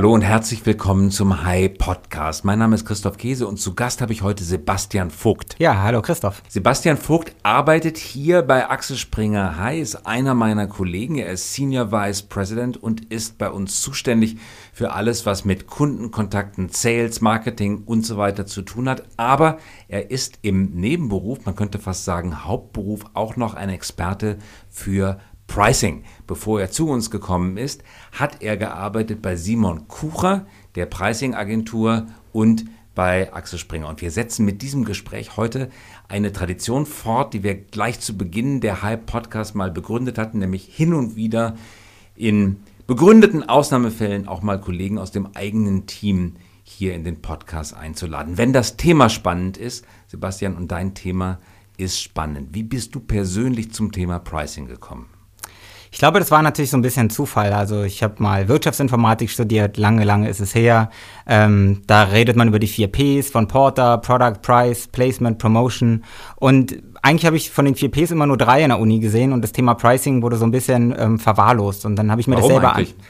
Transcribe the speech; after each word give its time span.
Hallo 0.00 0.14
und 0.14 0.22
herzlich 0.22 0.64
willkommen 0.64 1.10
zum 1.10 1.44
Hi 1.44 1.68
Podcast. 1.68 2.46
Mein 2.46 2.58
Name 2.58 2.74
ist 2.74 2.86
Christoph 2.86 3.18
Käse 3.18 3.46
und 3.46 3.58
zu 3.58 3.74
Gast 3.74 4.00
habe 4.00 4.14
ich 4.14 4.22
heute 4.22 4.42
Sebastian 4.42 5.10
Vogt. 5.10 5.56
Ja, 5.58 5.82
hallo 5.82 6.00
Christoph. 6.00 6.42
Sebastian 6.48 6.96
Vogt 6.96 7.34
arbeitet 7.42 7.98
hier 7.98 8.40
bei 8.40 8.66
Axel 8.70 8.96
Springer 8.96 9.58
Hi, 9.58 9.78
ist 9.78 10.06
einer 10.06 10.32
meiner 10.32 10.68
Kollegen. 10.68 11.16
Er 11.16 11.30
ist 11.30 11.52
Senior 11.52 11.92
Vice 11.92 12.22
President 12.22 12.82
und 12.82 13.12
ist 13.12 13.36
bei 13.36 13.50
uns 13.50 13.82
zuständig 13.82 14.38
für 14.72 14.94
alles, 14.94 15.26
was 15.26 15.44
mit 15.44 15.66
Kundenkontakten, 15.66 16.70
Sales, 16.70 17.20
Marketing 17.20 17.82
und 17.84 18.06
so 18.06 18.16
weiter 18.16 18.46
zu 18.46 18.62
tun 18.62 18.88
hat. 18.88 19.02
Aber 19.18 19.58
er 19.86 20.10
ist 20.10 20.38
im 20.40 20.70
Nebenberuf, 20.70 21.44
man 21.44 21.56
könnte 21.56 21.78
fast 21.78 22.06
sagen 22.06 22.46
Hauptberuf, 22.46 23.04
auch 23.12 23.36
noch 23.36 23.52
ein 23.52 23.68
Experte 23.68 24.38
für 24.70 25.20
Pricing. 25.50 26.04
Bevor 26.28 26.60
er 26.60 26.70
zu 26.70 26.88
uns 26.88 27.10
gekommen 27.10 27.56
ist, 27.56 27.82
hat 28.12 28.40
er 28.40 28.56
gearbeitet 28.56 29.20
bei 29.20 29.34
Simon 29.34 29.88
Kucher, 29.88 30.46
der 30.76 30.86
Pricing-Agentur 30.86 32.06
und 32.32 32.66
bei 32.94 33.32
Axel 33.32 33.58
Springer. 33.58 33.88
Und 33.88 34.00
wir 34.00 34.12
setzen 34.12 34.44
mit 34.44 34.62
diesem 34.62 34.84
Gespräch 34.84 35.36
heute 35.36 35.68
eine 36.06 36.30
Tradition 36.30 36.86
fort, 36.86 37.34
die 37.34 37.42
wir 37.42 37.56
gleich 37.56 37.98
zu 37.98 38.16
Beginn 38.16 38.60
der 38.60 38.82
Hype-Podcast 38.82 39.56
mal 39.56 39.72
begründet 39.72 40.18
hatten, 40.18 40.38
nämlich 40.38 40.66
hin 40.66 40.94
und 40.94 41.16
wieder 41.16 41.56
in 42.14 42.58
begründeten 42.86 43.48
Ausnahmefällen 43.48 44.28
auch 44.28 44.42
mal 44.42 44.60
Kollegen 44.60 44.98
aus 44.98 45.10
dem 45.10 45.30
eigenen 45.34 45.86
Team 45.86 46.36
hier 46.62 46.94
in 46.94 47.02
den 47.02 47.22
Podcast 47.22 47.74
einzuladen. 47.74 48.38
Wenn 48.38 48.52
das 48.52 48.76
Thema 48.76 49.08
spannend 49.08 49.56
ist, 49.56 49.84
Sebastian, 50.06 50.54
und 50.54 50.70
dein 50.70 50.94
Thema 50.94 51.40
ist 51.76 52.00
spannend. 52.00 52.50
Wie 52.52 52.62
bist 52.62 52.94
du 52.94 53.00
persönlich 53.00 53.72
zum 53.72 53.90
Thema 53.90 54.20
Pricing 54.20 54.68
gekommen? 54.68 55.06
Ich 55.92 55.98
glaube, 55.98 56.20
das 56.20 56.30
war 56.30 56.40
natürlich 56.40 56.70
so 56.70 56.76
ein 56.76 56.82
bisschen 56.82 57.10
Zufall. 57.10 57.52
Also 57.52 57.82
ich 57.82 58.02
habe 58.04 58.22
mal 58.22 58.46
Wirtschaftsinformatik 58.46 59.28
studiert, 59.28 59.76
lange, 59.76 60.04
lange 60.04 60.28
ist 60.28 60.40
es 60.40 60.54
her. 60.54 60.90
Ähm, 61.26 61.82
da 61.86 62.04
redet 62.04 62.36
man 62.36 62.46
über 62.46 62.60
die 62.60 62.68
vier 62.68 62.86
Ps 62.86 63.28
von 63.28 63.48
Porter, 63.48 63.98
Product, 63.98 64.40
Price, 64.40 64.86
Placement, 64.86 65.38
Promotion. 65.38 66.04
Und 66.36 66.80
eigentlich 67.02 67.26
habe 67.26 67.36
ich 67.36 67.50
von 67.50 67.64
den 67.64 67.74
vier 67.74 67.90
Ps 67.90 68.12
immer 68.12 68.26
nur 68.26 68.36
drei 68.36 68.62
in 68.62 68.68
der 68.68 68.78
Uni 68.78 69.00
gesehen 69.00 69.32
und 69.32 69.42
das 69.42 69.50
Thema 69.50 69.74
Pricing 69.74 70.22
wurde 70.22 70.36
so 70.36 70.44
ein 70.44 70.52
bisschen 70.52 70.94
ähm, 70.96 71.18
verwahrlost. 71.18 71.84
Und 71.84 71.96
dann 71.96 72.10
habe 72.12 72.20
ich 72.20 72.28
mir 72.28 72.36
Warum 72.36 72.48
das 72.48 72.54
selber 72.54 72.76
eigentlich? 72.76 72.94
an. 72.94 73.04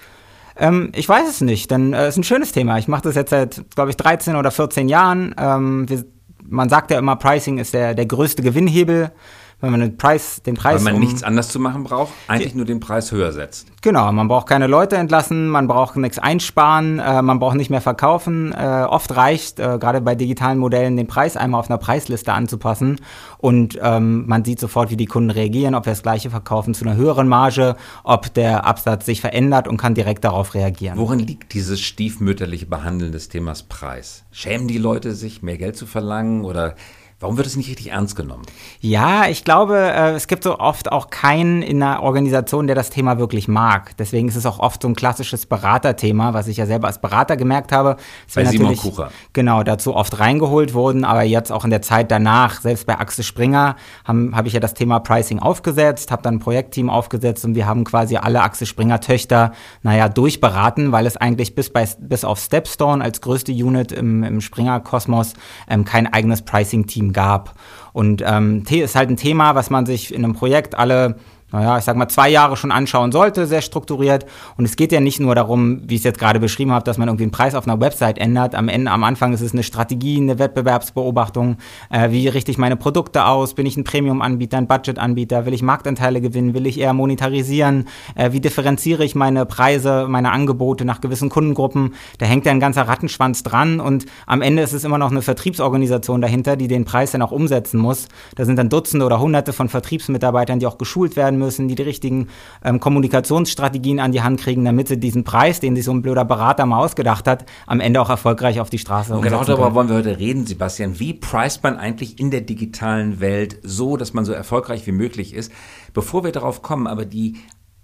Ähm, 0.57 0.93
ich 0.95 1.09
weiß 1.09 1.29
es 1.29 1.41
nicht, 1.43 1.71
denn 1.71 1.93
es 1.93 2.01
äh, 2.01 2.09
ist 2.09 2.17
ein 2.17 2.25
schönes 2.25 2.53
Thema. 2.53 2.79
Ich 2.79 2.89
mache 2.89 3.03
das 3.03 3.15
jetzt 3.15 3.31
seit, 3.31 3.63
glaube 3.75 3.91
ich, 3.91 3.97
13 3.97 4.37
oder 4.37 4.51
14 4.51 4.89
Jahren. 4.89 5.35
Ähm, 5.39 5.87
wir, 5.89 6.05
man 6.49 6.71
sagt 6.71 6.91
ja 6.91 6.99
immer, 6.99 7.17
Pricing 7.17 7.59
ist 7.59 7.75
der, 7.75 7.95
der 7.95 8.07
größte 8.07 8.43
Gewinnhebel 8.43 9.13
wenn 9.61 9.71
man 9.71 9.81
den 9.81 9.97
Preis, 9.97 10.43
den 10.43 10.55
Preis. 10.55 10.77
Weil 10.77 10.93
man 10.93 10.95
um, 10.95 11.01
nichts 11.01 11.23
anders 11.23 11.49
zu 11.49 11.59
machen 11.59 11.85
braucht, 11.85 12.13
eigentlich 12.29 12.55
nur 12.55 12.65
den 12.65 12.81
Preis 12.81 13.13
höher 13.13 13.33
setzt. 13.33 13.69
Genau, 13.83 14.11
man 14.13 14.29
braucht 14.29 14.47
keine 14.47 14.67
Leute 14.67 14.97
entlassen, 14.97 15.49
man 15.49 15.67
braucht 15.67 15.97
nichts 15.97 16.19
einsparen, 16.19 16.99
äh, 16.99 17.23
man 17.23 17.39
braucht 17.39 17.57
nicht 17.57 17.71
mehr 17.71 17.81
verkaufen. 17.81 18.53
Äh, 18.53 18.85
oft 18.89 19.15
reicht, 19.17 19.59
äh, 19.59 19.79
gerade 19.79 20.01
bei 20.01 20.15
digitalen 20.15 20.59
Modellen, 20.59 20.97
den 20.97 21.07
Preis 21.07 21.37
einmal 21.37 21.61
auf 21.61 21.71
einer 21.71 21.79
Preisliste 21.79 22.33
anzupassen 22.33 23.01
und 23.39 23.79
ähm, 23.83 24.27
man 24.27 24.45
sieht 24.45 24.61
sofort, 24.61 24.91
wie 24.91 24.97
die 24.97 25.07
Kunden 25.07 25.31
reagieren, 25.31 25.75
ob 25.75 25.87
wir 25.87 25.93
das 25.93 26.03
gleiche 26.03 26.31
verkaufen 26.31 26.75
zu 26.75 26.85
einer 26.85 26.97
höheren 26.97 27.29
Marge, 27.29 27.77
ob 28.05 28.33
der 28.35 28.67
Absatz 28.67 29.07
sich 29.07 29.21
verändert 29.21 29.67
und 29.67 29.77
kann 29.77 29.95
direkt 29.95 30.25
darauf 30.25 30.55
reagieren. 30.55 30.99
Worin 30.99 31.19
liegt 31.19 31.55
dieses 31.55 31.81
stiefmütterliche 31.81 32.67
Behandeln 32.67 33.13
des 33.13 33.29
Themas 33.29 33.63
Preis? 33.63 34.25
Schämen 34.31 34.69
die 34.69 34.79
Leute 34.79 35.15
sich, 35.15 35.43
mehr 35.43 35.57
Geld 35.57 35.77
zu 35.77 35.87
verlangen 35.87 36.45
oder 36.45 36.75
Warum 37.21 37.37
wird 37.37 37.47
es 37.47 37.55
nicht 37.55 37.69
richtig 37.69 37.91
ernst 37.91 38.17
genommen? 38.17 38.45
Ja, 38.81 39.27
ich 39.29 39.45
glaube, 39.45 39.77
äh, 39.77 40.13
es 40.13 40.27
gibt 40.27 40.43
so 40.43 40.59
oft 40.59 40.91
auch 40.91 41.11
keinen 41.11 41.61
in 41.61 41.83
einer 41.83 42.03
Organisation, 42.03 42.67
der 42.67 42.75
das 42.75 42.89
Thema 42.89 43.19
wirklich 43.19 43.47
mag. 43.47 43.95
Deswegen 43.99 44.27
ist 44.27 44.37
es 44.37 44.47
auch 44.47 44.59
oft 44.59 44.81
so 44.81 44.89
ein 44.89 44.95
klassisches 44.95 45.45
Beraterthema, 45.45 46.33
was 46.33 46.49
ich 46.49 46.57
ja 46.57 46.65
selber 46.65 46.87
als 46.87 46.99
Berater 46.99 47.37
gemerkt 47.37 47.73
habe. 47.73 47.99
Bei 48.35 48.47
Simon 48.47 48.75
Kucher. 48.75 49.11
Genau, 49.35 49.63
dazu 49.63 49.95
oft 49.95 50.19
reingeholt 50.19 50.73
wurden, 50.73 51.05
aber 51.05 51.23
jetzt 51.23 51.53
auch 51.53 51.65
in 51.65 51.71
der 51.71 51.83
Zeit 51.83 52.11
danach, 52.11 52.63
selbst 52.63 52.87
bei 52.87 52.99
Axel 52.99 53.23
Springer, 53.23 53.77
habe 54.07 54.31
hab 54.33 54.47
ich 54.47 54.55
ja 54.55 54.61
das 54.61 54.73
Thema 54.73 55.01
Pricing 55.01 55.41
aufgesetzt, 55.41 56.11
habe 56.13 56.23
dann 56.23 56.37
ein 56.37 56.41
Projektteam 56.41 56.89
aufgesetzt 56.89 57.45
und 57.45 57.55
wir 57.55 57.67
haben 57.67 57.85
quasi 57.85 58.17
alle 58.17 58.41
Axel 58.41 58.67
Springer 58.67 58.99
Töchter, 58.99 59.53
naja, 59.83 60.09
durchberaten, 60.09 60.91
weil 60.91 61.05
es 61.05 61.19
eigentlich 61.19 61.55
bis, 61.55 61.69
bei, 61.69 61.87
bis 61.99 62.25
auf 62.25 62.39
Stepstone 62.39 63.05
als 63.05 63.21
größte 63.21 63.53
Unit 63.53 63.93
im, 63.93 64.23
im 64.23 64.41
Springer-Kosmos 64.41 65.35
ähm, 65.69 65.85
kein 65.85 66.11
eigenes 66.11 66.41
Pricing-Team 66.41 67.10
gab. 67.13 67.55
Und 67.93 68.23
ähm, 68.25 68.65
ist 68.71 68.95
halt 68.95 69.11
ein 69.11 69.17
Thema, 69.17 69.55
was 69.55 69.71
man 69.71 69.87
sich 69.87 70.15
in 70.15 70.25
einem 70.25 70.35
Projekt 70.35 70.77
alle 70.77 71.17
naja, 71.53 71.79
ich 71.79 71.85
sag 71.85 71.97
mal, 71.97 72.09
zwei 72.09 72.29
Jahre 72.29 72.57
schon 72.57 72.71
anschauen 72.71 73.11
sollte, 73.13 73.47
sehr 73.47 73.63
strukturiert. 73.63 74.27
Und 74.57 74.65
es 74.65 74.77
geht 74.77 74.93
ja 74.93 75.01
nicht 75.01 75.21
nur 75.21 75.35
darum, 75.35 75.83
wie 75.89 75.95
ich 75.95 76.01
es 76.01 76.05
jetzt 76.05 76.19
gerade 76.19 76.39
beschrieben 76.39 76.73
habe, 76.73 76.85
dass 76.85 76.99
man 76.99 77.09
irgendwie 77.09 77.25
den 77.25 77.33
Preis 77.33 77.55
auf 77.55 77.67
einer 77.67 77.81
Website 77.81 78.19
ändert. 78.19 78.55
Am 78.55 78.69
Ende, 78.69 78.91
am 78.91 79.03
Anfang 79.03 79.33
ist 79.33 79.41
es 79.41 79.53
eine 79.53 79.63
Strategie, 79.63 80.19
eine 80.19 80.39
Wettbewerbsbeobachtung. 80.39 81.57
Äh, 81.91 82.11
wie 82.11 82.29
richte 82.29 82.51
ich 82.51 82.59
meine 82.59 82.77
Produkte 82.77 83.27
aus? 83.27 83.55
Bin 83.55 83.67
ich 83.67 83.77
ein 83.77 83.85
Premium-Anbieter, 83.85 84.59
ein 84.59 84.69
Budget-Anbieter? 84.69 85.45
Will 85.47 85.55
ich 85.55 85.63
Marktanteile 85.63 86.21
gewinnen? 86.21 86.55
Will 86.55 86.67
ich 86.67 86.79
eher 86.79 86.93
monetarisieren? 86.93 87.89
Äh, 88.15 88.31
wie 88.33 88.41
differenziere 88.41 89.05
ich 89.05 89.17
meine 89.17 89.45
Preise, 89.45 90.07
meine 90.09 90.31
Angebote 90.31 90.85
nach 90.85 91.01
gewissen 91.01 91.31
Kundengruppen? 91.31 91.95
Da 92.19 92.27
hängt 92.27 92.47
ja 92.47 92.53
ein 92.53 92.61
ganzer 92.61 92.83
Rattenschwanz 92.83 93.43
dran. 93.43 93.81
Und 93.81 94.07
am 94.27 94.43
Ende 94.43 94.63
ist 94.63 94.73
es 94.73 94.85
immer 94.85 94.99
noch 94.99 95.11
eine 95.11 95.23
Vertriebsorganisation 95.23 96.21
dahinter, 96.21 96.57
die 96.57 96.69
den 96.69 96.85
Preis 96.85 97.11
dann 97.11 97.23
auch 97.23 97.33
umsetzen 97.33 97.79
muss. 97.79 98.07
Da 98.37 98.45
sind 98.45 98.57
dann 98.57 98.69
Dutzende 98.69 99.05
oder 99.05 99.19
Hunderte 99.19 99.53
von 99.53 99.69
Vertriebsmitarbeitern, 99.69 100.61
die 100.61 100.67
auch 100.67 100.79
geschult 100.79 101.17
werden 101.17 101.40
müssen, 101.41 101.67
die 101.67 101.75
die 101.75 101.83
richtigen 101.83 102.29
ähm, 102.65 102.79
Kommunikationsstrategien 102.79 103.99
an 103.99 104.13
die 104.13 104.23
Hand 104.23 104.41
kriegen, 104.41 104.65
damit 104.65 104.87
sie 104.87 105.01
diesen 105.01 105.25
Preis, 105.25 105.59
den 105.59 105.75
sich 105.75 105.85
so 105.85 105.93
ein 105.93 106.03
blöder 106.03 106.25
Berater 106.25 106.65
mal 106.67 106.79
ausgedacht 106.79 107.27
hat, 107.27 107.45
am 107.67 107.81
Ende 107.81 108.01
auch 108.01 108.11
erfolgreich 108.11 108.61
auf 108.61 108.71
die 108.71 108.79
Straße 108.79 109.13
Und 109.13 109.23
genau 109.23 109.43
darüber 109.43 109.75
wollen 109.75 109.89
wir 109.89 109.97
heute 109.97 110.19
reden, 110.19 110.47
Sebastian. 110.47 111.01
Wie 111.01 111.15
preist 111.15 111.63
man 111.65 111.77
eigentlich 111.77 112.21
in 112.21 112.31
der 112.31 112.43
digitalen 112.43 113.21
Welt 113.21 113.59
so, 113.63 113.97
dass 113.97 114.15
man 114.15 114.25
so 114.25 114.33
erfolgreich 114.33 114.87
wie 114.87 114.93
möglich 114.93 115.35
ist? 115.35 115.51
Bevor 115.93 116.23
wir 116.23 116.33
darauf 116.33 116.63
kommen, 116.63 116.87
aber 116.87 117.05
die 117.05 117.37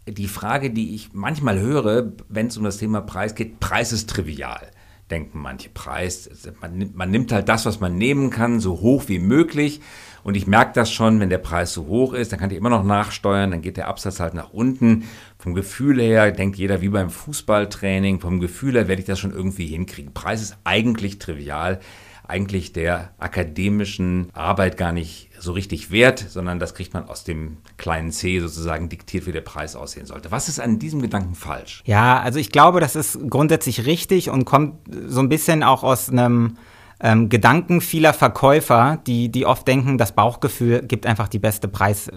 die 0.09 0.29
Frage, 0.29 0.71
die 0.71 0.95
ich 0.95 1.15
manchmal 1.15 1.59
höre, 1.59 2.13
wenn 2.29 2.47
es 2.47 2.57
um 2.57 2.63
das 2.63 2.77
Thema 2.77 3.01
Preis 3.01 3.35
geht, 3.35 3.59
Preis 3.59 3.93
ist 3.93 4.09
trivial 4.09 4.71
denken 5.11 5.39
manche 5.41 5.69
Preis. 5.69 6.29
Man, 6.61 6.91
man, 6.95 7.11
nimmt 7.11 7.33
halt 7.33 7.49
das, 7.49 7.67
was 7.67 7.81
man 7.81 7.97
nehmen 7.97 8.31
kann, 8.31 8.61
so 8.61 8.81
hoch 8.81 9.05
wie 9.07 9.19
möglich. 9.19 9.81
Und 10.27 10.37
ich 10.37 10.49
merke 10.49 10.73
das 10.75 10.91
schon, 10.91 11.21
wenn 11.21 11.31
der 11.31 11.39
Preis 11.39 11.73
so 11.73 11.87
hoch 11.87 12.13
ist, 12.13 12.33
dann 12.33 12.41
kann 12.41 12.51
ich 12.51 12.57
immer 12.57 12.69
noch 12.69 12.83
nachsteuern, 12.83 13.53
dann 13.53 13.63
geht 13.63 13.77
der 13.77 13.87
Absatz 13.87 14.19
halt 14.19 14.35
nach 14.35 14.53
unten. 14.53 15.05
Vom 15.39 15.55
Gefühl 15.55 16.01
her 16.01 16.33
denkt 16.33 16.57
jeder 16.57 16.81
wie 16.81 16.89
beim 16.89 17.11
Fußballtraining, 17.11 18.19
vom 18.19 18.41
Gefühl 18.41 18.75
her 18.75 18.89
werde 18.89 19.01
ich 19.01 19.07
das 19.07 19.21
schon 19.21 19.31
irgendwie 19.31 19.69
hinkriegen. 19.69 20.15
Preis 20.15 20.43
ist 20.43 20.57
eigentlich 20.65 21.21
trivial, 21.21 21.79
eigentlich 22.27 22.73
der 22.73 23.13
akademischen 23.19 24.31
Arbeit 24.33 24.77
gar 24.77 24.91
nicht 24.91 25.31
so 25.39 25.53
richtig 25.53 25.93
wert, 25.93 26.19
sondern 26.29 26.59
das 26.59 26.75
kriegt 26.75 26.93
man 26.93 27.09
aus 27.09 27.23
dem 27.23 27.59
kleinen 27.77 28.11
C 28.11 28.41
sozusagen 28.41 28.89
diktiert, 28.89 29.29
wie 29.29 29.33
der 29.33 29.43
Preis 29.43 29.77
aussehen 29.77 30.07
sollte. 30.07 30.33
Was 30.33 30.49
ist 30.49 30.59
an 30.59 30.81
diesem 30.81 31.03
Gedanken 31.03 31.37
falsch? 31.37 31.85
Ja, 31.87 32.19
also 32.19 32.41
ich 32.41 32.51
glaube, 32.51 32.81
das 32.81 32.97
ist 32.97 33.17
grundsätzlich 33.31 33.87
richtig 33.87 34.29
und 34.29 34.45
kommt 34.45 34.75
so 35.07 35.21
ein 35.21 35.29
bisschen 35.29 35.63
auch 35.63 35.85
aus 35.85 36.11
einem 36.11 36.57
ähm, 37.01 37.29
Gedanken 37.29 37.81
vieler 37.81 38.13
Verkäufer, 38.13 38.99
die, 39.07 39.29
die 39.31 39.47
oft 39.47 39.69
denken, 39.69 39.99
das 39.99 40.13
Bauchgefühl 40.13 40.83
gibt 40.83 41.07
einfach 41.07 41.29
die 41.29 41.39
beste 41.39 41.69
Preis, 41.69 42.11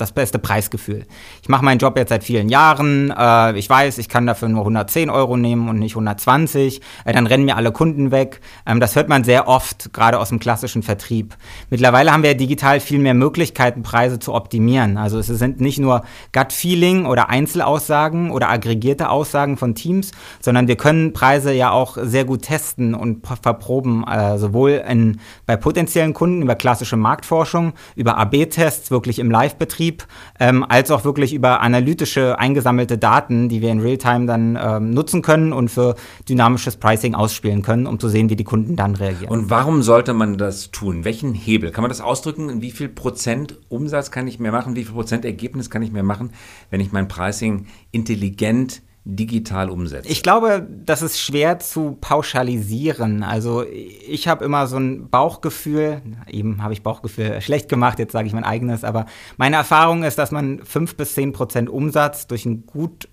das 0.00 0.12
beste 0.12 0.38
Preisgefühl. 0.38 1.06
Ich 1.42 1.48
mache 1.48 1.64
meinen 1.64 1.78
Job 1.78 1.96
jetzt 1.96 2.10
seit 2.10 2.24
vielen 2.24 2.48
Jahren. 2.48 3.12
Äh, 3.16 3.58
ich 3.58 3.68
weiß, 3.68 3.98
ich 3.98 4.08
kann 4.08 4.26
dafür 4.26 4.48
nur 4.48 4.60
110 4.60 5.10
Euro 5.10 5.36
nehmen 5.36 5.68
und 5.68 5.78
nicht 5.78 5.92
120. 5.92 6.80
Äh, 7.04 7.12
dann 7.12 7.26
rennen 7.26 7.44
mir 7.44 7.56
alle 7.56 7.72
Kunden 7.72 8.10
weg. 8.10 8.40
Ähm, 8.66 8.80
das 8.80 8.96
hört 8.96 9.08
man 9.08 9.24
sehr 9.24 9.48
oft, 9.48 9.92
gerade 9.92 10.18
aus 10.18 10.30
dem 10.30 10.38
klassischen 10.38 10.82
Vertrieb. 10.82 11.36
Mittlerweile 11.68 12.12
haben 12.12 12.22
wir 12.22 12.34
digital 12.34 12.80
viel 12.80 12.98
mehr 12.98 13.14
Möglichkeiten, 13.14 13.82
Preise 13.82 14.18
zu 14.18 14.34
optimieren. 14.34 14.96
Also 14.96 15.18
es 15.18 15.26
sind 15.26 15.60
nicht 15.60 15.78
nur 15.78 16.02
Gut-Feeling 16.32 17.06
oder 17.06 17.28
Einzelaussagen 17.28 18.30
oder 18.30 18.48
aggregierte 18.48 19.10
Aussagen 19.10 19.56
von 19.56 19.74
Teams, 19.74 20.12
sondern 20.40 20.68
wir 20.68 20.76
können 20.76 21.12
Preise 21.12 21.52
ja 21.52 21.70
auch 21.70 21.96
sehr 22.00 22.24
gut 22.24 22.42
testen 22.42 22.94
und 22.94 23.26
verproben, 23.26 24.04
äh, 24.04 24.38
sowohl 24.38 24.82
in, 24.88 25.20
bei 25.46 25.56
potenziellen 25.56 26.14
Kunden 26.14 26.42
über 26.42 26.54
klassische 26.54 26.96
Marktforschung, 26.96 27.72
über 27.96 28.18
AB-Tests 28.18 28.90
wirklich 28.90 29.18
im 29.18 29.30
Live-Betrieb, 29.30 29.89
Betrieb, 29.90 30.06
ähm, 30.38 30.64
als 30.68 30.90
auch 30.90 31.04
wirklich 31.04 31.34
über 31.34 31.60
analytische 31.60 32.38
eingesammelte 32.38 32.98
Daten, 32.98 33.48
die 33.48 33.60
wir 33.60 33.70
in 33.70 33.80
Realtime 33.80 34.26
dann 34.26 34.58
ähm, 34.60 34.90
nutzen 34.90 35.22
können 35.22 35.52
und 35.52 35.70
für 35.70 35.96
dynamisches 36.28 36.76
Pricing 36.76 37.14
ausspielen 37.14 37.62
können, 37.62 37.86
um 37.86 37.98
zu 37.98 38.08
sehen, 38.08 38.30
wie 38.30 38.36
die 38.36 38.44
Kunden 38.44 38.76
dann 38.76 38.94
reagieren. 38.94 39.30
Und 39.30 39.50
warum 39.50 39.82
sollte 39.82 40.14
man 40.14 40.38
das 40.38 40.70
tun? 40.70 41.04
Welchen 41.04 41.34
Hebel? 41.34 41.70
Kann 41.70 41.82
man 41.82 41.90
das 41.90 42.00
ausdrücken? 42.00 42.48
In 42.48 42.62
wie 42.62 42.70
viel 42.70 42.88
Prozent 42.88 43.58
Umsatz 43.68 44.10
kann 44.10 44.26
ich 44.26 44.38
mehr 44.38 44.52
machen? 44.52 44.76
Wie 44.76 44.84
viel 44.84 44.94
Prozent 44.94 45.24
Ergebnis 45.24 45.70
kann 45.70 45.82
ich 45.82 45.92
mehr 45.92 46.02
machen, 46.02 46.30
wenn 46.70 46.80
ich 46.80 46.92
mein 46.92 47.08
Pricing 47.08 47.66
intelligent 47.90 48.82
digital 49.04 49.70
umsetzt? 49.70 50.08
Ich 50.08 50.22
glaube, 50.22 50.66
das 50.84 51.02
ist 51.02 51.20
schwer 51.20 51.58
zu 51.58 51.96
pauschalisieren. 52.00 53.22
Also 53.22 53.64
ich 53.64 54.28
habe 54.28 54.44
immer 54.44 54.66
so 54.66 54.76
ein 54.76 55.08
Bauchgefühl, 55.08 56.02
eben 56.28 56.62
habe 56.62 56.72
ich 56.72 56.82
Bauchgefühl 56.82 57.40
schlecht 57.42 57.68
gemacht, 57.68 57.98
jetzt 57.98 58.12
sage 58.12 58.26
ich 58.26 58.34
mein 58.34 58.44
eigenes, 58.44 58.84
aber 58.84 59.06
meine 59.36 59.56
Erfahrung 59.56 60.04
ist, 60.04 60.18
dass 60.18 60.30
man 60.30 60.60
fünf 60.64 60.96
bis 60.96 61.14
zehn 61.14 61.32
Prozent 61.32 61.68
Umsatz 61.68 62.26
durch 62.26 62.46
ein 62.46 62.66
gut 62.66 63.08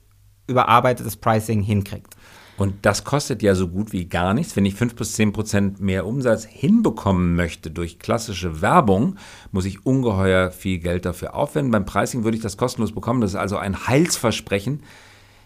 überarbeitetes 0.47 1.17
Pricing 1.17 1.61
hinkriegt. 1.61 2.15
Und 2.57 2.73
das 2.87 3.03
kostet 3.03 3.43
ja 3.43 3.53
so 3.53 3.67
gut 3.67 3.93
wie 3.93 4.05
gar 4.05 4.33
nichts. 4.33 4.55
Wenn 4.55 4.65
ich 4.65 4.73
5 4.73 4.95
bis 4.95 5.13
10 5.13 5.31
Prozent 5.31 5.79
mehr 5.79 6.07
Umsatz 6.07 6.43
hinbekommen 6.43 7.35
möchte 7.35 7.69
durch 7.69 7.99
klassische 7.99 8.61
Werbung, 8.61 9.15
muss 9.51 9.65
ich 9.65 9.85
ungeheuer 9.85 10.49
viel 10.49 10.79
Geld 10.79 11.05
dafür 11.05 11.35
aufwenden. 11.35 11.71
Beim 11.71 11.85
Pricing 11.85 12.23
würde 12.23 12.35
ich 12.35 12.43
das 12.43 12.57
kostenlos 12.57 12.93
bekommen. 12.93 13.21
Das 13.21 13.31
ist 13.31 13.35
also 13.35 13.57
ein 13.57 13.87
Heilsversprechen, 13.87 14.81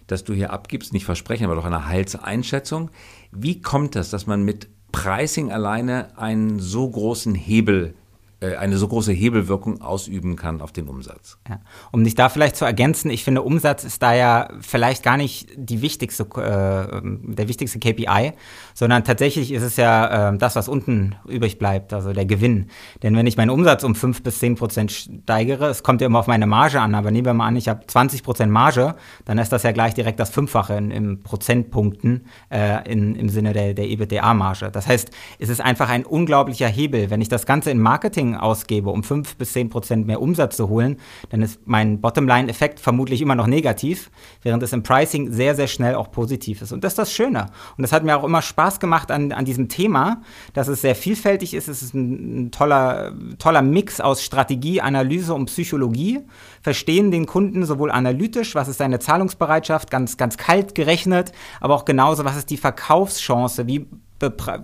das 0.07 0.24
du 0.24 0.33
hier 0.33 0.51
abgibst. 0.51 0.94
Nicht 0.94 1.06
Versprechen, 1.06 1.45
aber 1.45 1.56
doch 1.56 1.65
eine 1.65 1.88
Heilseinschätzung. 1.88 2.92
Wie 3.31 3.62
kommt 3.62 3.95
das, 3.95 4.09
dass 4.09 4.27
man 4.27 4.44
mit 4.44 4.69
Pricing 4.92 5.51
alleine 5.51 6.18
einen 6.18 6.59
so 6.59 6.89
großen 6.89 7.33
Hebel 7.36 7.95
eine 8.41 8.77
so 8.77 8.88
große 8.88 9.11
Hebelwirkung 9.11 9.81
ausüben 9.81 10.35
kann 10.35 10.61
auf 10.61 10.71
den 10.71 10.88
Umsatz. 10.88 11.38
Ja. 11.47 11.59
Um 11.91 12.03
dich 12.03 12.15
da 12.15 12.29
vielleicht 12.29 12.55
zu 12.55 12.65
ergänzen, 12.65 13.11
ich 13.11 13.23
finde, 13.23 13.43
Umsatz 13.43 13.83
ist 13.83 14.01
da 14.01 14.13
ja 14.13 14.49
vielleicht 14.61 15.03
gar 15.03 15.17
nicht 15.17 15.49
die 15.55 15.81
wichtigste, 15.81 16.23
äh, 16.23 17.01
der 17.03 17.47
wichtigste 17.47 17.77
KPI, 17.77 18.33
sondern 18.73 19.03
tatsächlich 19.03 19.51
ist 19.51 19.61
es 19.61 19.77
ja 19.77 20.31
äh, 20.31 20.38
das, 20.38 20.55
was 20.55 20.67
unten 20.67 21.15
übrig 21.27 21.59
bleibt, 21.59 21.93
also 21.93 22.13
der 22.13 22.25
Gewinn. 22.25 22.67
Denn 23.03 23.15
wenn 23.15 23.27
ich 23.27 23.38
meinen 23.38 23.51
Umsatz 23.51 23.83
um 23.83 23.93
5 23.93 24.23
bis 24.23 24.39
10 24.39 24.55
Prozent 24.55 24.91
steigere, 24.91 25.67
es 25.67 25.83
kommt 25.83 26.01
ja 26.01 26.07
immer 26.07 26.19
auf 26.19 26.27
meine 26.27 26.47
Marge 26.47 26.81
an, 26.81 26.95
aber 26.95 27.11
nehmen 27.11 27.25
wir 27.25 27.33
mal 27.33 27.47
an, 27.47 27.55
ich 27.55 27.69
habe 27.69 27.85
20 27.85 28.23
Prozent 28.23 28.51
Marge, 28.51 28.95
dann 29.25 29.38
ist 29.38 29.51
das 29.51 29.61
ja 29.63 29.71
gleich 29.71 29.93
direkt 29.93 30.19
das 30.19 30.31
Fünffache 30.31 30.73
in, 30.75 30.89
in 30.89 31.21
Prozentpunkten 31.21 32.25
äh, 32.49 32.91
in, 32.91 33.15
im 33.15 33.29
Sinne 33.29 33.53
der, 33.53 33.75
der 33.75 33.85
EBITDA-Marge. 33.85 34.71
Das 34.71 34.88
heißt, 34.88 35.11
es 35.38 35.49
ist 35.49 35.61
einfach 35.61 35.89
ein 35.89 36.05
unglaublicher 36.05 36.67
Hebel. 36.67 37.11
Wenn 37.11 37.21
ich 37.21 37.29
das 37.29 37.45
Ganze 37.45 37.69
in 37.69 37.79
Marketing 37.79 38.30
ausgebe, 38.35 38.89
um 38.89 39.03
5 39.03 39.35
bis 39.35 39.53
10 39.53 39.69
Prozent 39.69 40.07
mehr 40.07 40.21
Umsatz 40.21 40.57
zu 40.57 40.69
holen, 40.69 40.97
dann 41.29 41.41
ist 41.41 41.59
mein 41.65 42.01
Bottomline-Effekt 42.01 42.79
vermutlich 42.79 43.21
immer 43.21 43.35
noch 43.35 43.47
negativ, 43.47 44.11
während 44.41 44.63
es 44.63 44.73
im 44.73 44.83
Pricing 44.83 45.31
sehr, 45.31 45.55
sehr 45.55 45.67
schnell 45.67 45.95
auch 45.95 46.11
positiv 46.11 46.61
ist. 46.61 46.71
Und 46.71 46.83
das 46.83 46.93
ist 46.93 46.99
das 46.99 47.13
Schöne. 47.13 47.47
Und 47.77 47.81
das 47.81 47.91
hat 47.91 48.03
mir 48.03 48.17
auch 48.17 48.23
immer 48.23 48.41
Spaß 48.41 48.79
gemacht 48.79 49.11
an, 49.11 49.31
an 49.31 49.45
diesem 49.45 49.69
Thema, 49.69 50.21
dass 50.53 50.67
es 50.67 50.81
sehr 50.81 50.95
vielfältig 50.95 51.53
ist. 51.53 51.67
Es 51.67 51.81
ist 51.81 51.93
ein, 51.93 52.45
ein 52.45 52.51
toller, 52.51 53.13
toller 53.39 53.61
Mix 53.61 54.01
aus 54.01 54.23
Strategie, 54.23 54.81
Analyse 54.81 55.33
und 55.33 55.45
Psychologie. 55.45 56.19
Verstehen 56.61 57.11
den 57.11 57.25
Kunden 57.25 57.65
sowohl 57.65 57.91
analytisch, 57.91 58.55
was 58.55 58.67
ist 58.67 58.77
seine 58.77 58.99
Zahlungsbereitschaft, 58.99 59.91
ganz, 59.91 60.17
ganz 60.17 60.37
kalt 60.37 60.75
gerechnet, 60.75 61.31
aber 61.59 61.75
auch 61.75 61.85
genauso, 61.85 62.25
was 62.25 62.37
ist 62.37 62.49
die 62.49 62.57
Verkaufschance, 62.57 63.67
wie 63.67 63.87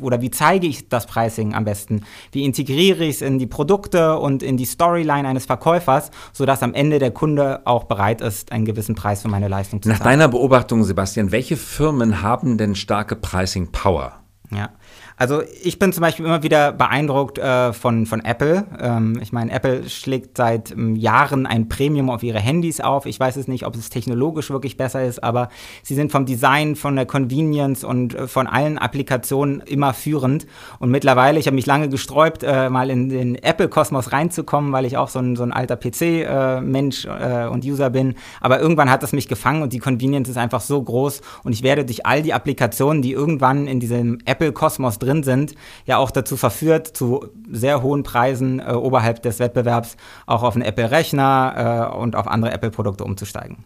oder 0.01 0.21
wie 0.21 0.31
zeige 0.31 0.67
ich 0.67 0.89
das 0.89 1.05
Pricing 1.05 1.53
am 1.53 1.65
besten? 1.65 2.03
Wie 2.31 2.43
integriere 2.43 3.03
ich 3.03 3.15
es 3.17 3.21
in 3.21 3.39
die 3.39 3.47
Produkte 3.47 4.17
und 4.19 4.43
in 4.43 4.57
die 4.57 4.65
Storyline 4.65 5.27
eines 5.27 5.45
Verkäufers, 5.45 6.11
sodass 6.33 6.63
am 6.63 6.73
Ende 6.73 6.99
der 6.99 7.11
Kunde 7.11 7.61
auch 7.65 7.85
bereit 7.85 8.21
ist, 8.21 8.51
einen 8.51 8.65
gewissen 8.65 8.95
Preis 8.95 9.21
für 9.21 9.29
meine 9.29 9.47
Leistung 9.47 9.81
zu 9.81 9.89
zahlen? 9.89 9.99
Nach 9.99 10.05
deiner 10.05 10.27
Beobachtung, 10.27 10.83
Sebastian, 10.83 11.31
welche 11.31 11.57
Firmen 11.57 12.21
haben 12.21 12.57
denn 12.57 12.75
starke 12.75 13.15
Pricing 13.15 13.71
Power? 13.71 14.13
Ja, 14.49 14.69
also 15.19 15.41
ich 15.63 15.79
bin 15.79 15.91
zum 15.93 16.01
Beispiel 16.01 16.25
immer 16.25 16.43
wieder 16.43 16.71
beeindruckt 16.71 17.39
äh, 17.39 17.73
von, 17.73 18.05
von 18.05 18.23
Apple. 18.23 18.65
Ähm, 18.79 19.17
ich 19.19 19.33
meine, 19.33 19.51
Apple 19.51 19.89
schlägt 19.89 20.37
seit 20.37 20.69
ähm, 20.69 20.95
Jahren 20.95 21.47
ein 21.47 21.67
Premium 21.67 22.11
auf 22.11 22.21
ihre 22.21 22.37
Handys 22.37 22.79
auf. 22.79 23.07
Ich 23.07 23.19
weiß 23.19 23.35
es 23.35 23.47
nicht, 23.47 23.65
ob 23.65 23.75
es 23.75 23.89
technologisch 23.89 24.51
wirklich 24.51 24.77
besser 24.77 25.03
ist, 25.03 25.23
aber 25.23 25.49
sie 25.81 25.95
sind 25.95 26.11
vom 26.11 26.27
Design, 26.27 26.75
von 26.75 26.95
der 26.95 27.07
Convenience 27.07 27.83
und 27.83 28.13
äh, 28.13 28.27
von 28.27 28.45
allen 28.45 28.77
Applikationen 28.77 29.61
immer 29.61 29.95
führend. 29.95 30.45
Und 30.77 30.91
mittlerweile, 30.91 31.39
ich 31.39 31.47
habe 31.47 31.55
mich 31.55 31.65
lange 31.65 31.89
gesträubt, 31.89 32.43
äh, 32.43 32.69
mal 32.69 32.91
in 32.91 33.09
den 33.09 33.33
Apple-Kosmos 33.33 34.11
reinzukommen, 34.11 34.71
weil 34.71 34.85
ich 34.85 34.97
auch 34.97 35.09
so 35.09 35.17
ein, 35.17 35.35
so 35.35 35.41
ein 35.41 35.51
alter 35.51 35.77
PC-Mensch 35.77 37.05
äh, 37.05 37.45
äh, 37.45 37.47
und 37.47 37.65
User 37.65 37.89
bin. 37.89 38.13
Aber 38.39 38.59
irgendwann 38.59 38.91
hat 38.91 39.01
es 39.01 39.13
mich 39.13 39.27
gefangen 39.27 39.63
und 39.63 39.73
die 39.73 39.79
Convenience 39.79 40.29
ist 40.29 40.37
einfach 40.37 40.61
so 40.61 40.79
groß 40.79 41.21
und 41.43 41.53
ich 41.53 41.63
werde 41.63 41.85
durch 41.85 42.05
all 42.05 42.21
die 42.21 42.35
Applikationen, 42.35 43.01
die 43.01 43.13
irgendwann 43.13 43.65
in 43.65 43.79
diesem 43.79 44.19
Apple-Kosmos 44.23 44.99
drin 44.99 45.06
drin 45.07 45.23
sind, 45.23 45.55
ja 45.85 45.97
auch 45.97 46.11
dazu 46.11 46.37
verführt, 46.37 46.87
zu 46.87 47.27
sehr 47.49 47.81
hohen 47.81 48.03
Preisen 48.03 48.59
äh, 48.59 48.73
oberhalb 48.73 49.21
des 49.21 49.39
Wettbewerbs 49.39 49.97
auch 50.25 50.43
auf 50.43 50.55
einen 50.55 50.65
Apple-Rechner 50.65 51.91
äh, 51.93 51.97
und 51.97 52.15
auf 52.15 52.27
andere 52.27 52.51
Apple-Produkte 52.51 53.03
umzusteigen. 53.03 53.65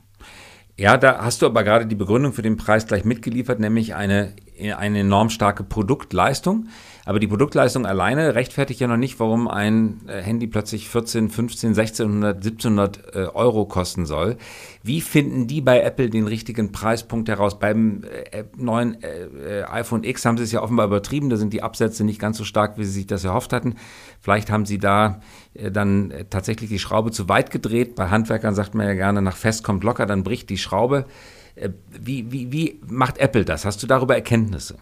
Ja, 0.77 0.97
da 0.97 1.19
hast 1.23 1.41
du 1.41 1.45
aber 1.45 1.63
gerade 1.63 1.85
die 1.85 1.95
Begründung 1.95 2.33
für 2.33 2.41
den 2.41 2.57
Preis 2.57 2.87
gleich 2.87 3.05
mitgeliefert, 3.05 3.59
nämlich 3.59 3.93
eine, 3.93 4.33
eine 4.61 4.99
enorm 4.99 5.29
starke 5.29 5.63
Produktleistung. 5.63 6.67
Aber 7.03 7.19
die 7.19 7.27
Produktleistung 7.27 7.85
alleine 7.85 8.35
rechtfertigt 8.35 8.79
ja 8.79 8.87
noch 8.87 8.97
nicht, 8.97 9.19
warum 9.19 9.47
ein 9.47 10.01
äh, 10.07 10.21
Handy 10.21 10.47
plötzlich 10.47 10.87
14, 10.87 11.29
15, 11.29 11.69
1600, 11.69 12.37
1700 12.37 13.35
Euro 13.35 13.65
kosten 13.65 14.05
soll. 14.05 14.37
Wie 14.83 15.01
finden 15.01 15.47
die 15.47 15.61
bei 15.61 15.81
Apple 15.81 16.09
den 16.09 16.27
richtigen 16.27 16.71
Preispunkt 16.71 17.27
heraus? 17.27 17.57
Beim 17.57 18.03
äh, 18.03 18.43
neuen 18.55 18.97
äh, 19.01 19.63
iPhone 19.63 20.03
X 20.03 20.25
haben 20.25 20.37
sie 20.37 20.43
es 20.43 20.51
ja 20.51 20.61
offenbar 20.61 20.85
übertrieben. 20.85 21.29
Da 21.29 21.37
sind 21.37 21.53
die 21.53 21.63
Absätze 21.63 22.03
nicht 22.03 22.19
ganz 22.19 22.37
so 22.37 22.43
stark, 22.43 22.77
wie 22.77 22.83
sie 22.83 22.91
sich 22.91 23.07
das 23.07 23.23
erhofft 23.23 23.53
hatten. 23.53 23.75
Vielleicht 24.19 24.51
haben 24.51 24.65
sie 24.65 24.77
da 24.77 25.21
dann 25.53 26.13
tatsächlich 26.29 26.69
die 26.69 26.79
Schraube 26.79 27.11
zu 27.11 27.27
weit 27.27 27.51
gedreht. 27.51 27.95
Bei 27.95 28.07
Handwerkern 28.09 28.55
sagt 28.55 28.73
man 28.73 28.87
ja 28.87 28.93
gerne, 28.93 29.21
nach 29.21 29.35
fest 29.35 29.63
kommt 29.63 29.83
locker, 29.83 30.05
dann 30.05 30.23
bricht 30.23 30.49
die 30.49 30.57
Schraube. 30.57 31.05
Wie, 31.89 32.31
wie, 32.31 32.51
wie 32.51 32.79
macht 32.87 33.17
Apple 33.17 33.45
das? 33.45 33.65
Hast 33.65 33.83
du 33.83 33.87
darüber 33.87 34.15
Erkenntnisse? 34.15 34.77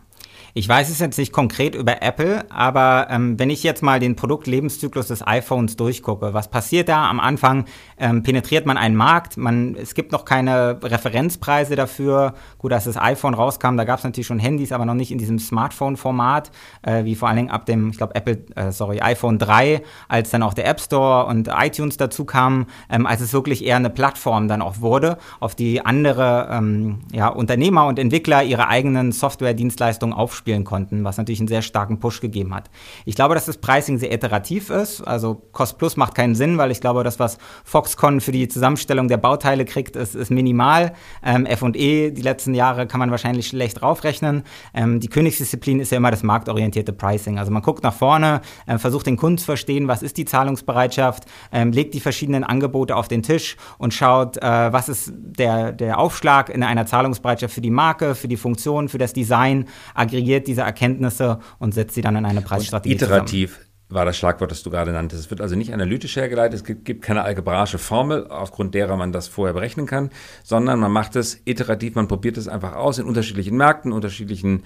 Ich 0.55 0.67
weiß 0.67 0.89
es 0.89 0.99
jetzt 0.99 1.17
nicht 1.19 1.31
konkret 1.31 1.75
über 1.75 2.01
Apple, 2.01 2.43
aber 2.49 3.07
ähm, 3.11 3.37
wenn 3.37 3.51
ich 3.51 3.61
jetzt 3.61 3.83
mal 3.83 3.99
den 3.99 4.15
Produktlebenszyklus 4.15 5.07
des 5.07 5.25
iPhones 5.25 5.75
durchgucke, 5.75 6.33
was 6.33 6.49
passiert 6.49 6.89
da? 6.89 7.07
Am 7.07 7.19
Anfang 7.19 7.65
ähm, 7.99 8.23
penetriert 8.23 8.65
man 8.65 8.75
einen 8.75 8.95
Markt, 8.95 9.37
man, 9.37 9.75
es 9.75 9.93
gibt 9.93 10.11
noch 10.11 10.25
keine 10.25 10.79
Referenzpreise 10.81 11.75
dafür. 11.75 12.33
Gut, 12.57 12.73
als 12.73 12.85
das 12.85 12.97
iPhone 12.97 13.35
rauskam, 13.35 13.77
da 13.77 13.83
gab 13.83 13.99
es 13.99 14.03
natürlich 14.03 14.25
schon 14.25 14.39
Handys, 14.39 14.71
aber 14.71 14.85
noch 14.85 14.95
nicht 14.95 15.11
in 15.11 15.19
diesem 15.19 15.37
Smartphone-Format, 15.37 16.49
äh, 16.81 17.03
wie 17.03 17.15
vor 17.15 17.27
allen 17.27 17.37
Dingen 17.37 17.51
ab 17.51 17.67
dem, 17.67 17.91
ich 17.91 17.97
glaube, 17.97 18.15
Apple, 18.15 18.39
äh, 18.55 18.71
sorry, 18.71 19.01
iPhone 19.01 19.37
3, 19.37 19.83
als 20.07 20.31
dann 20.31 20.41
auch 20.41 20.55
der 20.55 20.67
App 20.67 20.81
Store 20.81 21.27
und 21.27 21.47
iTunes 21.55 21.97
dazu 21.97 22.25
kamen, 22.25 22.65
ähm, 22.89 23.05
als 23.05 23.21
es 23.21 23.33
wirklich 23.33 23.63
eher 23.63 23.75
eine 23.75 23.91
Plattform 23.91 24.47
dann 24.47 24.63
auch 24.63 24.81
wurde, 24.81 25.19
auf 25.39 25.53
die 25.53 25.85
andere 25.85 26.49
ähm, 26.51 27.01
ja, 27.11 27.27
Unternehmer 27.27 27.85
und 27.85 27.99
Entwickler 27.99 28.43
ihre 28.43 28.67
eigenen 28.67 29.11
Software-Dienstleistungen 29.11 30.15
aufstellen 30.15 30.38
aufspielen 30.39 30.63
konnten, 30.63 31.03
was 31.03 31.17
natürlich 31.17 31.39
einen 31.39 31.47
sehr 31.47 31.61
starken 31.61 31.99
Push 31.99 32.21
gegeben 32.21 32.55
hat. 32.55 32.69
Ich 33.05 33.15
glaube, 33.15 33.35
dass 33.35 33.45
das 33.45 33.57
Pricing 33.57 33.97
sehr 33.97 34.13
iterativ 34.13 34.69
ist. 34.69 35.01
Also 35.01 35.41
Cost 35.51 35.77
Plus 35.77 35.97
macht 35.97 36.15
keinen 36.15 36.35
Sinn, 36.35 36.57
weil 36.57 36.71
ich 36.71 36.79
glaube, 36.79 37.03
das, 37.03 37.19
was 37.19 37.37
Foxconn 37.63 38.21
für 38.21 38.31
die 38.31 38.47
Zusammenstellung 38.47 39.07
der 39.07 39.17
Bauteile 39.17 39.65
kriegt, 39.65 39.95
ist, 39.95 40.15
ist 40.15 40.31
minimal. 40.31 40.93
Ähm, 41.23 41.45
F&E, 41.45 42.11
die 42.11 42.21
letzten 42.21 42.53
Jahre 42.53 42.87
kann 42.87 42.99
man 42.99 43.11
wahrscheinlich 43.11 43.47
schlecht 43.47 43.81
draufrechnen. 43.81 44.43
Ähm, 44.73 44.99
die 44.99 45.09
Königsdisziplin 45.09 45.79
ist 45.79 45.91
ja 45.91 45.97
immer 45.97 46.11
das 46.11 46.23
marktorientierte 46.23 46.93
Pricing. 46.93 47.37
Also 47.37 47.51
man 47.51 47.61
guckt 47.61 47.83
nach 47.83 47.93
vorne, 47.93 48.41
äh, 48.65 48.77
versucht 48.77 49.07
den 49.07 49.17
Kunden 49.17 49.37
zu 49.37 49.45
verstehen, 49.45 49.87
was 49.87 50.01
ist 50.01 50.17
die 50.17 50.25
Zahlungsbereitschaft, 50.25 51.25
ähm, 51.51 51.71
legt 51.71 51.93
die 51.93 51.99
verschiedenen 51.99 52.43
Angebote 52.43 52.95
auf 52.95 53.07
den 53.07 53.23
Tisch 53.23 53.57
und 53.77 53.93
schaut, 53.93 54.37
äh, 54.37 54.41
was 54.41 54.89
ist 54.89 55.11
der, 55.13 55.71
der 55.73 55.99
Aufschlag 55.99 56.49
in 56.49 56.63
einer 56.63 56.85
Zahlungsbereitschaft 56.85 57.53
für 57.53 57.61
die 57.61 57.71
Marke, 57.71 58.15
für 58.15 58.27
die 58.27 58.37
Funktion, 58.37 58.89
für 58.89 58.97
das 58.97 59.13
Design, 59.13 59.65
aggregiert 59.93 60.28
aggregiert 60.29 60.47
diese 60.47 60.61
Erkenntnisse 60.61 61.39
und 61.59 61.73
setzt 61.73 61.95
sie 61.95 62.01
dann 62.01 62.15
in 62.15 62.25
eine 62.25 62.41
Preisstrategie 62.41 62.95
und 62.95 63.01
iterativ. 63.01 63.51
Zusammen 63.51 63.65
war 63.91 64.05
das 64.05 64.17
Schlagwort, 64.17 64.51
das 64.51 64.61
du 64.61 64.69
gerade 64.69 64.91
nanntest. 64.91 65.23
Es 65.23 65.29
wird 65.31 65.41
also 65.41 65.55
nicht 65.55 65.73
analytisch 65.73 66.15
hergeleitet, 66.15 66.59
es 66.59 66.63
gibt, 66.63 66.85
gibt, 66.85 67.01
keine 67.01 67.23
algebraische 67.23 67.79
Formel, 67.79 68.27
aufgrund 68.27 68.75
derer 68.75 68.95
man 68.97 69.11
das 69.11 69.27
vorher 69.27 69.55
berechnen 69.55 69.87
kann, 69.87 70.11
sondern 70.43 70.79
man 70.79 70.91
macht 70.91 71.15
es 71.15 71.41
iterativ, 71.45 71.95
man 71.95 72.07
probiert 72.07 72.37
es 72.37 72.47
einfach 72.47 72.75
aus 72.75 72.99
in 72.99 73.05
unterschiedlichen 73.05 73.57
Märkten, 73.57 73.91
unterschiedlichen 73.91 74.61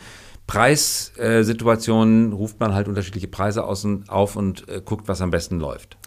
Preissituationen, 0.46 2.34
ruft 2.34 2.60
man 2.60 2.74
halt 2.74 2.90
unterschiedliche 2.90 3.30
Preise 3.30 3.64
auf 3.64 4.36
und 4.36 4.68
äh, 4.68 4.82
guckt, 4.84 5.08
was 5.08 5.22
am 5.22 5.32
besten 5.32 5.58
läuft. 5.58 5.98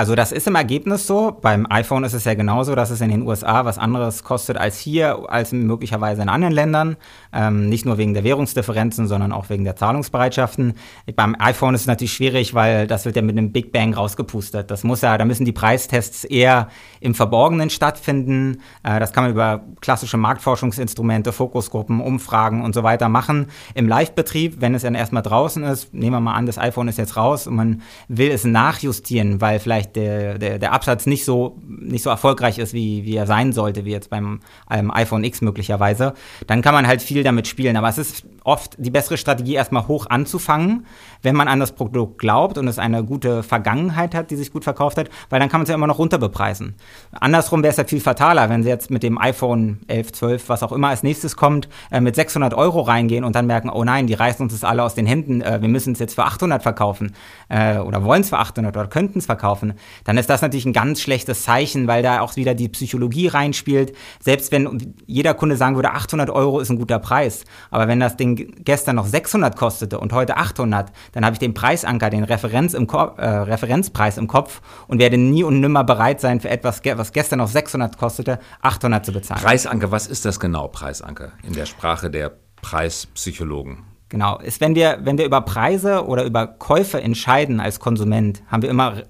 Also 0.00 0.14
das 0.14 0.32
ist 0.32 0.46
im 0.46 0.54
Ergebnis 0.54 1.06
so. 1.06 1.30
Beim 1.42 1.66
iPhone 1.68 2.04
ist 2.04 2.14
es 2.14 2.24
ja 2.24 2.32
genauso, 2.32 2.74
dass 2.74 2.88
es 2.88 3.02
in 3.02 3.10
den 3.10 3.20
USA 3.20 3.66
was 3.66 3.76
anderes 3.76 4.24
kostet 4.24 4.56
als 4.56 4.78
hier, 4.78 5.26
als 5.28 5.52
möglicherweise 5.52 6.22
in 6.22 6.30
anderen 6.30 6.54
Ländern. 6.54 6.96
Ähm, 7.34 7.68
nicht 7.68 7.84
nur 7.84 7.98
wegen 7.98 8.14
der 8.14 8.24
Währungsdifferenzen, 8.24 9.06
sondern 9.06 9.30
auch 9.30 9.50
wegen 9.50 9.64
der 9.64 9.76
Zahlungsbereitschaften. 9.76 10.72
Beim 11.16 11.36
iPhone 11.38 11.74
ist 11.74 11.82
es 11.82 11.86
natürlich 11.86 12.14
schwierig, 12.14 12.54
weil 12.54 12.86
das 12.86 13.04
wird 13.04 13.14
ja 13.14 13.20
mit 13.20 13.36
einem 13.36 13.52
Big 13.52 13.72
Bang 13.72 13.92
rausgepustet. 13.92 14.70
Das 14.70 14.84
muss 14.84 15.02
ja, 15.02 15.18
da 15.18 15.26
müssen 15.26 15.44
die 15.44 15.52
Preistests 15.52 16.24
eher 16.24 16.68
im 17.00 17.14
Verborgenen 17.14 17.68
stattfinden. 17.68 18.62
Äh, 18.82 19.00
das 19.00 19.12
kann 19.12 19.24
man 19.24 19.32
über 19.32 19.66
klassische 19.82 20.16
Marktforschungsinstrumente, 20.16 21.30
Fokusgruppen, 21.30 22.00
Umfragen 22.00 22.64
und 22.64 22.74
so 22.74 22.82
weiter 22.84 23.10
machen. 23.10 23.48
Im 23.74 23.86
Live-Betrieb, 23.86 24.62
wenn 24.62 24.74
es 24.74 24.80
dann 24.80 24.94
erstmal 24.94 25.22
draußen 25.22 25.62
ist, 25.64 25.92
nehmen 25.92 26.12
wir 26.12 26.20
mal 26.20 26.36
an, 26.36 26.46
das 26.46 26.56
iPhone 26.56 26.88
ist 26.88 26.96
jetzt 26.96 27.18
raus 27.18 27.46
und 27.46 27.54
man 27.54 27.82
will 28.08 28.30
es 28.30 28.44
nachjustieren, 28.44 29.42
weil 29.42 29.58
vielleicht 29.58 29.89
vielleicht 29.90 29.96
der, 29.96 30.38
der, 30.38 30.58
der 30.58 30.72
Absatz 30.72 31.06
nicht 31.06 31.24
so, 31.24 31.56
nicht 31.66 32.02
so 32.02 32.10
erfolgreich 32.10 32.58
ist, 32.58 32.72
wie, 32.72 33.04
wie 33.04 33.16
er 33.16 33.26
sein 33.26 33.52
sollte, 33.52 33.84
wie 33.84 33.90
jetzt 33.90 34.10
beim 34.10 34.40
einem 34.66 34.90
iPhone 34.90 35.24
X 35.24 35.40
möglicherweise, 35.40 36.14
dann 36.46 36.62
kann 36.62 36.74
man 36.74 36.86
halt 36.86 37.02
viel 37.02 37.22
damit 37.22 37.46
spielen. 37.46 37.76
Aber 37.76 37.88
es 37.88 37.98
ist 37.98 38.24
oft 38.44 38.76
die 38.78 38.90
bessere 38.90 39.16
Strategie, 39.16 39.54
erstmal 39.54 39.88
hoch 39.88 40.06
anzufangen, 40.08 40.86
wenn 41.22 41.36
man 41.36 41.48
an 41.48 41.60
das 41.60 41.72
Produkt 41.72 42.18
glaubt 42.18 42.58
und 42.58 42.68
es 42.68 42.78
eine 42.78 43.04
gute 43.04 43.42
Vergangenheit 43.42 44.14
hat, 44.14 44.30
die 44.30 44.36
sich 44.36 44.52
gut 44.52 44.64
verkauft 44.64 44.98
hat, 44.98 45.10
weil 45.28 45.40
dann 45.40 45.48
kann 45.48 45.60
man 45.60 45.64
es 45.64 45.68
ja 45.68 45.74
immer 45.74 45.86
noch 45.86 45.98
runterbepreisen. 45.98 46.74
Andersrum 47.12 47.62
wäre 47.62 47.70
es 47.70 47.76
ja 47.76 47.84
viel 47.84 48.00
fataler, 48.00 48.48
wenn 48.48 48.62
Sie 48.62 48.68
jetzt 48.68 48.90
mit 48.90 49.02
dem 49.02 49.18
iPhone 49.18 49.80
11, 49.88 50.12
12, 50.12 50.48
was 50.48 50.62
auch 50.62 50.72
immer 50.72 50.88
als 50.88 51.02
nächstes 51.02 51.36
kommt, 51.36 51.68
äh, 51.90 52.00
mit 52.00 52.14
600 52.14 52.54
Euro 52.54 52.80
reingehen 52.80 53.24
und 53.24 53.34
dann 53.34 53.46
merken, 53.46 53.70
oh 53.70 53.84
nein, 53.84 54.06
die 54.06 54.14
reißen 54.14 54.42
uns 54.42 54.52
das 54.52 54.64
alle 54.64 54.82
aus 54.82 54.94
den 54.94 55.06
Händen, 55.06 55.42
äh, 55.42 55.60
wir 55.60 55.68
müssen 55.68 55.92
es 55.92 55.98
jetzt 55.98 56.14
für 56.14 56.24
800 56.24 56.62
verkaufen 56.62 57.12
äh, 57.48 57.78
oder 57.78 58.04
wollen 58.04 58.22
es 58.22 58.30
für 58.30 58.38
800 58.38 58.76
oder 58.76 58.88
könnten 58.88 59.18
es 59.18 59.26
verkaufen. 59.26 59.74
Dann 60.04 60.16
ist 60.18 60.30
das 60.30 60.42
natürlich 60.42 60.66
ein 60.66 60.72
ganz 60.72 61.00
schlechtes 61.00 61.44
Zeichen, 61.44 61.86
weil 61.86 62.02
da 62.02 62.20
auch 62.20 62.36
wieder 62.36 62.54
die 62.54 62.68
Psychologie 62.68 63.28
reinspielt. 63.28 63.94
Selbst 64.20 64.52
wenn 64.52 64.94
jeder 65.06 65.34
Kunde 65.34 65.56
sagen 65.56 65.76
würde, 65.76 65.90
800 65.92 66.30
Euro 66.30 66.60
ist 66.60 66.70
ein 66.70 66.78
guter 66.78 66.98
Preis, 66.98 67.44
aber 67.70 67.88
wenn 67.88 68.00
das 68.00 68.16
Ding 68.16 68.29
gestern 68.36 68.96
noch 68.96 69.06
600 69.06 69.56
kostete 69.56 69.98
und 69.98 70.12
heute 70.12 70.36
800, 70.36 70.92
dann 71.12 71.24
habe 71.24 71.34
ich 71.34 71.38
den 71.38 71.54
Preisanker, 71.54 72.10
den 72.10 72.24
Referenz 72.24 72.74
im 72.74 72.88
äh, 72.88 73.26
Referenzpreis 73.26 74.18
im 74.18 74.28
Kopf 74.28 74.60
und 74.88 74.98
werde 74.98 75.18
nie 75.18 75.44
und 75.44 75.60
nimmer 75.60 75.84
bereit 75.84 76.20
sein, 76.20 76.40
für 76.40 76.50
etwas, 76.50 76.82
was 76.84 77.12
gestern 77.12 77.38
noch 77.38 77.48
600 77.48 77.96
kostete, 77.98 78.38
800 78.62 79.06
zu 79.06 79.12
bezahlen. 79.12 79.42
Preisanker, 79.42 79.90
was 79.90 80.06
ist 80.06 80.24
das 80.24 80.40
genau, 80.40 80.68
Preisanker, 80.68 81.32
in 81.42 81.52
der 81.52 81.66
Sprache 81.66 82.10
der 82.10 82.32
Preispsychologen? 82.62 83.84
Genau, 84.10 84.38
ist, 84.38 84.60
wenn 84.60 84.74
wir, 84.74 84.98
wenn 85.02 85.18
wir 85.18 85.24
über 85.24 85.40
Preise 85.42 86.04
oder 86.04 86.24
über 86.24 86.46
Käufe 86.46 87.00
entscheiden 87.00 87.60
als 87.60 87.78
Konsument, 87.78 88.42
haben 88.48 88.62
wir 88.62 88.68
immer 88.68 89.02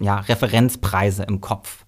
ja, 0.00 0.20
Referenzpreise 0.20 1.24
im 1.24 1.42
Kopf. 1.42 1.84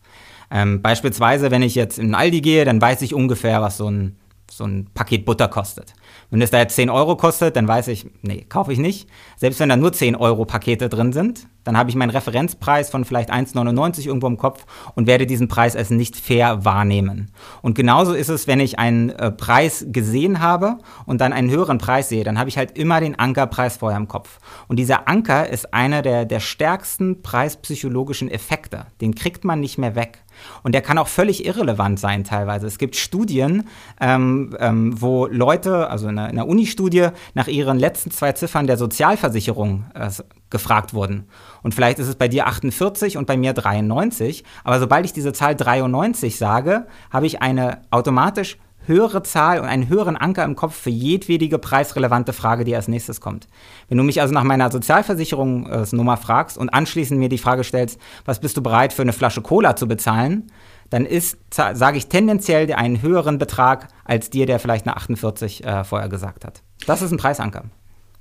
Ähm, 0.51 0.83
beispielsweise, 0.83 1.51
wenn 1.51 1.63
ich 1.63 1.75
jetzt 1.75 1.99
in 1.99 2.15
Aldi 2.15 2.43
gehe, 2.43 2.67
dann 2.67 2.81
weiß 2.81 3.01
ich 3.03 3.15
ungefähr, 3.15 3.63
was 3.63 3.79
so 3.79 3.89
ein, 3.89 4.19
so 4.51 4.65
ein 4.65 4.91
Paket 4.93 5.25
Butter 5.25 5.49
kostet. 5.49 5.95
Wenn 6.33 6.41
es 6.41 6.51
da 6.51 6.59
jetzt 6.59 6.77
10 6.77 6.89
Euro 6.89 7.15
kostet, 7.17 7.57
dann 7.57 7.69
weiß 7.69 7.89
ich, 7.89 8.07
nee, 8.23 8.47
kaufe 8.49 8.73
ich 8.73 8.79
nicht. 8.79 9.07
Selbst 9.37 9.61
wenn 9.61 9.69
da 9.69 9.77
nur 9.77 9.93
10 9.93 10.17
Euro 10.17 10.47
Pakete 10.47 10.89
drin 10.89 11.13
sind, 11.13 11.47
dann 11.63 11.77
habe 11.77 11.91
ich 11.91 11.95
meinen 11.95 12.09
Referenzpreis 12.09 12.89
von 12.89 13.05
vielleicht 13.05 13.31
1,99 13.31 14.07
irgendwo 14.07 14.29
im 14.29 14.39
Kopf 14.39 14.65
und 14.95 15.07
werde 15.07 15.27
diesen 15.27 15.49
Preis 15.49 15.77
als 15.77 15.91
nicht 15.91 16.17
fair 16.17 16.65
wahrnehmen. 16.65 17.31
Und 17.61 17.75
genauso 17.75 18.15
ist 18.15 18.31
es, 18.31 18.47
wenn 18.47 18.61
ich 18.61 18.79
einen 18.79 19.11
äh, 19.11 19.31
Preis 19.31 19.85
gesehen 19.89 20.41
habe 20.41 20.79
und 21.05 21.21
dann 21.21 21.35
einen 21.35 21.51
höheren 21.51 21.77
Preis 21.77 22.09
sehe, 22.09 22.25
dann 22.25 22.39
habe 22.39 22.49
ich 22.49 22.57
halt 22.57 22.79
immer 22.79 23.01
den 23.01 23.19
Ankerpreis 23.19 23.77
vorher 23.77 23.99
im 23.99 24.09
Kopf. 24.09 24.39
Und 24.69 24.79
dieser 24.79 25.09
Anker 25.09 25.51
ist 25.51 25.75
einer 25.75 26.01
der, 26.01 26.25
der 26.25 26.41
stärksten 26.41 27.21
preispsychologischen 27.21 28.31
Effekte. 28.31 28.87
Den 29.03 29.15
kriegt 29.15 29.45
man 29.45 29.61
nicht 29.61 29.77
mehr 29.77 29.95
weg. 29.95 30.25
Und 30.63 30.73
der 30.73 30.83
kann 30.83 30.99
auch 30.99 31.09
völlig 31.09 31.45
irrelevant 31.45 31.99
sein 31.99 32.25
teilweise. 32.25 32.67
Es 32.67 32.79
gibt 32.79 32.97
Studien, 32.97 33.69
ähm, 34.01 34.57
ähm, 34.59 35.01
wo 35.01 35.27
Leute, 35.27 35.89
also 35.89 36.09
in 36.09 36.19
einer, 36.19 36.29
einer 36.29 36.49
Uni-Studie, 36.49 37.09
nach 37.35 37.49
ihren 37.49 37.79
letzten 37.79 38.11
zwei 38.11 38.33
Ziffern 38.33 38.67
der 38.67 38.77
Sozialversicherung 38.77 39.85
äh, 39.95 40.11
gefragt 40.51 40.95
wurden. 40.95 41.29
Und 41.63 41.75
vielleicht 41.75 41.99
ist 41.99 42.09
es 42.09 42.15
bei 42.15 42.29
dir 42.29 42.47
48 42.47 43.17
und 43.17 43.27
bei 43.27 43.37
mir 43.37 43.53
93. 43.55 44.45
Aber 44.65 44.79
sobald 44.79 45.05
ich 45.05 45.13
diese 45.13 45.33
Zahl 45.33 45.57
93 45.57 46.37
sage, 46.37 46.87
habe 47.11 47.27
ich 47.27 47.43
eine 47.43 47.81
automatisch 47.91 48.59
höhere 48.87 49.23
Zahl 49.23 49.61
und 49.61 49.67
einen 49.67 49.89
höheren 49.89 50.17
Anker 50.17 50.45
im 50.45 50.57
Kopf 50.57 50.75
für 50.75 50.91
jedwedige 50.91 51.59
preisrelevante 51.59 52.33
Frage, 52.33 52.65
die 52.65 52.75
als 52.75 52.89
nächstes 52.89 53.21
kommt. 53.21 53.49
Wenn 53.89 53.99
du 53.99 54.05
mich 54.05 54.21
also 54.21 54.35
nach 54.35 54.45
meiner 54.45 54.71
Sozialversicherungsnummer 54.71 56.17
fragst 56.17 56.59
und 56.59 56.71
anschließend 56.71 57.19
mir 57.19 57.29
die 57.29 57.39
Frage 57.39 57.65
stellst, 57.65 58.01
was 58.25 58.41
bist 58.41 58.57
du 58.57 58.63
bereit 58.63 58.93
für 58.93 59.03
eine 59.03 59.13
Flasche 59.13 59.43
Cola 59.43 59.77
zu 59.77 59.87
bezahlen, 59.87 60.51
dann 60.91 61.07
ist, 61.07 61.39
sage 61.51 61.97
ich 61.97 62.09
tendenziell 62.09 62.71
einen 62.73 63.01
höheren 63.01 63.39
Betrag 63.39 63.89
als 64.05 64.29
dir, 64.29 64.47
der 64.47 64.59
vielleicht 64.59 64.87
eine 64.87 64.97
48 64.97 65.65
äh, 65.65 65.85
vorher 65.85 66.09
gesagt 66.09 66.45
hat. 66.45 66.63
Das 66.87 67.01
ist 67.01 67.13
ein 67.13 67.19
Preisanker. 67.19 67.65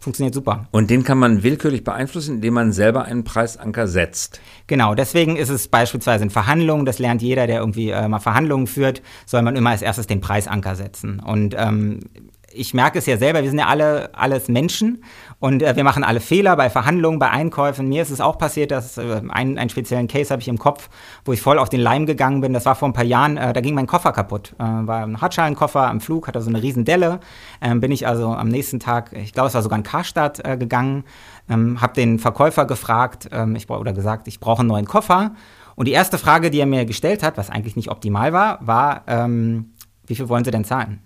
Funktioniert 0.02 0.34
super. 0.34 0.68
Und 0.72 0.90
den 0.90 1.04
kann 1.04 1.20
man 1.20 1.44
willkürlich 1.44 1.84
beeinflussen, 1.84 2.38
indem 2.38 2.56
man 2.56 2.72
selber 2.72 3.06
einen 3.06 3.24
Preisanker 3.24 3.88
setzt. 3.88 4.42
Genau, 4.66 4.96
deswegen 4.96 5.36
ist 5.36 5.50
es 5.50 5.68
beispielsweise 5.68 6.24
in 6.24 6.32
Verhandlungen, 6.32 6.88
das 6.88 6.98
lernt 6.98 7.22
jeder, 7.22 7.46
der 7.46 7.60
irgendwie 7.60 7.92
äh, 7.92 8.08
mal 8.08 8.18
Verhandlungen 8.18 8.66
führt, 8.66 9.04
soll 9.28 9.44
man 9.44 9.56
immer 9.56 9.70
als 9.70 9.84
erstes 9.84 10.08
den 10.08 10.20
Preisanker 10.20 10.76
setzen. 10.76 11.20
Und 11.20 11.56
ähm, 11.56 12.00
ich 12.52 12.74
merke 12.74 12.98
es 12.98 13.06
ja 13.06 13.18
selber, 13.18 13.44
wir 13.44 13.50
sind 13.50 13.60
ja 13.60 13.68
alle 13.68 14.10
alles 14.16 14.48
Menschen 14.48 15.04
und 15.42 15.64
äh, 15.64 15.76
wir 15.76 15.84
machen 15.84 16.04
alle 16.04 16.20
Fehler 16.20 16.56
bei 16.56 16.70
Verhandlungen, 16.70 17.18
bei 17.18 17.32
Einkäufen. 17.32 17.90
Mir 17.90 18.04
ist 18.04 18.12
es 18.12 18.22
auch 18.22 18.38
passiert, 18.38 18.70
dass 18.70 19.00
äh, 19.00 19.22
ein, 19.30 19.58
einen 19.58 19.70
speziellen 19.72 20.08
Case 20.08 20.32
habe 20.32 20.40
ich 20.40 20.48
im 20.48 20.60
Kopf, 20.60 20.88
wo 21.26 21.34
ich 21.34 21.42
voll 21.42 21.58
auf 21.58 21.68
den 21.68 21.82
Leim 21.82 22.06
gegangen 22.06 22.42
bin. 22.42 22.54
Das 22.54 22.68
war 22.68 22.76
vor 22.76 22.88
ein 22.88 22.94
paar 22.94 23.04
Jahren, 23.04 23.38
äh, 23.38 23.52
da 23.52 23.60
ging 23.60 23.74
mein 23.74 23.88
Koffer 23.88 24.12
kaputt. 24.12 24.54
Äh, 24.60 24.64
war 24.64 25.04
ein 25.04 25.20
Hartschalenkoffer 25.20 25.88
am 25.88 26.00
Flug, 26.00 26.28
hatte 26.28 26.40
so 26.42 26.50
eine 26.50 26.62
riesen 26.62 26.86
Delle. 26.86 27.20
Ähm, 27.60 27.82
bin 27.82 27.92
ich 27.92 28.08
also 28.08 28.28
am 28.28 28.50
nächsten 28.50 28.80
Tag, 28.80 29.14
ich 29.14 29.34
glaube, 29.34 29.48
es 29.48 29.56
war 29.56 29.64
sogar 29.64 29.80
in 29.80 29.84
Karstadt 29.84 30.46
äh, 30.46 30.58
gegangen, 30.58 31.06
ähm, 31.50 31.82
habe 31.82 31.94
den 31.94 32.20
Verkäufer 32.20 32.66
gefragt 32.66 33.28
ähm, 33.32 33.56
ich, 33.56 33.68
oder 33.68 33.94
gesagt, 33.94 34.28
ich 34.28 34.40
brauche 34.40 34.60
einen 34.60 34.70
neuen 34.70 34.86
Koffer. 34.86 35.32
Und 35.76 35.88
die 35.88 35.94
erste 35.94 36.20
Frage, 36.20 36.52
die 36.52 36.60
er 36.60 36.68
mir 36.68 36.86
gestellt 36.86 37.24
hat, 37.24 37.38
was 37.38 37.50
eigentlich 37.50 37.76
nicht 37.76 37.90
optimal 37.90 38.32
war, 38.32 38.60
war, 38.62 39.02
ähm, 39.08 39.74
wie 40.06 40.14
viel 40.14 40.30
wollen 40.30 40.44
Sie 40.44 40.52
denn 40.52 40.66
zahlen? 40.66 41.02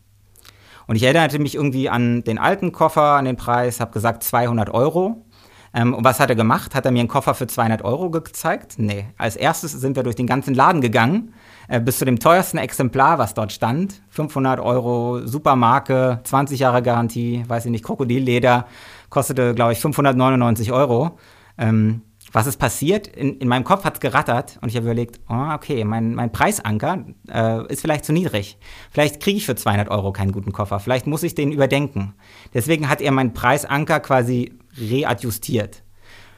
Und 0.87 0.95
ich 0.95 1.03
erinnerte 1.03 1.39
mich 1.39 1.55
irgendwie 1.55 1.89
an 1.89 2.23
den 2.23 2.37
alten 2.37 2.71
Koffer, 2.71 3.15
an 3.15 3.25
den 3.25 3.35
Preis, 3.35 3.79
habe 3.79 3.91
gesagt 3.91 4.23
200 4.23 4.69
Euro. 4.69 5.25
Ähm, 5.73 5.93
und 5.93 6.05
was 6.05 6.19
hat 6.19 6.29
er 6.29 6.35
gemacht? 6.35 6.73
Hat 6.73 6.85
er 6.85 6.91
mir 6.91 6.99
einen 6.99 7.09
Koffer 7.09 7.35
für 7.35 7.47
200 7.47 7.83
Euro 7.83 8.09
gezeigt? 8.09 8.75
Nee. 8.77 9.07
Als 9.17 9.35
erstes 9.35 9.73
sind 9.73 9.97
wir 9.97 10.03
durch 10.03 10.15
den 10.15 10.25
ganzen 10.25 10.53
Laden 10.53 10.79
gegangen, 10.79 11.33
äh, 11.67 11.81
bis 11.81 11.99
zu 11.99 12.05
dem 12.05 12.17
teuersten 12.17 12.57
Exemplar, 12.57 13.19
was 13.19 13.33
dort 13.33 13.51
stand. 13.51 14.01
500 14.09 14.61
Euro, 14.61 15.25
Supermarke, 15.25 16.21
20 16.23 16.59
Jahre 16.59 16.81
Garantie, 16.81 17.43
weiß 17.45 17.65
ich 17.65 17.71
nicht, 17.71 17.83
Krokodilleder, 17.83 18.67
kostete, 19.09 19.53
glaube 19.53 19.73
ich, 19.73 19.79
599 19.79 20.71
Euro. 20.71 21.17
Ähm, 21.57 22.01
was 22.35 22.47
ist 22.47 22.57
passiert? 22.57 23.07
In, 23.07 23.37
in 23.37 23.47
meinem 23.47 23.63
Kopf 23.63 23.85
hat 23.85 23.93
es 23.93 23.99
gerattert 24.01 24.59
und 24.61 24.67
ich 24.67 24.75
habe 24.75 24.85
überlegt, 24.87 25.21
oh, 25.29 25.53
okay, 25.53 25.85
mein, 25.85 26.15
mein 26.15 26.33
Preisanker 26.33 27.05
äh, 27.31 27.65
ist 27.71 27.79
vielleicht 27.79 28.03
zu 28.03 28.11
niedrig. 28.11 28.57
Vielleicht 28.91 29.21
kriege 29.21 29.37
ich 29.37 29.45
für 29.45 29.55
200 29.55 29.89
Euro 29.89 30.11
keinen 30.11 30.33
guten 30.33 30.51
Koffer. 30.51 30.81
Vielleicht 30.81 31.07
muss 31.07 31.23
ich 31.23 31.33
den 31.33 31.53
überdenken. 31.53 32.13
Deswegen 32.53 32.89
hat 32.89 32.99
er 32.99 33.13
meinen 33.13 33.33
Preisanker 33.33 34.01
quasi 34.01 34.59
readjustiert. 34.77 35.83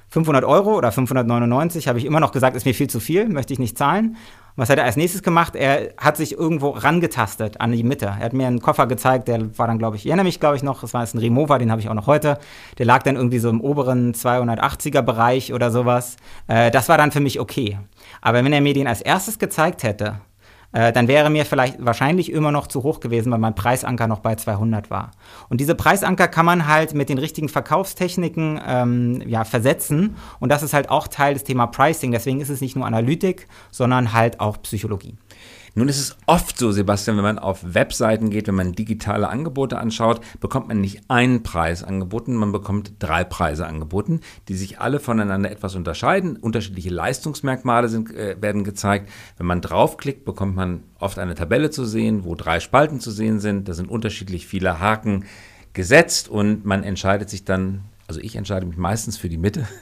500 0.09 0.45
Euro 0.45 0.77
oder 0.77 0.91
599 0.91 1.87
habe 1.87 1.97
ich 1.97 2.05
immer 2.05 2.19
noch 2.19 2.31
gesagt, 2.31 2.55
ist 2.55 2.65
mir 2.65 2.75
viel 2.75 2.91
zu 2.91 2.99
viel, 2.99 3.27
möchte 3.27 3.53
ich 3.53 3.59
nicht 3.59 3.75
zahlen. 3.75 4.17
Was 4.57 4.71
hat 4.71 4.79
er 4.79 4.85
als 4.85 4.95
nächstes 4.95 5.21
gemacht? 5.21 5.55
Er 5.55 5.93
hat 5.99 6.17
sich 6.17 6.33
irgendwo 6.33 6.71
rangetastet 6.71 7.61
an 7.61 7.71
die 7.71 7.83
Mitte. 7.83 8.07
Er 8.07 8.17
hat 8.17 8.33
mir 8.33 8.47
einen 8.47 8.59
Koffer 8.59 8.87
gezeigt, 8.87 9.27
der 9.27 9.55
war 9.55 9.67
dann, 9.67 9.77
glaube 9.77 9.97
ich, 9.97 10.01
ich 10.01 10.07
erinnere 10.07 10.25
mich, 10.25 10.39
glaube 10.39 10.55
ich, 10.55 10.63
noch, 10.63 10.81
das 10.81 10.95
war 10.95 11.01
jetzt 11.03 11.13
ein 11.13 11.19
Remover, 11.19 11.59
den 11.59 11.69
habe 11.69 11.79
ich 11.79 11.89
auch 11.89 11.93
noch 11.93 12.07
heute. 12.07 12.39
Der 12.79 12.87
lag 12.87 13.03
dann 13.03 13.15
irgendwie 13.15 13.37
so 13.37 13.49
im 13.49 13.61
oberen 13.61 14.15
280er 14.15 15.03
Bereich 15.03 15.53
oder 15.53 15.69
sowas. 15.69 16.17
Äh, 16.47 16.71
das 16.71 16.89
war 16.89 16.97
dann 16.97 17.11
für 17.11 17.19
mich 17.19 17.39
okay. 17.39 17.77
Aber 18.19 18.43
wenn 18.43 18.51
er 18.51 18.61
mir 18.61 18.73
den 18.73 18.87
als 18.87 19.01
erstes 19.01 19.37
gezeigt 19.37 19.83
hätte, 19.83 20.21
äh, 20.73 20.91
dann 20.91 21.07
wäre 21.07 21.29
mir 21.29 21.45
vielleicht 21.45 21.83
wahrscheinlich 21.83 22.31
immer 22.31 22.51
noch 22.51 22.67
zu 22.67 22.83
hoch 22.83 22.99
gewesen, 22.99 23.31
weil 23.31 23.39
mein 23.39 23.55
Preisanker 23.55 24.07
noch 24.07 24.19
bei 24.19 24.35
200 24.35 24.89
war. 24.89 25.11
Und 25.49 25.61
diese 25.61 25.75
Preisanker 25.75 26.27
kann 26.27 26.45
man 26.45 26.67
halt 26.67 26.93
mit 26.93 27.09
den 27.09 27.17
richtigen 27.17 27.49
Verkaufstechniken 27.49 28.59
ähm, 28.65 29.23
ja, 29.25 29.43
versetzen. 29.43 30.15
Und 30.39 30.49
das 30.49 30.63
ist 30.63 30.73
halt 30.73 30.89
auch 30.89 31.07
Teil 31.07 31.33
des 31.33 31.43
Thema 31.43 31.67
Pricing. 31.67 32.11
Deswegen 32.11 32.41
ist 32.41 32.49
es 32.49 32.61
nicht 32.61 32.75
nur 32.75 32.85
Analytik, 32.85 33.47
sondern 33.71 34.13
halt 34.13 34.39
auch 34.39 34.61
Psychologie. 34.61 35.17
Nun 35.77 35.89
ist 35.89 35.99
es 35.99 36.17
oft 36.25 36.57
so, 36.57 36.71
Sebastian, 36.71 37.17
wenn 37.17 37.23
man 37.23 37.37
auf 37.37 37.75
Webseiten 37.75 38.31
geht, 38.31 38.47
wenn 38.47 38.55
man 38.55 38.73
digitale 38.73 39.29
Angebote 39.29 39.77
anschaut, 39.77 40.21
bekommt 40.39 40.69
man 40.69 40.81
nicht 40.81 41.03
einen 41.07 41.43
Preis 41.43 41.83
angeboten, 41.83 42.33
man 42.33 42.51
bekommt 42.51 42.93
drei 42.97 43.23
Preise 43.23 43.67
angeboten, 43.67 44.21
die 44.47 44.55
sich 44.55 44.79
alle 44.79 44.99
voneinander 44.99 45.51
etwas 45.51 45.75
unterscheiden. 45.75 46.35
Unterschiedliche 46.35 46.89
Leistungsmerkmale 46.89 47.89
sind, 47.89 48.09
äh, 48.09 48.41
werden 48.41 48.63
gezeigt. 48.63 49.07
Wenn 49.37 49.45
man 49.45 49.61
draufklickt, 49.61 50.25
bekommt 50.25 50.55
man 50.55 50.81
oft 50.97 51.19
eine 51.19 51.35
Tabelle 51.35 51.69
zu 51.69 51.85
sehen, 51.85 52.25
wo 52.25 52.33
drei 52.33 52.59
Spalten 52.59 52.99
zu 52.99 53.11
sehen 53.11 53.39
sind. 53.39 53.69
Da 53.69 53.75
sind 53.75 53.87
unterschiedlich 53.87 54.47
viele 54.47 54.79
Haken 54.79 55.25
gesetzt 55.73 56.27
und 56.27 56.65
man 56.65 56.81
entscheidet 56.81 57.29
sich 57.29 57.45
dann, 57.45 57.83
also 58.07 58.19
ich 58.19 58.35
entscheide 58.35 58.65
mich 58.65 58.77
meistens 58.77 59.17
für 59.17 59.29
die 59.29 59.37
Mitte. 59.37 59.67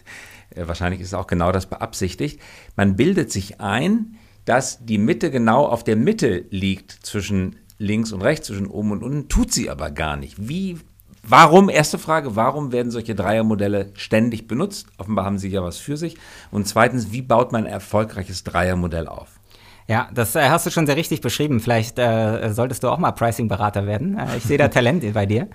Äh, 0.51 0.67
wahrscheinlich 0.67 1.01
ist 1.01 1.15
auch 1.15 1.25
genau 1.25 1.51
das 1.51 1.65
beabsichtigt. 1.65 2.39
Man 2.75 2.95
bildet 2.95 3.31
sich 3.31 3.59
ein, 3.61 4.15
dass 4.45 4.85
die 4.85 4.97
Mitte 4.97 5.31
genau 5.31 5.65
auf 5.65 5.83
der 5.83 5.95
Mitte 5.95 6.45
liegt 6.49 6.91
zwischen 6.91 7.57
links 7.77 8.11
und 8.11 8.21
rechts, 8.21 8.47
zwischen 8.47 8.67
oben 8.67 8.91
und 8.91 9.03
unten, 9.03 9.27
tut 9.27 9.51
sie 9.51 9.69
aber 9.69 9.91
gar 9.91 10.15
nicht. 10.15 10.47
Wie, 10.47 10.77
warum, 11.23 11.69
erste 11.69 11.97
Frage, 11.97 12.35
warum 12.35 12.71
werden 12.71 12.91
solche 12.91 13.15
Dreiermodelle 13.15 13.91
ständig 13.95 14.47
benutzt? 14.47 14.87
Offenbar 14.97 15.25
haben 15.25 15.37
sie 15.37 15.49
ja 15.49 15.63
was 15.63 15.77
für 15.77 15.97
sich. 15.97 16.17
Und 16.51 16.67
zweitens, 16.67 17.11
wie 17.11 17.21
baut 17.21 17.51
man 17.51 17.65
ein 17.65 17.71
erfolgreiches 17.71 18.43
Dreiermodell 18.43 19.07
auf? 19.07 19.39
Ja, 19.87 20.09
das 20.11 20.35
äh, 20.35 20.49
hast 20.49 20.65
du 20.65 20.71
schon 20.71 20.87
sehr 20.87 20.95
richtig 20.95 21.21
beschrieben. 21.21 21.59
Vielleicht 21.59 21.99
äh, 21.99 22.51
solltest 22.51 22.83
du 22.83 22.89
auch 22.89 22.97
mal 22.97 23.11
Pricing-Berater 23.11 23.85
werden. 23.85 24.17
Äh, 24.17 24.37
ich 24.37 24.43
sehe 24.43 24.57
da 24.57 24.67
Talent 24.69 25.13
bei 25.13 25.27
dir. 25.27 25.47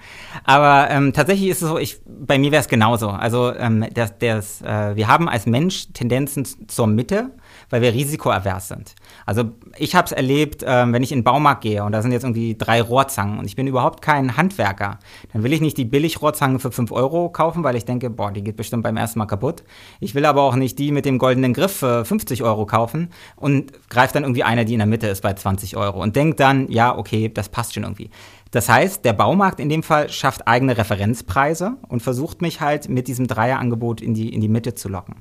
Aber 0.44 0.88
ähm, 0.88 1.12
tatsächlich 1.12 1.48
ist 1.48 1.62
es 1.62 1.68
so, 1.68 1.78
ich, 1.78 2.00
bei 2.06 2.38
mir 2.38 2.52
wäre 2.52 2.60
es 2.60 2.68
genauso. 2.68 3.08
Also 3.08 3.52
ähm, 3.56 3.84
das, 3.92 4.18
das, 4.18 4.62
äh, 4.62 4.94
wir 4.94 5.08
haben 5.08 5.28
als 5.28 5.46
Mensch 5.46 5.92
Tendenzen 5.92 6.46
zur 6.68 6.86
Mitte 6.86 7.30
weil 7.70 7.82
wir 7.82 7.94
risikoavers 7.94 8.68
sind. 8.68 8.94
Also 9.24 9.44
ich 9.78 9.94
habe 9.94 10.06
es 10.06 10.12
erlebt, 10.12 10.62
äh, 10.62 10.92
wenn 10.92 11.02
ich 11.02 11.12
in 11.12 11.20
den 11.20 11.24
Baumarkt 11.24 11.62
gehe 11.62 11.82
und 11.84 11.92
da 11.92 12.02
sind 12.02 12.12
jetzt 12.12 12.24
irgendwie 12.24 12.56
drei 12.56 12.82
Rohrzangen 12.82 13.38
und 13.38 13.46
ich 13.46 13.56
bin 13.56 13.66
überhaupt 13.66 14.02
kein 14.02 14.36
Handwerker, 14.36 14.98
dann 15.32 15.42
will 15.42 15.52
ich 15.52 15.60
nicht 15.60 15.78
die 15.78 15.84
Billig-Rohrzange 15.84 16.58
für 16.58 16.72
5 16.72 16.92
Euro 16.92 17.30
kaufen, 17.30 17.64
weil 17.64 17.76
ich 17.76 17.84
denke, 17.84 18.10
boah, 18.10 18.32
die 18.32 18.42
geht 18.42 18.56
bestimmt 18.56 18.82
beim 18.82 18.96
ersten 18.96 19.18
Mal 19.18 19.26
kaputt. 19.26 19.62
Ich 20.00 20.14
will 20.14 20.26
aber 20.26 20.42
auch 20.42 20.56
nicht 20.56 20.78
die 20.78 20.92
mit 20.92 21.04
dem 21.04 21.18
goldenen 21.18 21.54
Griff 21.54 21.76
für 21.76 22.04
50 22.04 22.42
Euro 22.42 22.66
kaufen 22.66 23.10
und 23.36 23.72
greife 23.88 24.14
dann 24.14 24.24
irgendwie 24.24 24.44
eine, 24.44 24.64
die 24.64 24.74
in 24.74 24.80
der 24.80 24.86
Mitte 24.86 25.06
ist 25.06 25.22
bei 25.22 25.32
20 25.32 25.76
Euro 25.76 26.02
und 26.02 26.16
denke 26.16 26.36
dann, 26.36 26.70
ja, 26.70 26.96
okay, 26.96 27.30
das 27.32 27.48
passt 27.48 27.74
schon 27.74 27.84
irgendwie. 27.84 28.10
Das 28.50 28.68
heißt, 28.68 29.04
der 29.04 29.12
Baumarkt 29.12 29.60
in 29.60 29.68
dem 29.68 29.82
Fall 29.82 30.08
schafft 30.08 30.48
eigene 30.48 30.76
Referenzpreise 30.76 31.76
und 31.88 32.02
versucht 32.02 32.42
mich 32.42 32.60
halt 32.60 32.88
mit 32.88 33.06
diesem 33.06 33.28
Dreierangebot 33.28 34.00
in 34.00 34.14
die, 34.14 34.34
in 34.34 34.40
die 34.40 34.48
Mitte 34.48 34.74
zu 34.74 34.88
locken. 34.88 35.16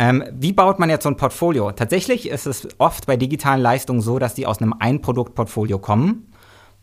Ähm, 0.00 0.22
wie 0.32 0.52
baut 0.52 0.78
man 0.78 0.90
jetzt 0.90 1.02
so 1.02 1.08
ein 1.08 1.16
Portfolio? 1.16 1.72
Tatsächlich 1.72 2.28
ist 2.28 2.46
es 2.46 2.68
oft 2.78 3.06
bei 3.06 3.16
digitalen 3.16 3.60
Leistungen 3.60 4.00
so, 4.00 4.20
dass 4.20 4.32
die 4.32 4.46
aus 4.46 4.62
einem 4.62 4.72
Einproduktportfolio 4.78 5.80
kommen 5.80 6.27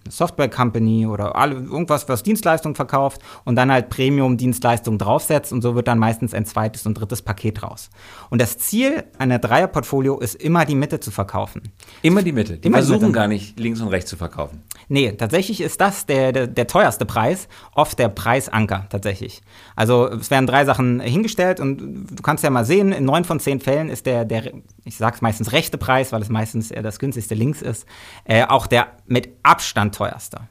Software 0.09 0.49
Company 0.49 1.07
oder 1.07 1.35
alle, 1.35 1.55
irgendwas, 1.55 2.07
was 2.07 2.23
Dienstleistungen 2.23 2.75
verkauft 2.75 3.21
und 3.43 3.55
dann 3.55 3.71
halt 3.71 3.89
Premium-Dienstleistungen 3.89 4.99
draufsetzt 4.99 5.51
und 5.51 5.61
so 5.61 5.75
wird 5.75 5.87
dann 5.87 5.99
meistens 5.99 6.33
ein 6.33 6.45
zweites 6.45 6.85
und 6.85 6.95
drittes 6.95 7.21
Paket 7.21 7.63
raus. 7.63 7.89
Und 8.29 8.41
das 8.41 8.57
Ziel 8.57 9.03
einer 9.17 9.39
Dreier-Portfolio 9.39 10.19
ist 10.19 10.35
immer 10.35 10.65
die 10.65 10.75
Mitte 10.75 10.99
zu 10.99 11.11
verkaufen. 11.11 11.71
Immer 12.01 12.21
die 12.21 12.31
Mitte. 12.31 12.57
Die 12.57 12.67
immer 12.67 12.77
versuchen 12.77 13.13
gar 13.13 13.27
nicht 13.27 13.59
links 13.59 13.81
und 13.81 13.87
rechts 13.87 14.09
zu 14.09 14.17
verkaufen. 14.17 14.63
Nee, 14.87 15.13
tatsächlich 15.13 15.61
ist 15.61 15.81
das 15.81 16.05
der, 16.05 16.31
der, 16.31 16.47
der 16.47 16.67
teuerste 16.67 17.05
Preis, 17.05 17.47
oft 17.73 17.97
der 17.97 18.09
Preisanker 18.09 18.85
tatsächlich. 18.89 19.41
Also 19.75 20.07
es 20.07 20.29
werden 20.29 20.45
drei 20.45 20.65
Sachen 20.65 20.99
hingestellt 20.99 21.59
und 21.59 22.07
du 22.11 22.21
kannst 22.21 22.43
ja 22.43 22.49
mal 22.51 22.65
sehen, 22.65 22.91
in 22.91 23.05
neun 23.05 23.23
von 23.23 23.39
zehn 23.39 23.59
Fällen 23.59 23.89
ist 23.89 24.05
der, 24.05 24.25
der 24.25 24.51
ich 24.85 24.97
sag's 24.97 25.21
meistens 25.21 25.51
rechte 25.51 25.77
Preis, 25.79 26.11
weil 26.11 26.21
es 26.21 26.29
meistens 26.29 26.69
eher 26.69 26.83
das 26.83 26.99
günstigste 26.99 27.33
links 27.33 27.61
ist, 27.61 27.87
äh, 28.25 28.45
auch 28.45 28.67
der 28.67 28.87
mit 29.07 29.29
Abstand 29.41 29.94
teuerste. 29.95 30.41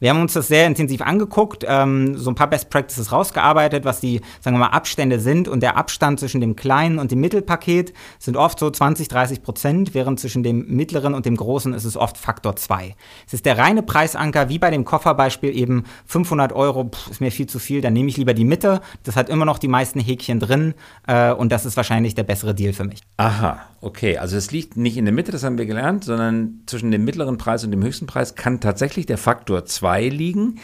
Wir 0.00 0.10
haben 0.10 0.20
uns 0.20 0.32
das 0.32 0.48
sehr 0.48 0.66
intensiv 0.66 1.02
angeguckt, 1.02 1.64
ähm, 1.66 2.16
so 2.16 2.30
ein 2.30 2.34
paar 2.34 2.48
Best 2.48 2.70
Practices 2.70 3.12
rausgearbeitet, 3.12 3.84
was 3.84 4.00
die, 4.00 4.20
sagen 4.40 4.56
wir 4.56 4.60
mal, 4.60 4.68
Abstände 4.68 5.20
sind. 5.20 5.46
Und 5.46 5.60
der 5.60 5.76
Abstand 5.76 6.20
zwischen 6.20 6.40
dem 6.40 6.56
kleinen 6.56 6.98
und 6.98 7.10
dem 7.10 7.20
Mittelpaket 7.20 7.92
sind 8.18 8.36
oft 8.36 8.58
so 8.58 8.70
20, 8.70 9.08
30 9.08 9.42
Prozent, 9.42 9.94
während 9.94 10.20
zwischen 10.20 10.42
dem 10.42 10.66
mittleren 10.68 11.14
und 11.14 11.26
dem 11.26 11.36
großen 11.36 11.74
ist 11.74 11.84
es 11.84 11.96
oft 11.96 12.16
Faktor 12.16 12.56
2. 12.56 12.94
Es 13.26 13.34
ist 13.34 13.46
der 13.46 13.58
reine 13.58 13.82
Preisanker, 13.82 14.48
wie 14.48 14.58
bei 14.58 14.70
dem 14.70 14.84
Kofferbeispiel 14.84 15.54
eben 15.56 15.84
500 16.06 16.52
Euro, 16.52 16.84
pff, 16.84 17.10
ist 17.10 17.20
mir 17.20 17.30
viel 17.30 17.46
zu 17.46 17.58
viel, 17.58 17.80
dann 17.80 17.92
nehme 17.92 18.08
ich 18.08 18.16
lieber 18.16 18.34
die 18.34 18.44
Mitte. 18.44 18.80
Das 19.02 19.16
hat 19.16 19.28
immer 19.28 19.44
noch 19.44 19.58
die 19.58 19.68
meisten 19.68 20.00
Häkchen 20.00 20.40
drin 20.40 20.74
äh, 21.06 21.32
und 21.32 21.52
das 21.52 21.66
ist 21.66 21.76
wahrscheinlich 21.76 22.14
der 22.14 22.24
bessere 22.24 22.54
Deal 22.54 22.72
für 22.72 22.84
mich. 22.84 23.00
Aha, 23.16 23.60
okay. 23.80 24.18
Also 24.18 24.36
es 24.36 24.50
liegt 24.50 24.76
nicht 24.76 24.96
in 24.96 25.04
der 25.04 25.14
Mitte, 25.14 25.32
das 25.32 25.44
haben 25.44 25.58
wir 25.58 25.66
gelernt, 25.66 26.04
sondern 26.04 26.62
zwischen 26.66 26.90
dem 26.90 27.04
mittleren 27.04 27.38
Preis 27.38 27.64
und 27.64 27.70
dem 27.70 27.82
höchsten 27.82 28.06
Preis 28.06 28.34
kann 28.34 28.60
tatsächlich 28.94 29.06
der 29.06 29.18
Faktor 29.18 29.64
2 29.64 30.08
liegen. 30.08 30.60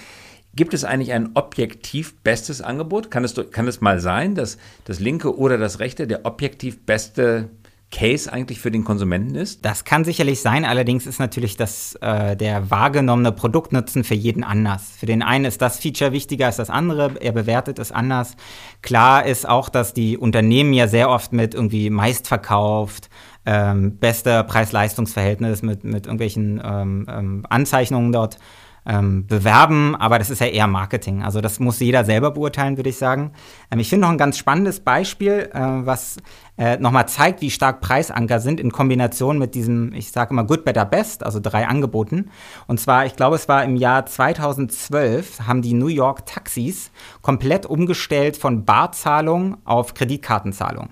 Gibt 0.55 0.73
es 0.73 0.85
eigentlich 0.85 1.13
ein 1.13 1.31
objektiv 1.35 2.17
bestes 2.23 2.61
Angebot? 2.61 3.11
Kann 3.11 3.25
es, 3.25 3.35
kann 3.51 3.67
es 3.67 3.81
mal 3.81 3.99
sein, 3.99 4.37
dass 4.37 4.57
das 4.85 5.01
linke 5.01 5.37
oder 5.37 5.59
das 5.59 5.81
rechte 5.81 6.07
der 6.07 6.25
objektiv 6.27 6.85
beste 6.87 7.51
Case 7.91 8.33
eigentlich 8.33 8.61
für 8.61 8.71
den 8.71 8.85
Konsumenten 8.85 9.35
ist? 9.35 9.65
Das 9.65 9.85
kann 9.85 10.05
sicherlich 10.05 10.41
sein, 10.41 10.65
allerdings 10.65 11.07
ist 11.07 11.19
natürlich 11.19 11.57
das, 11.57 11.97
äh, 12.01 12.37
der 12.37 12.71
wahrgenommene 12.71 13.33
Produktnutzen 13.33 14.05
für 14.05 14.15
jeden 14.15 14.45
anders. 14.45 14.93
Für 14.99 15.07
den 15.07 15.23
einen 15.23 15.45
ist 15.45 15.61
das 15.61 15.79
Feature 15.81 16.13
wichtiger 16.13 16.47
als 16.47 16.57
das 16.57 16.71
andere, 16.71 17.15
er 17.21 17.33
bewertet 17.33 17.79
es 17.79 17.91
anders. 17.91 18.37
Klar 18.83 19.27
ist 19.27 19.49
auch, 19.49 19.69
dass 19.69 19.93
die 19.93 20.17
Unternehmen 20.17 20.73
ja 20.73 20.87
sehr 20.87 21.11
oft 21.11 21.33
mit 21.33 21.55
irgendwie 21.55 21.91
meist 21.91 22.29
verkauft, 22.29 23.11
ähm, 23.45 23.97
bester 23.97 24.45
Preis-Leistungs-Verhältnis 24.45 25.63
mit, 25.63 25.83
mit 25.83 26.07
irgendwelchen 26.07 26.61
ähm, 26.65 27.07
ähm, 27.09 27.47
Anzeichnungen 27.49 28.13
dort 28.13 28.39
ähm, 28.87 29.27
bewerben, 29.27 29.95
aber 29.97 30.19
das 30.19 30.31
ist 30.31 30.41
ja 30.41 30.47
eher 30.47 30.67
Marketing. 30.67 31.23
Also 31.23 31.41
das 31.41 31.61
muss 31.61 31.81
jeder 31.81 32.05
selber 32.05 32.31
beurteilen, 32.31 32.77
würde 32.77 32.91
ich 32.91 32.99
sagen. 32.99 33.33
Ähm, 33.71 33.81
ich 33.81 33.89
finde 33.89 34.07
noch 34.07 34.13
ein 34.13 34.19
ganz 34.19 34.39
spannendes 34.39 34.81
Beispiel, 34.81 35.51
äh, 35.53 35.61
was 35.61 36.17
äh, 36.57 36.77
nochmal 36.79 37.09
zeigt, 37.09 37.41
wie 37.41 37.51
stark 37.51 37.81
Preisanker 37.81 38.41
sind 38.41 38.61
in 38.61 38.71
Kombination 38.71 39.39
mit 39.39 39.55
diesem, 39.55 39.93
ich 39.93 40.13
sage 40.13 40.33
immer 40.33 40.45
Good, 40.45 40.65
Better, 40.65 40.85
Best, 40.85 41.25
also 41.25 41.41
drei 41.41 41.67
Angeboten. 41.67 42.31
Und 42.67 42.81
zwar, 42.81 43.07
ich 43.07 43.17
glaube, 43.17 43.37
es 43.37 43.49
war 43.49 43.65
im 43.65 43.77
Jahr 43.77 44.07
2012, 44.07 45.47
haben 45.47 45.63
die 45.63 45.75
New 45.75 45.89
York 45.89 46.27
Taxis 46.27 46.91
komplett 47.23 47.67
umgestellt 47.67 48.37
von 48.37 48.65
Barzahlung 48.65 49.57
auf 49.65 49.95
Kreditkartenzahlung. 49.95 50.91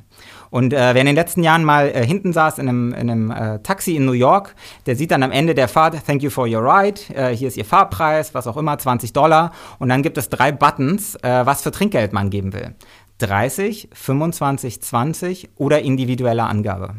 Und 0.50 0.72
äh, 0.72 0.76
wer 0.76 0.96
in 0.96 1.06
den 1.06 1.14
letzten 1.14 1.42
Jahren 1.42 1.64
mal 1.64 1.88
äh, 1.88 2.06
hinten 2.06 2.32
saß 2.32 2.58
in 2.58 2.68
einem, 2.68 2.92
in 2.92 3.10
einem 3.10 3.30
äh, 3.30 3.58
Taxi 3.60 3.96
in 3.96 4.04
New 4.04 4.12
York, 4.12 4.54
der 4.86 4.96
sieht 4.96 5.10
dann 5.10 5.22
am 5.22 5.32
Ende 5.32 5.54
der 5.54 5.68
Fahrt, 5.68 6.06
thank 6.06 6.22
you 6.22 6.30
for 6.30 6.46
your 6.46 6.62
ride, 6.62 7.00
äh, 7.14 7.34
hier 7.34 7.48
ist 7.48 7.56
Ihr 7.56 7.64
Fahrpreis, 7.64 8.34
was 8.34 8.46
auch 8.46 8.56
immer, 8.56 8.78
20 8.78 9.12
Dollar. 9.12 9.52
Und 9.78 9.88
dann 9.88 10.02
gibt 10.02 10.18
es 10.18 10.28
drei 10.28 10.52
Buttons, 10.52 11.16
äh, 11.16 11.46
was 11.46 11.62
für 11.62 11.70
Trinkgeld 11.70 12.12
man 12.12 12.30
geben 12.30 12.52
will. 12.52 12.74
30, 13.18 13.88
25, 13.92 14.80
20 14.80 15.50
oder 15.56 15.82
individuelle 15.82 16.44
Angabe. 16.44 16.94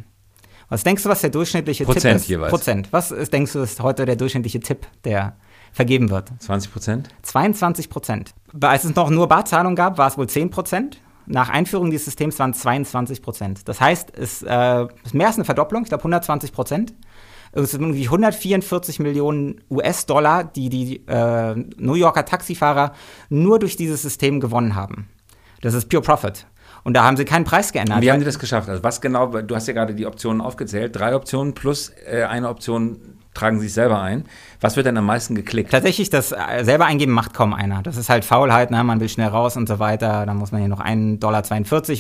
Was 0.70 0.84
denkst 0.84 1.04
du, 1.04 1.10
was 1.10 1.22
der 1.22 1.32
durchschnittliche 1.32 1.86
Prozent 1.86 2.04
Tipp 2.04 2.16
ist? 2.22 2.28
Jeweils. 2.28 2.52
Prozent. 2.52 2.88
Was 2.92 3.12
ist, 3.12 3.34
denkst 3.34 3.54
du, 3.54 3.60
ist 3.60 3.82
heute 3.82 4.06
der 4.06 4.16
durchschnittliche 4.16 4.60
Tipp, 4.60 4.86
der 5.04 5.36
vergeben 5.72 6.12
wird? 6.12 6.32
20 6.40 6.72
Prozent? 6.72 7.10
22 7.24 7.90
Prozent. 7.90 8.34
Als 8.62 8.84
es 8.84 8.96
noch 8.96 9.10
nur 9.10 9.28
Barzahlung 9.28 9.76
gab, 9.76 9.98
war 9.98 10.08
es 10.08 10.18
wohl 10.18 10.30
10 10.30 10.52
Prozent. 10.52 11.02
Nach 11.32 11.50
Einführung 11.50 11.92
dieses 11.92 12.06
Systems 12.06 12.40
waren 12.40 12.52
es 12.52 12.60
22 12.62 13.22
Prozent. 13.22 13.68
Das 13.70 13.80
heißt, 13.80 14.18
es 14.18 14.42
äh, 14.42 14.88
ist 15.04 15.14
mehr 15.14 15.28
als 15.28 15.36
eine 15.36 15.46
Verdopplung, 15.46 15.84
ich 15.84 15.90
glaube 15.90 16.02
120 16.02 16.52
Prozent. 16.52 16.94
Es 17.52 17.72
sind 17.72 17.82
irgendwie 17.82 18.06
144 18.06 19.00
Millionen 19.00 19.62
US-Dollar, 19.70 20.44
die 20.44 20.70
die 20.70 21.08
äh, 21.08 21.56
New 21.78 21.94
Yorker 21.94 22.26
Taxifahrer 22.26 22.94
nur 23.30 23.60
durch 23.60 23.76
dieses 23.76 24.02
System 24.02 24.40
gewonnen 24.40 24.74
haben. 24.74 25.08
Das 25.62 25.76
ist 25.76 25.88
Pure 25.88 26.02
Profit. 26.02 26.48
Und 26.84 26.96
da 26.96 27.04
haben 27.04 27.16
sie 27.16 27.26
keinen 27.26 27.46
Preis 27.46 27.72
geändert. 27.72 28.02
wie 28.02 28.12
haben 28.12 28.20
sie 28.20 28.26
das 28.26 28.40
geschafft? 28.40 28.68
Also 28.68 28.84
was 28.84 29.00
genau, 29.00 29.28
du 29.28 29.56
hast 29.56 29.68
ja 29.68 29.74
gerade 29.74 29.94
die 29.94 30.08
Optionen 30.08 30.42
aufgezählt, 30.42 30.96
drei 30.96 31.16
Optionen 31.16 31.54
plus 31.54 31.92
äh, 32.08 32.24
eine 32.24 32.50
Option 32.50 33.19
tragen 33.34 33.60
sich 33.60 33.74
selber 33.74 34.02
ein. 34.02 34.26
Was 34.60 34.76
wird 34.76 34.88
denn 34.88 34.98
am 34.98 35.06
meisten 35.06 35.36
geklickt? 35.36 35.72
Tatsächlich, 35.72 36.10
das 36.10 36.32
äh, 36.32 36.64
selber 36.64 36.86
eingeben 36.86 37.14
macht 37.14 37.34
kaum 37.34 37.54
einer. 37.54 37.82
Das 37.84 37.98
ist 37.98 38.10
halt 38.10 38.26
Faulheit, 38.26 38.72
ne? 38.72 38.84
man 38.84 39.00
will 39.00 39.10
schnell 39.10 39.30
raus 39.30 39.56
und 39.56 39.68
so 39.68 39.80
weiter. 39.80 40.26
Da 40.26 40.34
muss 40.34 40.52
man 40.52 40.62
hier 40.62 40.70
noch 40.70 40.82
1,42 40.82 41.20
Dollar, 41.20 41.44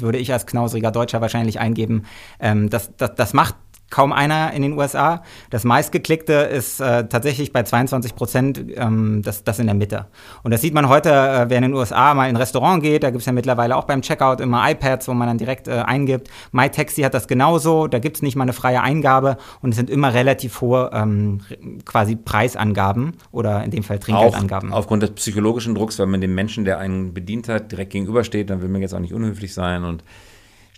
würde 0.01 0.17
ich 0.17 0.33
als 0.33 0.45
knausriger 0.45 0.91
Deutscher 0.91 1.21
wahrscheinlich 1.21 1.59
eingeben. 1.59 2.03
Ähm, 2.39 2.69
das, 2.69 2.95
das, 2.97 3.15
das 3.15 3.33
macht 3.33 3.55
kaum 3.89 4.13
einer 4.13 4.53
in 4.53 4.61
den 4.61 4.73
USA. 4.73 5.23
Das 5.49 5.63
meistgeklickte 5.63 6.33
ist 6.33 6.79
äh, 6.79 7.07
tatsächlich 7.07 7.51
bei 7.51 7.63
22 7.63 8.15
Prozent 8.15 8.63
ähm, 8.75 9.21
das, 9.23 9.43
das 9.43 9.59
in 9.59 9.65
der 9.65 9.75
Mitte. 9.75 10.07
Und 10.43 10.51
das 10.51 10.61
sieht 10.61 10.73
man 10.73 10.89
heute, 10.89 11.09
äh, 11.09 11.49
wer 11.49 11.57
in 11.57 11.63
den 11.63 11.73
USA 11.73 12.13
mal 12.13 12.29
in 12.29 12.35
ein 12.35 12.37
Restaurant 12.37 12.83
geht, 12.83 13.03
da 13.03 13.09
gibt 13.09 13.21
es 13.21 13.25
ja 13.25 13.31
mittlerweile 13.31 13.75
auch 13.75 13.85
beim 13.85 14.01
Checkout 14.01 14.39
immer 14.39 14.69
iPads, 14.69 15.07
wo 15.07 15.13
man 15.13 15.27
dann 15.27 15.37
direkt 15.37 15.67
äh, 15.67 15.71
eingibt. 15.71 16.29
MyTaxi 16.51 17.01
hat 17.01 17.13
das 17.13 17.27
genauso, 17.27 17.87
da 17.87 17.99
gibt 17.99 18.17
es 18.17 18.21
nicht 18.21 18.35
mal 18.35 18.43
eine 18.43 18.53
freie 18.53 18.81
Eingabe 18.81 19.37
und 19.61 19.71
es 19.71 19.75
sind 19.75 19.89
immer 19.89 20.13
relativ 20.13 20.61
hohe 20.61 20.91
ähm, 20.93 21.41
quasi 21.85 22.15
Preisangaben 22.15 23.13
oder 23.31 23.63
in 23.63 23.71
dem 23.71 23.83
Fall 23.83 23.99
Trinkgeldangaben. 23.99 24.71
Auch 24.71 24.79
aufgrund 24.79 25.03
des 25.03 25.11
psychologischen 25.11 25.75
Drucks, 25.75 25.99
weil 25.99 26.07
man 26.07 26.21
dem 26.21 26.35
Menschen, 26.35 26.65
der 26.65 26.79
einen 26.79 27.13
bedient 27.13 27.49
hat, 27.49 27.71
direkt 27.71 27.91
gegenübersteht, 27.91 28.49
dann 28.49 28.61
will 28.61 28.69
man 28.69 28.81
jetzt 28.81 28.93
auch 28.93 28.99
nicht 28.99 29.13
unhöflich 29.13 29.53
sein 29.53 29.83
und 29.83 30.03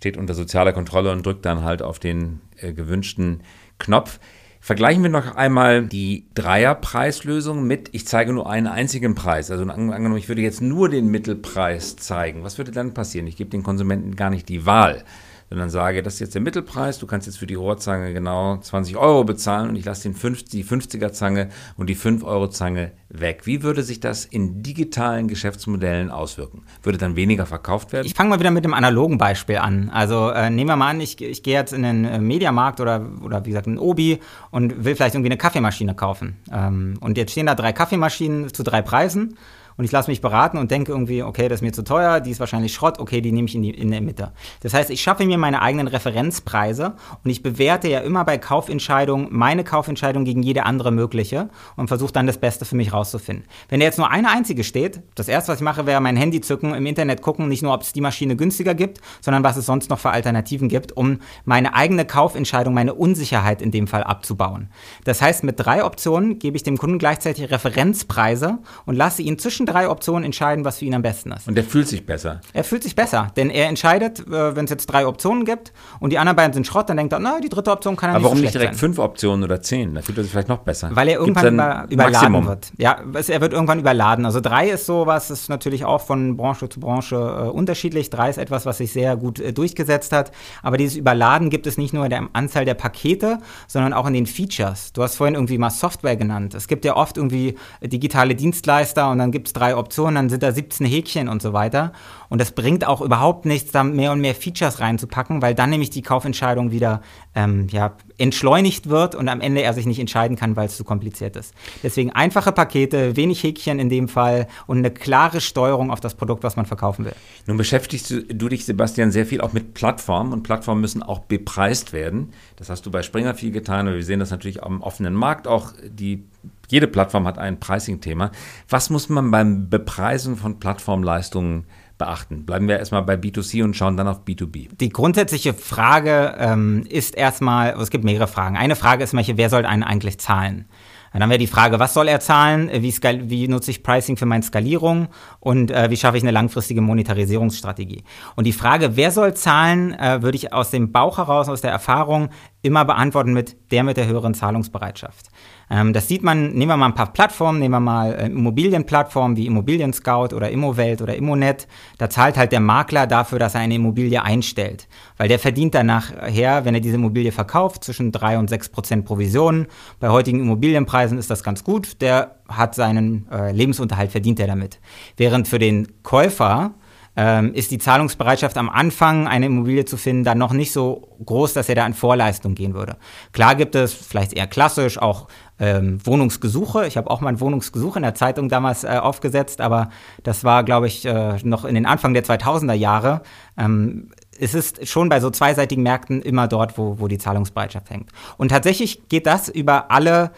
steht 0.02 0.18
unter 0.18 0.34
sozialer 0.34 0.74
Kontrolle 0.74 1.12
und 1.12 1.24
drückt 1.24 1.46
dann 1.46 1.64
halt 1.64 1.84
auf 1.84 2.00
den 2.00 2.42
äh, 2.58 2.74
gewünschten 2.74 3.42
Knopf. 3.78 4.20
Vergleichen 4.60 5.04
wir 5.04 5.12
noch 5.12 5.36
einmal 5.36 5.86
die 5.86 6.26
Dreierpreislösung 6.34 7.64
mit, 7.68 7.90
ich 7.92 8.08
zeige 8.08 8.34
nur 8.34 8.50
einen 8.50 8.66
einzigen 8.66 9.14
Preis. 9.14 9.52
Also 9.52 9.64
angenommen, 9.64 10.18
ich 10.18 10.28
würde 10.28 10.42
jetzt 10.42 10.60
nur 10.60 10.90
den 10.90 11.08
Mittelpreis 11.08 11.98
zeigen. 11.98 12.44
Was 12.44 12.58
würde 12.58 12.72
dann 12.72 12.96
passieren? 12.96 13.28
Ich 13.28 13.38
gebe 13.38 13.52
den 13.52 13.62
Konsumenten 13.62 14.16
gar 14.16 14.32
nicht 14.32 14.50
die 14.50 14.66
Wahl 14.66 15.04
sondern 15.52 15.70
sage, 15.70 16.02
das 16.02 16.14
ist 16.14 16.20
jetzt 16.22 16.34
der 16.34 16.42
Mittelpreis, 16.42 16.98
du 16.98 17.06
kannst 17.06 17.28
jetzt 17.28 17.36
für 17.36 17.46
die 17.46 17.56
Rohrzange 17.56 18.14
genau 18.14 18.56
20 18.56 18.96
Euro 18.96 19.26
bezahlen 19.26 19.68
und 19.68 19.76
ich 19.76 19.84
lasse 19.84 20.04
den 20.04 20.16
50, 20.16 20.50
die 20.50 20.64
50er 20.64 21.12
Zange 21.12 21.50
und 21.76 21.90
die 21.90 21.96
5 21.96 22.24
Euro 22.24 22.48
Zange 22.48 22.94
weg. 23.10 23.42
Wie 23.44 23.62
würde 23.62 23.84
sich 23.84 24.00
das 24.00 24.24
in 24.24 24.64
digitalen 24.64 25.28
Geschäftsmodellen 25.28 26.10
auswirken? 26.10 26.64
Würde 26.84 26.98
dann 26.98 27.18
weniger 27.18 27.46
verkauft 27.46 27.92
werden? 27.92 28.08
Ich 28.08 28.14
fange 28.14 28.30
mal 28.30 28.40
wieder 28.40 28.50
mit 28.50 28.64
dem 28.64 28.74
analogen 28.74 29.18
Beispiel 29.18 29.58
an. 29.58 29.90
Also 29.90 30.30
äh, 30.30 30.50
nehmen 30.50 30.70
wir 30.70 30.78
mal 30.78 30.92
an, 30.92 31.02
ich, 31.02 31.22
ich 31.22 31.44
gehe 31.44 31.56
jetzt 31.56 31.74
in 31.74 31.84
den 31.84 32.06
äh, 32.06 32.20
Mediamarkt 32.20 32.80
oder, 32.80 33.06
oder 33.22 33.44
wie 33.46 33.50
gesagt 33.50 33.68
in 33.68 33.78
Obi 33.78 34.22
und 34.52 34.86
will 34.86 34.96
vielleicht 34.96 35.16
irgendwie 35.16 35.32
eine 35.32 35.38
Kaffeemaschine 35.38 35.96
kaufen. 35.96 36.38
Ähm, 36.50 36.98
und 37.02 37.18
jetzt 37.18 37.34
stehen 37.34 37.48
da 37.48 37.56
drei 37.56 37.74
Kaffeemaschinen 37.74 38.54
zu 38.54 38.64
drei 38.64 38.82
Preisen. 38.82 39.38
Und 39.78 39.86
ich 39.86 39.92
lasse 39.92 40.10
mich 40.10 40.22
beraten 40.22 40.58
und 40.58 40.72
denke 40.72 40.92
irgendwie, 40.92 41.24
okay, 41.24 41.48
das 41.48 41.58
ist 41.58 41.62
mir 41.62 41.74
zu 41.74 41.84
teuer, 41.84 42.20
die 42.20 42.32
ist 42.32 42.40
wahrscheinlich 42.40 42.74
Schrott, 42.74 43.00
okay, 43.00 43.22
die 43.22 43.32
nehme 43.32 43.48
ich 43.48 43.56
in, 43.56 43.62
die, 43.62 43.72
in 43.72 43.92
der 43.92 44.02
Mitte. 44.02 44.32
Das 44.62 44.74
heißt, 44.74 44.90
ich 44.90 45.02
schaffe 45.02 45.26
mir 45.26 45.38
meine 45.38 45.62
eigenen 45.62 45.88
Referenzpreise 45.88 46.94
und 47.24 47.30
ich 47.30 47.44
bewerte 47.44 47.88
ja 47.88 48.00
immer 48.00 48.26
bei 48.26 48.38
Kaufentscheidungen 48.38 49.28
meine 49.32 49.64
Kaufentscheidung 49.64 50.26
gegen 50.26 50.44
jede 50.44 50.66
andere 50.66 50.92
mögliche 50.92 51.50
und 51.76 51.88
versuche 51.88 52.14
dann 52.14 52.28
das 52.28 52.38
Beste 52.38 52.66
für 52.66 52.76
mich 52.76 52.94
rauszufinden. 52.94 53.46
Wenn 53.70 53.80
da 53.80 53.86
jetzt 53.86 53.98
nur 53.98 54.10
eine 54.10 54.30
einzige 54.30 54.64
steht, 54.64 55.02
das 55.16 55.28
erste, 55.28 55.52
was 55.52 55.60
ich 55.60 55.64
mache, 55.64 55.86
wäre 55.86 56.02
mein 56.02 56.16
Handy 56.16 56.42
zücken, 56.42 56.74
im 56.74 56.86
Internet 56.86 57.22
gucken, 57.22 57.48
nicht 57.48 57.64
nur, 57.64 57.74
ob 57.74 57.82
es 57.82 57.94
die 57.94 58.02
Maschine 58.02 58.36
günstiger 58.36 58.74
gibt, 58.74 59.00
sondern 59.22 59.44
was 59.44 59.58
es 59.58 59.66
sonst 59.66 59.90
noch 59.90 60.00
für 60.00 60.12
Alternativen 60.12 60.70
gibt, 60.70 60.92
um 60.92 61.20
meine 61.46 61.74
eigene 61.74 62.06
Kaufentscheidung, 62.06 62.74
meine 62.74 62.94
Unsicherheit 62.94 63.62
in 63.62 63.72
dem 63.72 63.88
Fall 63.88 64.04
abzubauen. 64.04 64.70
Das 65.04 65.22
heißt, 65.22 65.44
mit 65.44 65.60
drei 65.60 65.84
Optionen 65.84 66.40
gebe 66.40 66.58
ich 66.58 66.64
dem 66.64 66.78
Kunden 66.78 67.00
gleichzeitig 67.00 67.52
Referenzpreise 67.52 68.60
und 68.86 68.96
lasse 68.96 69.22
ihn 69.22 69.40
zwischen 69.40 69.61
drei 69.66 69.90
Optionen 69.90 70.24
entscheiden, 70.24 70.66
was 70.66 70.80
für 70.80 70.86
ihn 70.86 70.94
am 70.94 71.02
besten 71.02 71.32
ist. 71.32 71.48
Und 71.48 71.58
er 71.58 71.64
fühlt 71.64 71.88
sich 71.88 72.06
besser. 72.06 72.42
Er 72.54 72.64
fühlt 72.64 72.84
sich 72.84 72.96
besser, 72.96 73.28
denn 73.36 73.50
er 73.50 73.68
entscheidet, 73.68 74.20
äh, 74.28 74.56
wenn 74.56 74.66
es 74.66 74.72
jetzt 74.72 74.88
drei 74.88 75.06
Optionen 75.08 75.46
gibt 75.46 75.74
und 76.00 76.12
die 76.12 76.18
anderen 76.18 76.36
beiden 76.36 76.54
sind 76.54 76.68
Schrott, 76.68 76.90
dann 76.90 76.98
denkt 76.98 77.14
er, 77.14 77.20
na, 77.20 77.40
die 77.40 77.50
dritte 77.50 77.72
Option 77.72 77.96
kann 77.96 78.10
er 78.10 78.16
Aber 78.16 78.20
nicht 78.20 78.26
warum 78.26 78.38
so 78.38 78.44
nicht 78.44 78.54
direkt 78.54 78.74
sein. 78.74 78.80
fünf 78.80 79.00
Optionen 79.00 79.44
oder 79.44 79.62
zehn? 79.62 79.96
Da 79.96 80.02
fühlt 80.02 80.18
er 80.18 80.24
sich 80.24 80.32
vielleicht 80.32 80.50
noch 80.50 80.60
besser. 80.60 80.90
Weil 80.94 81.08
er 81.10 81.20
irgendwann 81.20 81.54
über, 81.54 81.86
überladen 81.90 82.32
Maximum? 82.32 82.48
wird. 82.48 82.72
Ja, 82.78 82.98
er 83.28 83.42
wird 83.42 83.54
irgendwann 83.54 83.80
überladen. 83.80 84.26
Also 84.26 84.40
drei 84.42 84.70
ist 84.70 84.86
so 84.86 85.06
was, 85.06 85.30
ist 85.32 85.50
natürlich 85.50 85.86
auch 85.86 86.02
von 86.02 86.38
Branche 86.38 86.70
zu 86.70 86.80
Branche 86.80 87.16
äh, 87.16 87.50
unterschiedlich. 87.50 88.10
Drei 88.10 88.30
ist 88.30 88.38
etwas, 88.38 88.66
was 88.66 88.78
sich 88.78 88.92
sehr 88.94 89.16
gut 89.16 89.40
äh, 89.40 89.54
durchgesetzt 89.54 90.12
hat. 90.12 90.32
Aber 90.64 90.78
dieses 90.78 90.96
Überladen 90.98 91.50
gibt 91.50 91.68
es 91.68 91.78
nicht 91.78 91.94
nur 91.94 92.04
in 92.06 92.10
der 92.10 92.28
Anzahl 92.34 92.66
der 92.66 92.74
Pakete, 92.74 93.40
sondern 93.68 93.94
auch 93.94 94.08
in 94.08 94.14
den 94.14 94.26
Features. 94.26 94.94
Du 94.94 95.04
hast 95.04 95.16
vorhin 95.16 95.36
irgendwie 95.36 95.58
mal 95.58 95.70
Software 95.70 96.16
genannt. 96.16 96.54
Es 96.54 96.68
gibt 96.68 96.86
ja 96.86 96.96
oft 96.96 97.18
irgendwie 97.18 97.58
digitale 97.84 98.36
Dienstleister 98.36 99.10
und 99.10 99.18
dann 99.20 99.32
gibt 99.32 99.48
es 99.48 99.51
drei 99.54 99.76
Optionen, 99.76 100.16
dann 100.16 100.30
sind 100.30 100.44
da 100.44 100.52
17 100.52 100.86
Häkchen 100.86 101.30
und 101.30 101.42
so 101.42 101.54
weiter. 101.54 101.94
Und 102.30 102.40
das 102.40 102.52
bringt 102.52 102.86
auch 102.86 103.02
überhaupt 103.02 103.46
nichts, 103.46 103.72
da 103.72 103.84
mehr 103.84 104.12
und 104.12 104.22
mehr 104.22 104.36
Features 104.36 104.80
reinzupacken, 104.80 105.42
weil 105.42 105.56
dann 105.56 105.70
nämlich 105.70 105.90
die 105.90 106.02
Kaufentscheidung 106.02 106.72
wieder 106.72 107.02
ähm, 107.36 107.68
ja, 107.70 107.94
entschleunigt 108.22 108.88
wird 108.88 109.16
und 109.16 109.28
am 109.28 109.42
Ende 109.42 109.64
er 109.64 109.74
sich 109.74 109.86
nicht 109.86 110.00
entscheiden 110.00 110.38
kann, 110.38 110.56
weil 110.56 110.68
es 110.68 110.78
zu 110.78 110.84
kompliziert 110.84 111.36
ist. 111.36 111.54
Deswegen 111.82 112.12
einfache 112.12 112.52
Pakete, 112.52 113.16
wenig 113.16 113.42
Häkchen 113.44 113.80
in 113.80 113.90
dem 113.90 114.08
Fall 114.08 114.48
und 114.68 114.78
eine 114.78 114.92
klare 114.92 115.42
Steuerung 115.42 115.90
auf 115.92 116.00
das 116.00 116.14
Produkt, 116.14 116.44
was 116.44 116.56
man 116.56 116.68
verkaufen 116.68 117.06
will. 117.06 117.16
Nun 117.48 117.58
beschäftigst 117.58 118.12
du, 118.12 118.50
dich, 118.50 118.66
Sebastian, 118.66 119.12
sehr 119.12 119.26
viel 119.26 119.42
auch 119.42 119.54
mit 119.54 119.74
Plattformen 119.74 120.34
und 120.34 120.44
Plattformen 120.44 120.82
müssen 120.82 121.02
auch 121.02 121.20
bepreist 121.20 121.94
werden. 121.94 122.32
Das 122.58 122.70
hast 122.70 122.86
du 122.86 122.92
bei 122.92 123.02
Springer 123.02 123.34
viel 123.34 123.52
getan, 123.52 123.88
aber 123.88 123.98
wir 123.98 124.04
sehen 124.04 124.20
das 124.20 124.30
natürlich 124.30 124.62
am 124.64 124.82
offenen 124.82 125.16
Markt 125.16 125.48
auch. 125.48 125.74
Die, 125.84 126.24
jede 126.70 126.88
Plattform 126.88 127.26
hat 127.26 127.40
ein 127.40 127.60
Pricing-Thema. 127.60 128.32
Was 128.70 128.92
muss 128.92 129.10
man 129.10 129.32
beim 129.32 129.70
Bepreisen 129.70 130.36
von 130.36 130.60
Plattformleistungen 130.60 131.66
beachten? 132.06 132.46
Bleiben 132.46 132.68
wir 132.68 132.78
erstmal 132.80 133.04
bei 133.04 133.16
B2C 133.16 133.64
und 133.64 133.76
schauen 133.76 133.96
dann 133.98 134.08
auf 134.08 134.24
B2B. 134.26 134.70
Die 134.80 134.90
grundsätzliche 134.90 135.54
Frage 135.54 136.36
ähm, 136.38 136.84
ist 136.90 137.16
erstmal, 137.16 137.70
es 137.80 137.90
gibt 137.90 138.04
mehrere 138.04 138.28
Fragen. 138.28 138.58
Eine 138.58 138.76
Frage 138.76 139.04
ist, 139.04 139.14
welche, 139.14 139.38
wer 139.38 139.50
soll 139.50 139.66
einen 139.66 139.84
eigentlich 139.84 140.18
zahlen? 140.20 140.66
Dann 141.14 141.30
wäre 141.30 141.40
die 141.40 141.48
Frage, 141.48 141.78
was 141.78 141.94
soll 141.94 142.08
er 142.08 142.22
zahlen? 142.22 142.70
Wie, 142.74 142.90
skal- 142.92 143.30
wie 143.30 143.50
nutze 143.50 143.70
ich 143.72 143.84
Pricing 143.84 144.16
für 144.16 144.26
meine 144.26 144.44
Skalierung? 144.44 145.10
Und 145.42 145.70
äh, 145.70 145.90
wie 145.90 145.98
schaffe 145.98 146.16
ich 146.16 146.24
eine 146.24 146.32
langfristige 146.32 146.80
Monetarisierungsstrategie? 146.80 148.04
Und 148.38 148.46
die 148.48 148.54
Frage, 148.54 148.96
wer 148.96 149.12
soll 149.12 149.34
zahlen, 149.34 149.94
äh, 149.94 150.22
würde 150.22 150.38
ich 150.38 150.54
aus 150.54 150.72
dem 150.72 150.94
Bauch 150.94 151.18
heraus, 151.18 151.50
aus 151.50 151.60
der 151.60 151.72
Erfahrung 151.72 152.30
immer 152.62 152.86
beantworten 152.86 153.34
mit 153.34 153.58
der 153.72 153.84
mit 153.84 153.98
der 153.98 154.08
höheren 154.08 154.34
Zahlungsbereitschaft. 154.34 155.31
Ähm, 155.72 155.94
das 155.94 156.10
sieht 156.10 156.22
man, 156.22 156.52
nehmen 156.52 156.68
wir 156.68 156.78
mal 156.78 156.88
ein 156.88 156.96
paar 156.96 157.14
Plattformen, 157.14 157.60
nehmen 157.60 157.76
wir 157.76 157.80
mal 157.80 158.14
äh, 158.14 158.26
Immobilienplattformen 158.26 159.38
wie 159.38 159.46
Immobilien 159.46 159.94
Scout 159.94 160.36
oder 160.36 160.52
Immowelt 160.52 161.02
oder 161.02 161.16
Immonet. 161.16 161.66
Da 161.98 162.10
zahlt 162.10 162.38
halt 162.38 162.52
der 162.52 162.60
Makler 162.60 163.08
dafür, 163.08 163.40
dass 163.40 163.56
er 163.56 163.62
eine 163.62 163.76
Immobilie 163.76 164.22
einstellt. 164.22 164.90
Weil 165.16 165.30
der 165.30 165.40
verdient 165.40 165.74
danach 165.74 166.12
her, 166.28 166.66
wenn 166.66 166.76
er 166.76 166.82
diese 166.82 166.96
Immobilie 166.96 167.32
verkauft, 167.32 167.86
zwischen 167.86 168.12
drei 168.12 168.38
und 168.38 168.50
sechs 168.50 168.68
Prozent 168.68 169.06
Provisionen. 169.06 169.68
Bei 170.02 170.10
heutigen 170.10 170.42
Immobilienpreisen 170.42 171.18
ist 171.18 171.30
das 171.30 171.42
ganz 171.42 171.64
gut. 171.64 172.02
Der 172.02 172.36
hat 172.50 172.76
seinen 172.76 173.30
äh, 173.32 173.54
Lebensunterhalt, 173.54 174.12
verdient 174.12 174.42
er 174.42 174.48
damit. 174.48 174.80
Während 175.16 175.48
für 175.48 175.60
den 175.60 175.88
Käufer 176.04 176.74
ähm, 177.16 177.54
ist 177.54 177.72
die 177.72 177.78
Zahlungsbereitschaft 177.78 178.58
am 178.58 178.70
Anfang, 178.70 179.28
eine 179.28 179.48
Immobilie 179.48 179.86
zu 179.86 179.98
finden, 179.98 180.24
dann 180.24 180.38
noch 180.38 180.54
nicht 180.54 180.72
so 180.72 181.18
groß, 181.26 181.54
dass 181.54 181.68
er 181.68 181.76
da 181.76 181.86
in 181.86 181.94
Vorleistung 181.94 182.56
gehen 182.56 182.74
würde. 182.74 182.96
Klar 183.34 183.56
gibt 183.56 183.76
es 183.76 183.94
vielleicht 183.94 184.34
eher 184.34 184.48
klassisch 184.48 184.98
auch 184.98 185.28
ähm, 185.62 186.00
Wohnungsgesuche. 186.04 186.88
Ich 186.88 186.98
habe 186.98 187.10
auch 187.10 187.22
mal 187.22 187.30
ein 187.30 187.40
Wohnungsgesuch 187.40 187.96
in 187.96 188.02
der 188.02 188.16
Zeitung 188.16 188.50
damals 188.50 188.84
äh, 188.84 188.98
aufgesetzt, 189.02 189.62
aber 189.62 189.92
das 190.24 190.44
war, 190.44 190.64
glaube 190.64 190.88
ich, 190.88 191.06
äh, 191.06 191.38
noch 191.44 191.66
in 191.66 191.76
den 191.76 191.86
Anfang 191.86 192.16
der 192.16 192.26
2000er 192.26 192.74
Jahre. 192.74 193.22
Ähm, 193.58 194.10
es 194.40 194.56
ist 194.56 194.88
schon 194.88 195.08
bei 195.08 195.20
so 195.20 195.30
zweiseitigen 195.30 195.84
Märkten 195.84 196.24
immer 196.24 196.48
dort, 196.48 196.80
wo, 196.80 197.00
wo 197.00 197.08
die 197.08 197.20
Zahlungsbereitschaft 197.20 197.92
hängt. 197.92 198.10
Und 198.38 198.50
tatsächlich 198.50 199.08
geht 199.08 199.28
das 199.28 199.50
über 199.50 199.92
alle, 199.92 200.32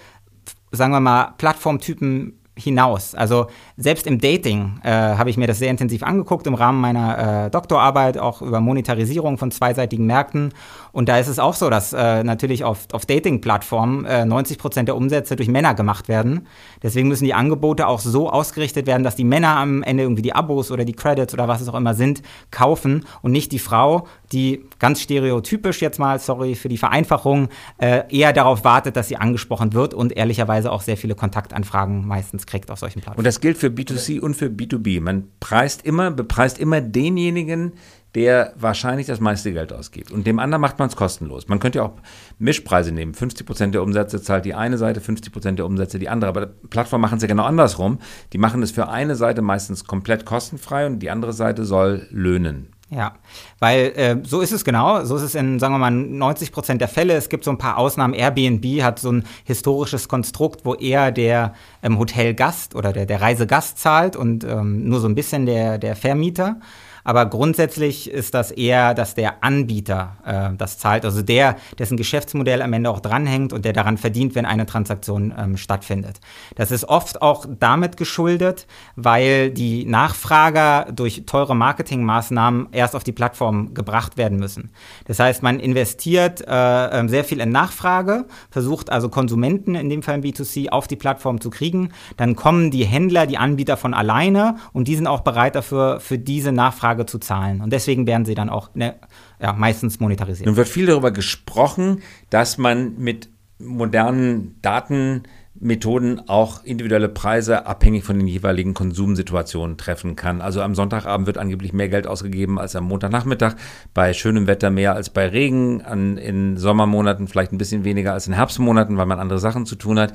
sagen 0.72 0.92
wir 0.92 1.00
mal, 1.00 1.34
Plattformtypen 1.38 2.34
hinaus. 2.56 3.16
Also 3.16 3.48
selbst 3.78 4.06
im 4.06 4.20
Dating 4.20 4.80
äh, 4.84 4.90
habe 4.92 5.30
ich 5.30 5.38
mir 5.38 5.48
das 5.48 5.60
sehr 5.60 5.72
intensiv 5.72 6.04
angeguckt 6.04 6.46
im 6.46 6.54
Rahmen 6.54 6.82
meiner 6.82 7.46
äh, 7.46 7.50
Doktorarbeit, 7.50 8.18
auch 8.18 8.42
über 8.42 8.60
Monetarisierung 8.60 9.38
von 9.38 9.52
zweiseitigen 9.52 10.06
Märkten. 10.06 10.54
Und 10.94 11.10
da 11.10 11.18
ist 11.18 11.28
es 11.28 11.40
auch 11.40 11.56
so, 11.56 11.72
dass 11.72 11.92
äh, 11.92 12.24
natürlich 12.24 12.64
auf, 12.64 12.88
auf 12.94 13.08
Dating-Plattformen 13.08 14.06
äh, 14.06 14.26
90 14.26 14.60
Prozent 14.60 14.88
der 14.88 14.96
Umsätze 14.96 15.36
durch 15.36 15.50
Männer 15.50 15.74
gemacht 15.74 16.08
werden. 16.08 16.48
Deswegen 16.84 17.08
müssen 17.08 17.26
die 17.26 17.34
Angebote 17.34 17.88
auch 17.88 18.00
so 18.00 18.30
ausgerichtet 18.30 18.86
werden, 18.86 19.04
dass 19.04 19.16
die 19.16 19.24
Männer 19.24 19.58
am 19.58 19.82
Ende 19.82 20.04
irgendwie 20.04 20.22
die 20.22 20.34
Abos 20.34 20.70
oder 20.70 20.86
die 20.86 20.94
Credits 20.94 21.34
oder 21.34 21.48
was 21.48 21.62
es 21.62 21.68
auch 21.68 21.74
immer 21.74 21.96
sind, 21.96 22.22
kaufen 22.52 23.06
und 23.24 23.32
nicht 23.32 23.52
die 23.52 23.60
Frau, 23.60 24.08
die 24.32 24.66
ganz 24.78 25.02
stereotypisch 25.02 25.82
jetzt 25.82 25.98
mal, 25.98 26.20
sorry 26.20 26.54
für 26.54 26.70
die 26.70 26.78
Vereinfachung, 26.78 27.50
äh, 27.80 28.04
eher 28.16 28.32
darauf 28.32 28.64
wartet, 28.64 28.96
dass 28.96 29.08
sie 29.08 29.18
angesprochen 29.18 29.74
wird 29.74 29.96
und 29.96 30.16
ehrlicherweise 30.16 30.72
auch 30.72 30.82
sehr 30.82 30.96
viele 30.96 31.16
Kontaktanfragen 31.16 32.08
meistens 32.08 32.46
kriegt 32.46 32.70
auf 32.70 32.78
solchen 32.78 33.02
Plattformen. 33.02 33.18
Und 33.18 33.26
das 33.26 33.42
gilt 33.42 33.58
für 33.58 33.68
B2C 33.68 34.20
und 34.20 34.36
für 34.36 34.46
B2B. 34.46 35.02
Man 35.02 35.24
preist 35.40 35.84
immer, 35.84 36.12
bepreist 36.12 36.60
immer 36.60 36.82
denjenigen, 36.82 37.74
der 38.16 38.54
wahrscheinlich 38.56 39.08
das 39.08 39.20
meiste 39.20 39.54
Geld 39.54 39.74
ausgibt. 39.74 40.12
Und 40.12 40.28
dem 40.28 40.40
anderen 40.40 40.62
macht 40.62 40.78
man 40.78 40.88
es 40.88 40.96
kostenlos. 40.96 41.48
Man 41.48 41.60
könnte 41.60 41.80
ja 41.80 41.86
auch 41.86 41.94
Mischpreise 42.38 42.92
nehmen. 42.92 43.14
50 43.14 43.46
Prozent 43.46 43.74
der 43.74 43.82
Umsätze 43.82 44.22
zahlt 44.22 44.46
die 44.46 44.54
eine 44.54 44.78
Seite, 44.78 45.02
50 45.02 45.34
Prozent 45.34 45.60
der 45.60 45.66
Umsätze 45.66 45.98
die 45.98 46.10
andere. 46.10 46.30
Aber 46.30 46.46
Plattformen 46.70 47.02
machen 47.02 47.18
es 47.18 47.24
ja 47.24 47.28
genau 47.28 47.44
andersrum. 47.44 48.00
Die 48.32 48.38
machen 48.38 48.62
es 48.62 48.72
für 48.72 48.88
eine 48.88 49.16
Seite 49.16 49.42
meistens 49.42 49.86
komplett 49.86 50.26
kostenfrei 50.26 50.86
und 50.86 51.00
die 51.00 51.10
andere 51.10 51.34
Seite 51.34 51.66
soll 51.66 52.08
löhnen. 52.12 52.74
Ja, 52.96 53.14
weil 53.58 53.92
äh, 53.96 54.18
so 54.24 54.42
ist 54.42 54.52
es 54.52 54.64
genau. 54.64 55.04
So 55.04 55.16
ist 55.16 55.24
es 55.24 55.34
in, 55.34 55.58
sagen 55.58 55.74
wir 55.74 55.80
mal, 55.80 55.90
90 55.90 56.52
Prozent 56.52 56.80
der 56.80 56.88
Fälle. 56.88 57.14
Es 57.14 57.30
gibt 57.30 57.44
so 57.44 57.50
ein 57.50 57.58
paar 57.58 57.78
Ausnahmen. 57.80 58.14
Airbnb 58.14 58.84
hat 58.84 59.00
so 59.00 59.12
ein 59.12 59.24
historisches 59.46 60.08
Konstrukt, 60.08 60.64
wo 60.64 60.76
eher 60.76 61.12
der 61.12 61.54
ähm, 61.82 61.98
Hotelgast 61.98 62.76
oder 62.76 62.94
der, 62.94 63.08
der 63.08 63.20
Reisegast 63.20 63.80
zahlt 63.80 64.16
und 64.16 64.44
ähm, 64.44 64.88
nur 64.88 65.00
so 65.00 65.08
ein 65.08 65.16
bisschen 65.16 65.48
der, 65.48 65.80
der 65.80 65.96
Vermieter. 65.96 66.58
Aber 67.04 67.26
grundsätzlich 67.26 68.10
ist 68.10 68.34
das 68.34 68.52
eher, 68.52 68.94
dass 68.94 69.16
der 69.16 69.44
Anbieter 69.44 70.18
äh, 70.26 70.58
das 70.58 70.78
zahlt, 70.78 71.06
also 71.06 71.22
der, 71.22 71.58
dessen 71.78 71.98
Geschäftsmodell 71.98 72.62
am 72.62 72.74
Ende 72.74 72.90
auch 72.90 73.00
dranhängt 73.00 73.54
und 73.54 73.66
der 73.66 73.74
daran 73.74 73.98
verdient, 73.98 74.36
wenn 74.36 74.46
eine 74.46 74.66
Transaktion 74.66 75.34
ähm, 75.38 75.58
stattfindet. 75.58 76.20
Das 76.56 76.72
ist 76.72 76.86
oft 76.86 77.22
auch 77.22 77.46
damit 77.60 77.98
geschuldet, 77.98 78.68
weil 78.96 79.52
die 79.52 79.86
Nachfrager 79.86 80.88
durch 80.94 81.24
teure 81.26 81.56
Marketingmaßnahmen 81.56 82.70
erst 82.72 82.96
auf 82.96 83.04
die 83.04 83.12
Plattform 83.12 83.74
gebracht 83.74 84.18
werden 84.18 84.40
müssen. 84.40 84.72
Das 85.06 85.20
heißt, 85.20 85.44
man 85.44 85.60
investiert 85.60 86.42
äh, 86.42 87.08
sehr 87.08 87.24
viel 87.24 87.40
in 87.40 87.52
Nachfrage, 87.52 88.26
versucht 88.50 88.90
also 88.90 89.10
Konsumenten, 89.10 89.76
in 89.76 89.90
dem 89.90 90.04
Fall 90.04 90.16
im 90.16 90.22
B2C, 90.22 90.70
auf 90.70 90.88
die 90.88 90.96
Plattform 90.96 91.42
zu 91.42 91.50
kriegen. 91.50 91.90
Dann 92.18 92.36
kommen 92.36 92.72
die 92.72 92.86
Händler, 92.86 93.28
die 93.28 93.38
Anbieter 93.38 93.78
von 93.78 93.94
alleine 93.94 94.58
und 94.72 94.88
die 94.88 94.96
sind 94.96 95.08
auch 95.08 95.22
bereit 95.22 95.56
dafür, 95.56 96.00
für 96.00 96.18
diese 96.18 96.52
Nachfrage 96.52 96.93
zu 97.06 97.20
zahlen. 97.20 97.62
Und 97.62 97.74
deswegen 97.74 98.08
werden 98.08 98.26
sie 98.26 98.36
dann 98.36 98.50
auch 98.50 98.70
ne, 98.76 98.96
ja, 99.42 99.54
meistens 99.54 100.00
monetarisiert. 100.00 100.46
Nun 100.46 100.56
wird 100.56 100.68
viel 100.68 100.86
darüber 100.86 101.12
gesprochen, 101.12 102.02
dass 102.30 102.58
man 102.58 102.98
mit 102.98 103.30
modernen 103.60 104.56
Datenmethoden 104.62 106.28
auch 106.28 106.64
individuelle 106.64 107.10
Preise 107.10 107.66
abhängig 107.66 108.04
von 108.04 108.18
den 108.18 108.28
jeweiligen 108.28 108.74
Konsumsituationen 108.74 109.78
treffen 109.78 110.16
kann. 110.16 110.42
Also 110.42 110.62
am 110.62 110.76
Sonntagabend 110.76 111.28
wird 111.28 111.38
angeblich 111.38 111.74
mehr 111.74 111.90
Geld 111.90 112.08
ausgegeben 112.08 112.60
als 112.60 112.76
am 112.76 112.86
Montagnachmittag, 112.86 113.56
bei 113.94 114.14
schönem 114.14 114.48
Wetter 114.48 114.70
mehr 114.70 114.96
als 114.96 115.10
bei 115.10 115.28
Regen, 115.28 115.82
an, 115.82 116.18
in 116.18 116.58
Sommermonaten 116.58 117.28
vielleicht 117.28 117.52
ein 117.54 117.58
bisschen 117.58 117.84
weniger 117.84 118.14
als 118.14 118.28
in 118.28 118.34
Herbstmonaten, 118.34 118.98
weil 118.98 119.06
man 119.06 119.20
andere 119.20 119.40
Sachen 119.40 119.66
zu 119.66 119.76
tun 119.76 120.00
hat. 120.00 120.14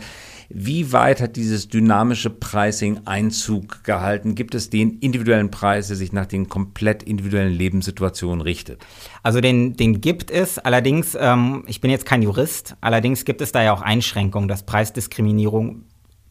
Wie 0.50 0.92
weit 0.92 1.20
hat 1.20 1.36
dieses 1.36 1.68
dynamische 1.68 2.30
Pricing 2.30 3.00
Einzug 3.04 3.84
gehalten? 3.84 4.34
Gibt 4.34 4.54
es 4.54 4.70
den 4.70 4.98
individuellen 5.00 5.50
Preis, 5.50 5.88
der 5.88 5.96
sich 5.96 6.12
nach 6.12 6.24
den 6.24 6.48
komplett 6.48 7.02
individuellen 7.02 7.52
Lebenssituationen 7.52 8.40
richtet? 8.40 8.82
Also 9.22 9.42
den, 9.42 9.76
den 9.76 10.00
gibt 10.00 10.30
es, 10.30 10.58
allerdings, 10.58 11.14
ähm, 11.20 11.64
ich 11.66 11.82
bin 11.82 11.90
jetzt 11.90 12.06
kein 12.06 12.22
Jurist, 12.22 12.76
allerdings 12.80 13.26
gibt 13.26 13.42
es 13.42 13.52
da 13.52 13.62
ja 13.62 13.74
auch 13.74 13.82
Einschränkungen, 13.82 14.48
dass 14.48 14.64
Preisdiskriminierung 14.64 15.84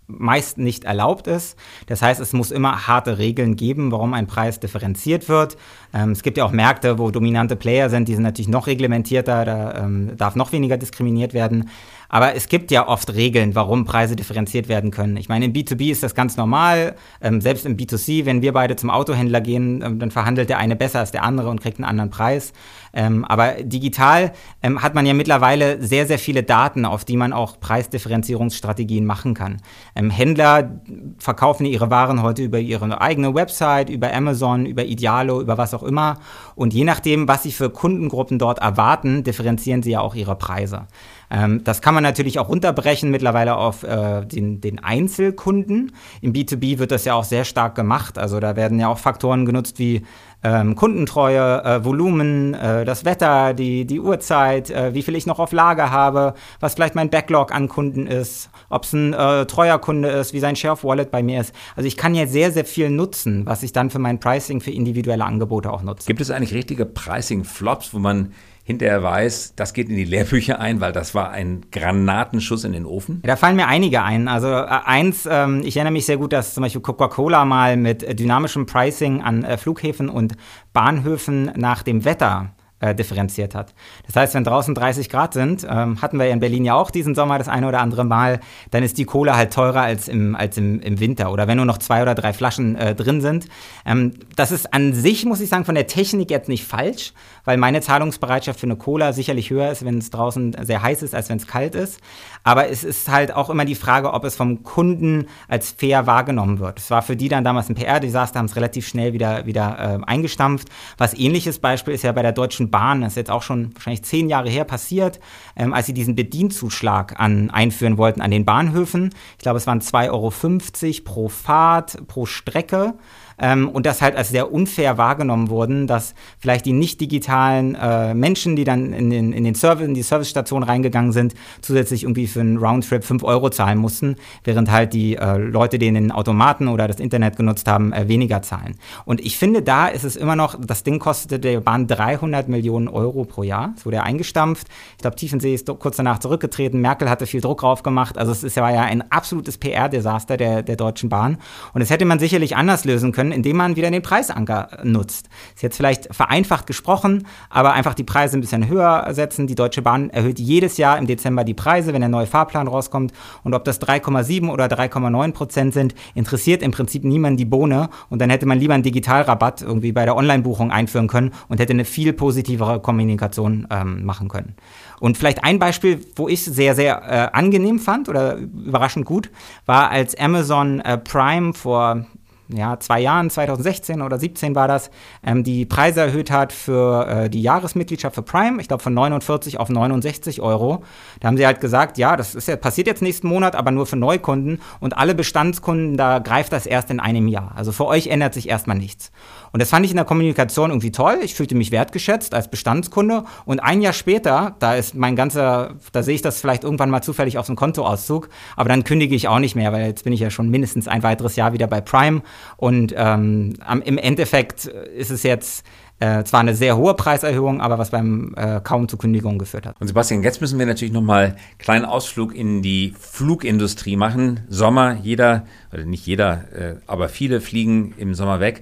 meist 0.08 0.58
nicht 0.58 0.86
erlaubt 0.86 1.27
ist. 1.27 1.58
Das 1.86 2.01
heißt, 2.01 2.19
es 2.19 2.34
muss 2.34 2.51
immer 2.51 2.88
harte 2.88 3.17
Regeln 3.17 3.56
geben, 3.56 3.91
warum 3.91 4.13
ein 4.13 4.25
Preis 4.25 4.60
differenziert 4.60 5.30
wird. 5.30 5.58
Ähm, 5.93 6.12
es 6.12 6.23
gibt 6.23 6.38
ja 6.38 6.45
auch 6.45 6.51
Märkte, 6.51 6.97
wo 6.97 7.12
dominante 7.12 7.56
Player 7.56 7.89
sind, 7.89 8.08
die 8.08 8.15
sind 8.15 8.23
natürlich 8.23 8.47
noch 8.47 8.67
reglementierter, 8.67 9.45
da 9.45 9.84
ähm, 9.84 10.15
darf 10.17 10.36
noch 10.36 10.53
weniger 10.53 10.77
diskriminiert 10.77 11.34
werden. 11.34 11.69
Aber 12.10 12.36
es 12.36 12.48
gibt 12.48 12.72
ja 12.72 12.88
oft 12.88 13.13
Regeln, 13.13 13.56
warum 13.56 13.86
Preise 13.86 14.15
differenziert 14.15 14.67
werden 14.67 14.91
können. 14.91 15.17
Ich 15.17 15.30
meine, 15.30 15.46
im 15.46 15.54
B2B 15.54 15.91
ist 15.91 16.04
das 16.04 16.15
ganz 16.15 16.38
normal. 16.38 16.96
Ähm, 17.22 17.41
selbst 17.41 17.65
im 17.65 17.78
B2C, 17.78 18.26
wenn 18.26 18.41
wir 18.41 18.54
beide 18.54 18.76
zum 18.76 18.89
Autohändler 18.89 19.41
gehen, 19.41 19.82
ähm, 19.82 20.00
dann 20.00 20.12
verhandelt 20.12 20.50
der 20.50 20.58
eine 20.58 20.76
besser 20.76 21.00
als 21.00 21.12
der 21.12 21.24
andere 21.24 21.50
und 21.50 21.62
kriegt 21.62 21.78
einen 21.78 21.86
anderen 21.86 22.10
Preis. 22.10 22.54
Ähm, 22.93 23.26
aber 23.26 23.63
digital 23.63 24.32
ähm, 24.63 24.82
hat 24.82 24.96
man 24.96 25.06
ja 25.06 25.13
mittlerweile 25.13 25.82
sehr, 25.82 26.08
sehr 26.08 26.20
viele 26.20 26.43
Daten, 26.43 26.86
auf 26.86 27.06
die 27.06 27.17
man 27.17 27.34
auch 27.34 27.60
Preisdifferenzierungsstrategien 27.60 29.06
machen 29.06 29.34
kann. 29.34 29.58
Ähm, 29.96 30.10
Händler 30.10 30.82
verkaufen 31.17 31.65
ihre 31.65 31.91
Waren 31.91 32.22
heute 32.22 32.43
über 32.43 32.60
ihre 32.60 33.00
eigene 33.02 33.36
Website, 33.36 33.89
über 33.89 34.13
Amazon, 34.13 34.65
über 34.65 34.86
Idealo, 34.86 35.41
über 35.41 35.58
was 35.58 35.74
auch 35.74 35.84
immer. 35.84 36.20
Und 36.56 36.74
je 36.74 36.84
nachdem, 36.84 37.28
was 37.28 37.43
sie 37.43 37.52
für 37.52 37.70
Kundengruppen 37.70 38.39
dort 38.39 38.60
erwarten, 38.60 39.24
differenzieren 39.24 39.84
sie 39.84 39.91
ja 39.91 40.02
auch 40.02 40.15
ihre 40.15 40.36
Preise. 40.36 40.88
Ähm, 41.29 41.63
das 41.63 41.81
kann 41.81 41.93
man 41.93 42.03
natürlich 42.03 42.39
auch 42.39 42.49
runterbrechen 42.49 43.11
mittlerweile 43.11 43.57
auf 43.57 43.83
äh, 43.83 44.25
den, 44.25 44.61
den 44.61 44.79
Einzelkunden. 44.83 45.91
Im 46.21 46.33
B2B 46.33 46.79
wird 46.79 46.91
das 46.91 47.05
ja 47.05 47.15
auch 47.15 47.23
sehr 47.23 47.43
stark 47.43 47.75
gemacht. 47.75 48.17
Also 48.17 48.39
da 48.39 48.55
werden 48.55 48.79
ja 48.79 48.87
auch 48.87 48.97
Faktoren 48.97 49.45
genutzt 49.45 49.79
wie 49.79 50.03
ähm, 50.43 50.75
Kundentreue, 50.75 51.63
äh, 51.63 51.83
Volumen, 51.83 52.53
äh, 52.53 52.85
das 52.85 53.05
Wetter, 53.05 53.53
die, 53.53 53.85
die 53.85 53.99
Uhrzeit, 53.99 54.69
äh, 54.69 54.93
wie 54.93 55.01
viel 55.01 55.15
ich 55.15 55.25
noch 55.25 55.39
auf 55.39 55.51
Lager 55.51 55.91
habe, 55.91 56.35
was 56.59 56.75
vielleicht 56.75 56.95
mein 56.95 57.09
Backlog 57.09 57.53
an 57.53 57.67
Kunden 57.67 58.05
ist, 58.05 58.49
ob 58.69 58.83
es 58.83 58.93
ein 58.93 59.13
äh, 59.13 59.45
treuer 59.47 59.79
Kunde 59.79 60.09
ist, 60.09 60.33
wie 60.33 60.39
sein 60.39 60.55
Share 60.55 60.73
of 60.73 60.83
Wallet 60.83 61.09
bei 61.09 61.23
mir 61.23 61.41
ist. 61.41 61.53
Also 61.75 61.87
ich 61.87 61.97
kann 61.97 62.13
ja 62.13 62.27
sehr, 62.27 62.51
sehr 62.51 62.65
viel 62.65 62.89
nutzen, 62.89 63.45
was 63.45 63.63
ich 63.63 63.73
dann 63.73 63.89
für 63.89 63.99
mein 63.99 64.19
Pricing 64.19 64.61
für 64.61 64.71
individuelle 64.71 65.25
Angebote 65.25 65.71
auch 65.73 65.81
nutze. 65.81 66.05
Gibt 66.05 66.21
es 66.21 66.29
eigentlich 66.29 66.53
richtige 66.53 66.85
Pricing-Flops, 66.85 67.93
wo 67.93 67.99
man 67.99 68.31
hinterher 68.67 69.01
weiß, 69.01 69.53
das 69.56 69.71
geht 69.71 69.88
in 69.88 69.95
die 69.95 70.03
Lehrbücher 70.03 70.60
ein, 70.60 70.82
weil 70.82 70.91
das 70.91 71.15
war 71.15 71.32
ein 71.32 71.67
Granatenschuss 71.71 72.65
in 72.65 72.73
den 72.73 72.86
Ofen? 72.86 73.21
Da 73.23 73.38
fallen 73.38 73.56
mir 73.56 73.67
einige 73.67 74.03
ein. 74.03 74.27
Also 74.27 74.49
äh, 74.49 74.65
eins, 74.67 75.25
ähm, 75.32 75.62
ich 75.63 75.77
erinnere 75.77 75.93
mich 75.93 76.06
sehr 76.06 76.17
gut, 76.17 76.34
dass 76.34 76.53
zum 76.53 76.63
Beispiel 76.63 76.82
Coca-Cola 76.82 77.45
mal 77.45 77.77
mit 77.77 78.03
äh, 78.03 78.13
dynamischem 78.13 78.65
Pricing 78.65 79.21
an 79.21 79.45
äh, 79.45 79.58
Flughäfen 79.58 80.10
und 80.10 80.36
Bahnhöfen 80.73 81.49
nach 81.56 81.82
dem 81.82 82.03
Wetter 82.03 82.57
äh, 82.79 82.93
differenziert 82.93 83.55
hat. 83.55 83.73
Das 84.05 84.15
heißt, 84.15 84.33
wenn 84.33 84.43
draußen 84.43 84.75
30 84.75 85.09
Grad 85.09 85.33
sind, 85.33 85.65
ähm, 85.69 86.01
hatten 86.01 86.19
wir 86.19 86.27
ja 86.27 86.33
in 86.33 86.39
Berlin 86.39 86.65
ja 86.65 86.75
auch 86.75 86.91
diesen 86.91 87.15
Sommer 87.15 87.37
das 87.37 87.47
eine 87.47 87.67
oder 87.67 87.79
andere 87.79 88.03
Mal, 88.03 88.39
dann 88.71 88.83
ist 88.83 88.97
die 88.97 89.05
Cola 89.05 89.35
halt 89.35 89.51
teurer 89.51 89.81
als 89.81 90.07
im, 90.07 90.35
als 90.35 90.57
im, 90.57 90.79
im 90.81 90.99
Winter 90.99 91.31
oder 91.31 91.47
wenn 91.47 91.57
nur 91.57 91.65
noch 91.65 91.79
zwei 91.79 92.01
oder 92.01 92.13
drei 92.13 92.33
Flaschen 92.33 92.75
äh, 92.75 92.93
drin 92.93 93.21
sind. 93.21 93.47
Ähm, 93.85 94.13
das 94.35 94.51
ist 94.51 94.73
an 94.73 94.93
sich, 94.93 95.25
muss 95.25 95.41
ich 95.41 95.49
sagen, 95.49 95.65
von 95.65 95.75
der 95.75 95.87
Technik 95.87 96.29
jetzt 96.29 96.49
nicht 96.49 96.65
falsch, 96.65 97.13
weil 97.45 97.57
meine 97.57 97.81
Zahlungsbereitschaft 97.81 98.59
für 98.59 98.67
eine 98.67 98.75
Cola 98.75 99.13
sicherlich 99.13 99.49
höher 99.49 99.71
ist, 99.71 99.83
wenn 99.83 99.97
es 99.97 100.09
draußen 100.09 100.55
sehr 100.61 100.81
heiß 100.81 101.01
ist, 101.01 101.15
als 101.15 101.29
wenn 101.29 101.37
es 101.37 101.47
kalt 101.47 101.75
ist. 101.75 101.99
Aber 102.43 102.69
es 102.69 102.83
ist 102.83 103.09
halt 103.09 103.33
auch 103.33 103.49
immer 103.49 103.65
die 103.65 103.75
Frage, 103.75 104.13
ob 104.13 104.23
es 104.23 104.35
vom 104.35 104.63
Kunden 104.63 105.25
als 105.47 105.71
fair 105.71 106.07
wahrgenommen 106.07 106.59
wird. 106.59 106.79
Es 106.79 106.91
war 106.91 107.01
für 107.01 107.15
die 107.15 107.27
dann 107.27 107.43
damals 107.43 107.69
ein 107.69 107.75
PR-Desaster, 107.75 108.39
haben 108.39 108.45
es 108.45 108.55
relativ 108.55 108.87
schnell 108.87 109.13
wieder, 109.13 109.45
wieder 109.45 109.99
äh, 109.99 110.05
eingestampft. 110.05 110.69
Was 110.97 111.13
ähnliches 111.13 111.59
Beispiel 111.59 111.93
ist 111.93 112.03
ja 112.03 112.11
bei 112.11 112.21
der 112.21 112.31
Deutschen 112.31 112.66
Bahn, 112.69 113.01
das 113.01 113.13
ist 113.13 113.17
jetzt 113.17 113.32
auch 113.32 113.41
schon 113.41 113.73
wahrscheinlich 113.75 114.03
zehn 114.03 114.30
Jahre 114.30 114.49
her 114.49 114.63
passiert, 114.63 115.19
ähm, 115.56 115.73
als 115.73 115.88
sie 115.88 115.93
diesen 115.93 116.15
Bedienzuschlag 116.15 117.19
an, 117.19 117.49
einführen 117.49 117.97
wollten 117.97 118.21
an 118.21 118.32
den 118.32 118.45
Bahnhöfen. 118.45 119.10
Ich 119.38 119.43
glaube, 119.43 119.58
es 119.58 119.67
waren 119.67 119.82
2,50 119.82 120.10
Euro 120.12 121.03
pro 121.03 121.30
Fahrt, 121.30 122.08
pro 122.08 122.25
Strecke 122.25 122.95
ähm, 123.39 123.69
und 123.69 123.86
das 123.86 124.02
halt 124.02 124.15
als 124.15 124.30
sehr 124.30 124.52
unfair 124.52 124.97
wahrgenommen 124.97 125.50
wurden, 125.50 125.88
dass 125.88 126.13
vielleicht 126.39 126.65
die 126.65 126.73
nicht 126.73 127.00
digitalen 127.02 127.76
äh, 127.76 128.13
Menschen, 128.13 128.56
die 128.56 128.63
dann 128.63 128.93
in, 128.93 129.10
den, 129.10 129.34
in, 129.34 129.43
den 129.43 129.56
Service, 129.56 129.88
in 129.88 129.93
die 129.93 130.04
Servicestation 130.04 130.63
reingegangen 130.63 131.12
sind, 131.12 131.34
zusätzlich 131.62 132.04
irgendwie 132.04 132.28
für 132.28 132.41
einen 132.41 132.58
Roundtrip 132.58 133.04
5 133.04 133.23
Euro 133.23 133.50
zahlen 133.50 133.78
mussten, 133.78 134.15
während 134.43 134.71
halt 134.71 134.93
die 134.93 135.15
äh, 135.15 135.38
Leute, 135.38 135.80
die 135.80 135.91
den 135.91 136.12
Automaten 136.12 136.67
oder 136.67 136.88
das 136.88 137.00
Internet 137.00 137.38
genutzt 137.38 137.67
haben, 137.67 137.93
äh, 137.93 138.08
weniger 138.08 138.41
zahlen. 138.41 138.76
Und 139.06 139.21
ich 139.21 139.38
finde, 139.38 139.62
da 139.62 139.88
ist 139.88 140.04
es 140.04 140.15
immer 140.15 140.36
noch, 140.36 140.56
das 140.60 140.84
Ding 140.84 141.00
kostete 141.00 141.39
der 141.39 141.62
Bahn 141.62 141.88
300 141.88 142.47
Millionen 142.47 142.88
Euro 142.88 143.26
pro 143.26 143.43
Jahr. 143.43 143.73
Es 143.78 143.86
wurde 143.86 143.97
ja 143.97 144.04
eingestampft. 144.04 144.67
Ich 144.95 145.02
glaube, 145.02 145.15
Tiefensee 145.15 145.54
ist 145.54 145.67
kurz 145.80 145.97
danach 145.97 146.19
zurückgetreten. 146.19 146.82
Merkel 146.82 147.10
hatte 147.10 147.26
viel 147.26 147.41
Druck 147.41 147.62
drauf 147.62 147.84
gemacht. 147.84 148.17
Also 148.17 148.32
es 148.32 148.43
ist 148.43 148.56
ja 148.56 148.65
ein 148.65 149.12
absolutes 149.12 149.58
PR-Desaster 149.58 150.38
der, 150.38 150.63
der 150.63 150.76
Deutschen 150.76 151.10
Bahn. 151.10 151.38
Und 151.73 151.82
das 151.82 151.89
hätte 151.89 152.06
man 152.06 152.19
sicherlich 152.19 152.56
anders 152.56 152.86
lösen 152.86 153.12
können 153.12 153.26
können, 153.27 153.37
indem 153.37 153.57
man 153.57 153.75
wieder 153.75 153.91
den 153.91 154.01
Preisanker 154.01 154.69
nutzt. 154.83 155.29
Ist 155.55 155.63
jetzt 155.63 155.77
vielleicht 155.77 156.13
vereinfacht 156.13 156.67
gesprochen, 156.67 157.27
aber 157.49 157.73
einfach 157.73 157.93
die 157.93 158.03
Preise 158.03 158.37
ein 158.37 158.41
bisschen 158.41 158.67
höher 158.67 159.07
setzen. 159.11 159.47
Die 159.47 159.55
Deutsche 159.55 159.81
Bahn 159.81 160.09
erhöht 160.09 160.39
jedes 160.39 160.77
Jahr 160.77 160.97
im 160.97 161.07
Dezember 161.07 161.43
die 161.43 161.53
Preise, 161.53 161.93
wenn 161.93 162.01
der 162.01 162.09
neue 162.09 162.27
Fahrplan 162.27 162.67
rauskommt. 162.67 163.11
Und 163.43 163.53
ob 163.53 163.63
das 163.63 163.81
3,7 163.81 164.49
oder 164.49 164.65
3,9 164.65 165.31
Prozent 165.33 165.73
sind, 165.73 165.95
interessiert 166.15 166.61
im 166.61 166.71
Prinzip 166.71 167.03
niemand 167.03 167.39
die 167.39 167.45
Bohne. 167.45 167.89
Und 168.09 168.19
dann 168.21 168.29
hätte 168.29 168.45
man 168.45 168.59
lieber 168.59 168.73
einen 168.73 168.83
Digitalrabatt 168.83 169.61
irgendwie 169.61 169.91
bei 169.91 170.05
der 170.05 170.15
Online-Buchung 170.15 170.71
einführen 170.71 171.07
können 171.07 171.31
und 171.49 171.59
hätte 171.59 171.73
eine 171.73 171.85
viel 171.85 172.13
positivere 172.13 172.79
Kommunikation 172.79 173.67
ähm, 173.69 174.05
machen 174.05 174.29
können. 174.29 174.55
Und 174.99 175.17
vielleicht 175.17 175.43
ein 175.43 175.59
Beispiel, 175.59 176.01
wo 176.15 176.27
ich 176.27 176.43
sehr, 176.43 176.73
sehr 176.73 177.01
äh, 177.03 177.37
angenehm 177.37 177.79
fand 177.79 178.09
oder 178.09 178.37
überraschend 178.37 179.05
gut, 179.05 179.29
war 179.65 179.91
als 179.91 180.17
Amazon 180.17 180.79
äh, 180.79 180.97
Prime 180.97 181.53
vor 181.53 182.05
ja, 182.49 182.79
zwei 182.79 182.99
Jahren, 183.01 183.29
2016 183.29 184.01
oder 184.01 184.17
17 184.17 184.55
war 184.55 184.67
das, 184.67 184.89
ähm, 185.23 185.43
die 185.43 185.65
Preise 185.65 186.01
erhöht 186.01 186.31
hat 186.31 186.53
für 186.53 187.07
äh, 187.07 187.29
die 187.29 187.41
Jahresmitgliedschaft 187.41 188.15
für 188.15 188.21
Prime, 188.21 188.62
ich 188.62 188.67
glaube 188.67 188.81
von 188.81 188.93
49 188.93 189.60
auf 189.60 189.69
69 189.69 190.41
Euro. 190.41 190.83
Da 191.19 191.27
haben 191.27 191.38
sie 191.38 191.45
halt 191.45 191.60
gesagt, 191.60 191.97
ja, 191.97 192.15
das 192.15 192.36
ist 192.36 192.47
ja, 192.47 192.55
passiert 192.55 192.88
jetzt 192.88 193.01
nächsten 193.01 193.27
Monat, 193.27 193.55
aber 193.55 193.71
nur 193.71 193.86
für 193.86 193.97
Neukunden 193.97 194.62
und 194.79 194.97
alle 194.97 195.15
Bestandskunden, 195.15 195.97
da 195.97 196.19
greift 196.19 196.53
das 196.53 196.65
erst 196.65 196.89
in 196.89 196.99
einem 196.99 197.27
Jahr. 197.27 197.51
Also 197.55 197.71
für 197.71 197.86
euch 197.86 198.07
ändert 198.07 198.33
sich 198.33 198.47
erstmal 198.47 198.77
nichts. 198.77 199.12
Und 199.58 199.62
das 199.62 199.72
fand 199.72 199.84
ich 199.86 199.91
in 199.91 199.98
der 199.98 200.06
Kommunikation 200.06 200.70
irgendwie 200.70 200.91
toll. 200.91 201.17
Ich 201.24 201.34
fühlte 201.34 201.56
mich 201.56 201.72
wertgeschätzt 201.72 202.36
als 202.36 202.48
Bestandskunde. 202.48 203.24
Und 203.43 203.60
ein 203.60 203.82
Jahr 203.82 203.93
später, 203.93 204.56
da 204.60 204.76
ist 204.76 204.93
mein 204.93 205.15
ganzer, 205.15 205.78
da 205.93 206.04
sehe 206.04 206.13
ich 206.13 206.22
das 206.22 206.39
vielleicht 206.39 206.63
irgendwann 206.63 206.91
mal 206.91 207.02
zufällig 207.02 207.39
auf 207.39 207.48
dem 207.48 207.56
Kontoauszug, 207.56 208.30
aber 208.56 208.70
dann 208.70 208.84
kündige 208.84 209.15
ich 209.15 209.28
auch 209.28 209.39
nicht 209.39 209.56
mehr, 209.56 209.74
weil 209.74 209.88
jetzt 209.88 210.04
bin 210.04 210.13
ich 210.13 210.20
ja 210.20 210.30
schon 210.30 210.50
mindestens 210.50 210.88
ein 210.88 211.02
weiteres 211.02 211.36
Jahr 211.38 211.54
wieder 211.54 211.65
bei 211.65 211.82
Prime. 211.82 212.22
Und 212.58 212.93
ähm, 212.96 213.56
im 213.84 213.98
Endeffekt 213.98 214.65
ist 214.65 215.10
es 215.10 215.24
jetzt 215.24 215.65
äh, 216.00 216.24
zwar 216.24 216.41
eine 216.41 216.54
sehr 216.54 216.78
hohe 216.78 216.93
Preiserhöhung, 216.93 217.60
aber 217.60 217.80
was 217.80 217.89
beim 217.89 218.36
äh, 218.38 218.62
kaum 218.63 218.88
zu 218.88 218.98
Kündigungen 218.98 219.39
geführt 219.39 219.65
hat. 219.65 219.82
Und 219.82 219.88
Sebastian, 219.88 220.22
jetzt 220.22 220.39
müssen 220.39 220.60
wir 220.60 220.67
natürlich 220.67 220.93
nochmal 220.93 221.26
einen 221.26 221.58
kleinen 221.58 221.86
Ausflug 221.86 222.36
in 222.36 222.62
die 222.62 222.93
Flugindustrie 223.00 223.96
machen. 223.96 224.41
Sommer, 224.50 225.00
jeder, 225.02 225.48
oder 225.74 225.86
nicht 225.86 226.06
jeder, 226.06 226.43
äh, 226.54 226.76
aber 226.86 227.10
viele 227.10 227.41
fliegen 227.41 227.96
im 227.98 228.13
Sommer 228.13 228.39
weg. 228.39 228.62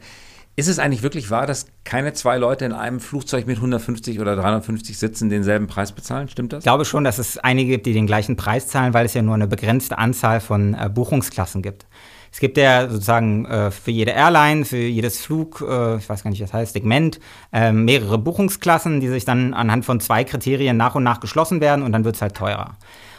Ist 0.58 0.70
es 0.70 0.80
eigentlich 0.80 1.04
wirklich 1.04 1.30
wahr, 1.32 1.48
dass 1.48 1.66
keine 1.84 2.14
zwei 2.14 2.38
Leute 2.38 2.64
in 2.64 2.72
einem 2.72 3.02
Flugzeug 3.02 3.46
mit 3.46 3.58
150 3.58 4.22
oder 4.22 4.38
350 4.38 4.98
Sitzen 4.98 5.30
denselben 5.30 5.68
Preis 5.68 5.92
bezahlen? 5.92 6.30
Stimmt 6.30 6.54
das? 6.54 6.60
Ich 6.60 6.64
glaube 6.64 6.86
schon, 6.86 7.04
dass 7.04 7.18
es 7.18 7.38
einige 7.38 7.72
gibt, 7.72 7.86
die 7.86 7.94
den 7.94 8.08
gleichen 8.08 8.38
Preis 8.38 8.68
zahlen, 8.68 8.94
weil 8.94 9.06
es 9.06 9.14
ja 9.14 9.22
nur 9.22 9.36
eine 9.36 9.48
begrenzte 9.48 9.98
Anzahl 9.98 10.40
von 10.40 10.74
äh, 10.74 10.90
Buchungsklassen 10.90 11.62
gibt. 11.62 11.88
Es 12.32 12.40
gibt 12.40 12.58
ja 12.58 12.90
sozusagen 12.90 13.46
äh, 13.46 13.70
für 13.70 13.92
jede 13.92 14.12
Airline, 14.12 14.64
für 14.64 14.78
jedes 14.78 15.22
Flug, 15.22 15.62
äh, 15.62 15.98
ich 15.98 16.08
weiß 16.08 16.24
gar 16.24 16.32
nicht, 16.32 16.42
was 16.42 16.54
heißt, 16.54 16.74
Segment, 16.74 17.20
äh, 17.52 17.74
mehrere 17.74 18.18
Buchungsklassen, 18.18 19.02
die 19.02 19.10
sich 19.10 19.26
dann 19.26 19.54
anhand 19.54 19.84
von 19.84 20.00
zwei 20.00 20.24
Kriterien 20.24 20.78
nach 20.78 20.96
und 20.96 21.04
nach 21.04 21.20
geschlossen 21.20 21.60
werden 21.60 21.84
und 21.84 21.92
dann 21.92 22.06
wird 22.06 22.16
es 22.16 22.22
halt 22.22 22.36
teurer. 22.36 22.78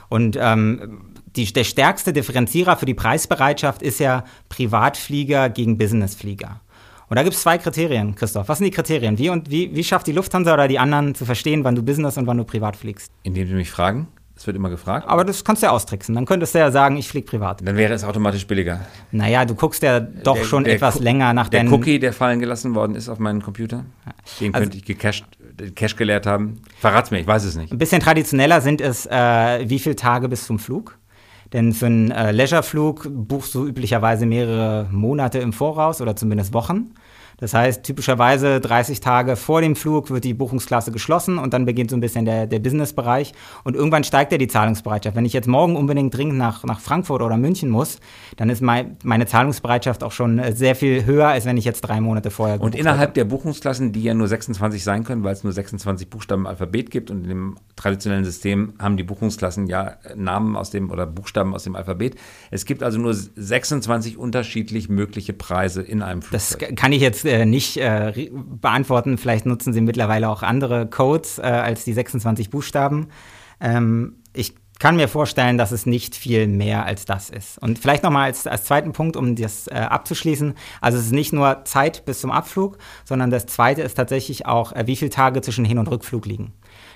Und 0.08 0.38
ähm, 0.40 1.12
die, 1.34 1.52
der 1.52 1.64
stärkste 1.64 2.12
Differenzierer 2.12 2.76
für 2.76 2.86
die 2.86 2.94
Preisbereitschaft 2.94 3.82
ist 3.82 4.00
ja 4.00 4.24
Privatflieger 4.48 5.50
gegen 5.50 5.76
Businessflieger. 5.76 6.60
Und 7.08 7.16
da 7.16 7.22
gibt 7.22 7.36
es 7.36 7.42
zwei 7.42 7.58
Kriterien, 7.58 8.14
Christoph. 8.14 8.48
Was 8.48 8.58
sind 8.58 8.64
die 8.64 8.70
Kriterien? 8.72 9.16
Wie, 9.18 9.30
und 9.30 9.50
wie, 9.50 9.74
wie 9.74 9.84
schafft 9.84 10.06
die 10.06 10.12
Lufthansa 10.12 10.54
oder 10.54 10.66
die 10.66 10.78
anderen 10.78 11.14
zu 11.14 11.24
verstehen, 11.24 11.62
wann 11.62 11.76
du 11.76 11.82
Business 11.82 12.16
und 12.16 12.26
wann 12.26 12.36
du 12.36 12.44
privat 12.44 12.76
fliegst? 12.76 13.12
Indem 13.22 13.46
sie 13.46 13.54
mich 13.54 13.70
fragen. 13.70 14.08
Es 14.36 14.46
wird 14.46 14.54
immer 14.54 14.68
gefragt. 14.68 15.08
Aber 15.08 15.24
das 15.24 15.44
kannst 15.44 15.62
du 15.62 15.66
ja 15.66 15.72
austricksen. 15.72 16.14
Dann 16.14 16.26
könntest 16.26 16.54
du 16.54 16.58
ja 16.58 16.70
sagen, 16.70 16.98
ich 16.98 17.08
fliege 17.08 17.26
privat. 17.26 17.66
Dann 17.66 17.76
wäre 17.76 17.94
es 17.94 18.04
automatisch 18.04 18.46
billiger. 18.46 18.80
Naja, 19.10 19.46
du 19.46 19.54
guckst 19.54 19.82
ja 19.82 19.98
doch 20.00 20.36
der, 20.36 20.44
schon 20.44 20.64
der 20.64 20.74
etwas 20.74 21.00
länger 21.00 21.32
nach 21.32 21.48
der 21.48 21.72
Cookie, 21.72 21.98
der 21.98 22.12
fallen 22.12 22.38
gelassen 22.38 22.74
worden 22.74 22.96
ist 22.96 23.08
auf 23.08 23.18
meinen 23.18 23.40
Computer, 23.40 23.86
den 24.40 24.52
also, 24.52 24.64
könnte 24.64 24.76
ich 24.76 24.84
gecached, 24.84 25.24
Cache 25.74 25.96
geleert 25.96 26.26
haben. 26.26 26.60
Verrat's 26.78 27.10
mir, 27.10 27.20
ich 27.20 27.26
weiß 27.26 27.44
es 27.44 27.56
nicht. 27.56 27.72
Ein 27.72 27.78
bisschen 27.78 28.02
traditioneller 28.02 28.60
sind 28.60 28.82
es, 28.82 29.06
äh, 29.06 29.64
wie 29.70 29.78
viele 29.78 29.96
Tage 29.96 30.28
bis 30.28 30.44
zum 30.44 30.58
Flug? 30.58 30.98
Denn 31.52 31.72
für 31.72 31.86
einen 31.86 32.10
äh, 32.10 32.32
Leisure-Flug 32.32 33.08
buchst 33.10 33.54
du 33.54 33.66
üblicherweise 33.66 34.26
mehrere 34.26 34.88
Monate 34.90 35.38
im 35.38 35.52
Voraus 35.52 36.00
oder 36.00 36.16
zumindest 36.16 36.52
Wochen. 36.52 36.92
Das 37.38 37.52
heißt, 37.52 37.82
typischerweise 37.82 38.60
30 38.60 39.00
Tage 39.00 39.36
vor 39.36 39.60
dem 39.60 39.76
Flug 39.76 40.10
wird 40.10 40.24
die 40.24 40.32
Buchungsklasse 40.32 40.90
geschlossen 40.90 41.38
und 41.38 41.52
dann 41.52 41.66
beginnt 41.66 41.90
so 41.90 41.96
ein 41.96 42.00
bisschen 42.00 42.24
der, 42.24 42.46
der 42.46 42.60
Businessbereich. 42.60 43.32
Und 43.64 43.76
irgendwann 43.76 44.04
steigt 44.04 44.32
ja 44.32 44.38
die 44.38 44.48
Zahlungsbereitschaft. 44.48 45.16
Wenn 45.16 45.26
ich 45.26 45.34
jetzt 45.34 45.46
morgen 45.46 45.76
unbedingt 45.76 46.16
dringend 46.16 46.38
nach, 46.38 46.64
nach 46.64 46.80
Frankfurt 46.80 47.20
oder 47.20 47.36
München 47.36 47.68
muss, 47.68 47.98
dann 48.36 48.48
ist 48.48 48.62
mein, 48.62 48.96
meine 49.04 49.26
Zahlungsbereitschaft 49.26 50.02
auch 50.02 50.12
schon 50.12 50.38
äh, 50.38 50.54
sehr 50.54 50.74
viel 50.74 51.04
höher, 51.04 51.28
als 51.28 51.44
wenn 51.44 51.58
ich 51.58 51.64
jetzt 51.66 51.82
drei 51.82 52.00
Monate 52.00 52.30
vorher 52.30 52.60
Und 52.60 52.74
innerhalb 52.74 53.00
habe. 53.00 53.12
der 53.12 53.24
Buchungsklassen, 53.24 53.92
die 53.92 54.02
ja 54.02 54.14
nur 54.14 54.28
26 54.28 54.82
sein 54.82 55.04
können, 55.04 55.22
weil 55.22 55.34
es 55.34 55.44
nur 55.44 55.52
26 55.52 56.08
Buchstaben 56.08 56.42
im 56.42 56.46
Alphabet 56.46 56.90
gibt 56.90 57.10
und 57.10 57.24
in 57.24 57.28
dem 57.28 57.56
traditionellen 57.76 58.24
System 58.24 58.72
haben 58.78 58.96
die 58.96 59.02
Buchungsklassen 59.02 59.66
ja 59.66 59.96
Namen 60.14 60.56
aus 60.56 60.70
dem 60.70 60.90
oder 60.90 61.06
Buchstaben 61.06 61.54
aus 61.54 61.64
dem 61.64 61.76
Alphabet. 61.76 62.16
Es 62.50 62.64
gibt 62.64 62.82
also 62.82 62.98
nur 62.98 63.12
26 63.12 64.16
unterschiedlich 64.16 64.88
mögliche 64.88 65.34
Preise 65.34 65.82
in 65.82 66.00
einem 66.02 66.22
Flugzeug. 66.22 66.68
Das 66.70 66.76
kann 66.76 66.92
ich 66.92 67.02
jetzt 67.02 67.25
äh, 67.26 67.46
nicht 67.46 67.76
äh, 67.76 68.30
beantworten. 68.32 69.18
Vielleicht 69.18 69.46
nutzen 69.46 69.72
Sie 69.72 69.80
mittlerweile 69.80 70.28
auch 70.28 70.42
andere 70.42 70.86
Codes 70.86 71.38
äh, 71.38 71.42
als 71.42 71.84
die 71.84 71.92
26 71.92 72.50
Buchstaben. 72.50 73.08
Ähm, 73.60 74.22
ich 74.32 74.54
kann 74.78 74.96
mir 74.96 75.08
vorstellen, 75.08 75.56
dass 75.56 75.72
es 75.72 75.86
nicht 75.86 76.14
viel 76.14 76.46
mehr 76.46 76.84
als 76.84 77.06
das 77.06 77.30
ist. 77.30 77.58
Und 77.58 77.78
vielleicht 77.78 78.02
nochmal 78.02 78.24
als, 78.24 78.46
als 78.46 78.64
zweiten 78.64 78.92
Punkt, 78.92 79.16
um 79.16 79.34
das 79.34 79.68
äh, 79.68 79.74
abzuschließen. 79.74 80.54
Also 80.80 80.98
es 80.98 81.06
ist 81.06 81.12
nicht 81.12 81.32
nur 81.32 81.64
Zeit 81.64 82.04
bis 82.04 82.20
zum 82.20 82.30
Abflug, 82.30 82.76
sondern 83.04 83.30
das 83.30 83.46
zweite 83.46 83.82
ist 83.82 83.94
tatsächlich 83.94 84.46
auch, 84.46 84.72
äh, 84.72 84.86
wie 84.86 84.96
viele 84.96 85.10
Tage 85.10 85.40
zwischen 85.40 85.64
Hin- 85.64 85.78
und 85.78 85.90
Rückflug 85.90 86.26
liegen. 86.26 86.52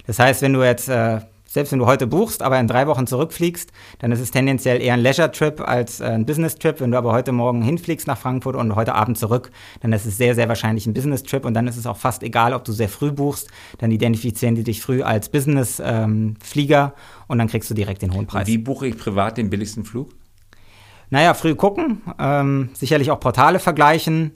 Das 0.07 0.19
heißt, 0.19 0.43
wenn 0.43 0.53
du 0.53 0.63
jetzt 0.63 0.89
äh, 0.89 1.21
selbst 1.51 1.73
wenn 1.73 1.81
du 1.81 1.87
heute 1.87 2.07
buchst, 2.07 2.43
aber 2.43 2.61
in 2.61 2.69
drei 2.69 2.87
Wochen 2.87 3.09
zurückfliegst, 3.09 3.73
dann 3.99 4.13
ist 4.13 4.21
es 4.21 4.31
tendenziell 4.31 4.81
eher 4.81 4.95
ein 4.95 5.01
Leisure-Trip 5.01 5.61
als 5.61 5.99
äh, 5.99 6.05
ein 6.05 6.25
Business-Trip. 6.25 6.81
Wenn 6.81 6.93
du 6.93 6.97
aber 6.97 7.11
heute 7.11 7.33
Morgen 7.33 7.61
hinfliegst 7.61 8.07
nach 8.07 8.17
Frankfurt 8.17 8.55
und 8.55 8.77
heute 8.77 8.95
Abend 8.95 9.19
zurück, 9.19 9.51
dann 9.81 9.93
ist 9.93 10.07
es 10.07 10.17
sehr, 10.17 10.37
sehr 10.37 10.49
wahrscheinlich 10.49 10.87
ein 10.87 10.95
Business-Trip 10.95 11.45
und 11.45 11.55
dann 11.55 11.67
ist 11.67 11.77
es 11.77 11.87
auch 11.87 11.97
fast 11.97 12.23
egal, 12.23 12.55
ob 12.55 12.65
du 12.65 12.71
sehr 12.71 12.89
früh 12.89 13.11
buchst, 13.11 13.49
dann 13.79 13.91
identifizieren 13.91 14.55
die 14.55 14.63
dich 14.63 14.81
früh 14.81 15.03
als 15.03 15.29
Business-Flieger 15.29 16.95
ähm, 16.97 17.25
und 17.27 17.39
dann 17.39 17.49
kriegst 17.49 17.69
du 17.69 17.75
direkt 17.75 18.03
den 18.03 18.15
hohen 18.15 18.27
Preis. 18.27 18.47
Wie 18.47 18.59
buche 18.59 18.87
ich 18.87 18.97
privat 18.97 19.37
den 19.37 19.51
billigsten 19.51 19.85
Flug? 19.85 20.13
Naja, 21.13 21.35
früh 21.35 21.57
gucken, 21.57 22.03
ähm, 22.21 22.71
sicherlich 22.75 23.11
auch 23.11 23.19
Portale 23.19 23.59
vergleichen 23.59 24.35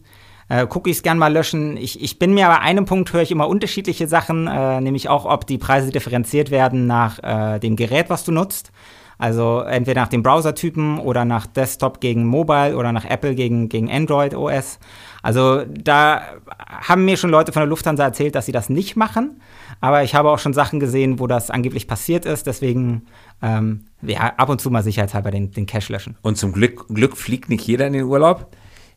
äh, 0.54 0.66
Cookies 0.70 1.02
gern 1.02 1.18
mal 1.18 1.32
löschen. 1.32 1.76
Ich, 1.76 2.00
ich 2.02 2.18
bin 2.18 2.34
mir 2.34 2.46
aber 2.46 2.60
einem 2.60 2.84
Punkt 2.84 3.12
höre 3.12 3.22
ich 3.22 3.32
immer 3.32 3.48
unterschiedliche 3.48 4.06
Sachen, 4.06 4.46
äh, 4.46 4.80
nämlich 4.80 5.08
auch, 5.08 5.24
ob 5.24 5.46
die 5.46 5.58
Preise 5.58 5.90
differenziert 5.90 6.50
werden 6.50 6.86
nach 6.86 7.18
äh, 7.22 7.58
dem 7.58 7.76
Gerät, 7.76 8.08
was 8.08 8.24
du 8.24 8.32
nutzt. 8.32 8.70
Also 9.16 9.60
entweder 9.60 10.00
nach 10.00 10.08
dem 10.08 10.22
Browsertypen 10.22 10.98
oder 10.98 11.24
nach 11.24 11.46
Desktop 11.46 12.00
gegen 12.00 12.24
Mobile 12.26 12.76
oder 12.76 12.92
nach 12.92 13.04
Apple 13.04 13.34
gegen, 13.34 13.68
gegen 13.68 13.90
Android 13.90 14.34
OS. 14.34 14.78
Also 15.22 15.64
da 15.64 16.22
haben 16.68 17.04
mir 17.04 17.16
schon 17.16 17.30
Leute 17.30 17.52
von 17.52 17.60
der 17.60 17.68
Lufthansa 17.68 18.04
erzählt, 18.04 18.34
dass 18.34 18.46
sie 18.46 18.52
das 18.52 18.68
nicht 18.68 18.96
machen. 18.96 19.40
Aber 19.80 20.02
ich 20.02 20.14
habe 20.14 20.30
auch 20.30 20.40
schon 20.40 20.52
Sachen 20.52 20.80
gesehen, 20.80 21.20
wo 21.20 21.26
das 21.28 21.50
angeblich 21.50 21.86
passiert 21.86 22.26
ist. 22.26 22.46
Deswegen 22.46 23.06
ähm, 23.40 23.86
ja, 24.02 24.34
ab 24.36 24.48
und 24.48 24.60
zu 24.60 24.70
mal 24.70 24.82
sicherheitshalber 24.82 25.30
den, 25.30 25.52
den 25.52 25.66
Cache 25.66 25.92
löschen. 25.92 26.16
Und 26.22 26.36
zum 26.36 26.52
Glück, 26.52 26.88
Glück 26.88 27.16
fliegt 27.16 27.48
nicht 27.48 27.66
jeder 27.66 27.86
in 27.86 27.92
den 27.92 28.04
Urlaub. 28.04 28.48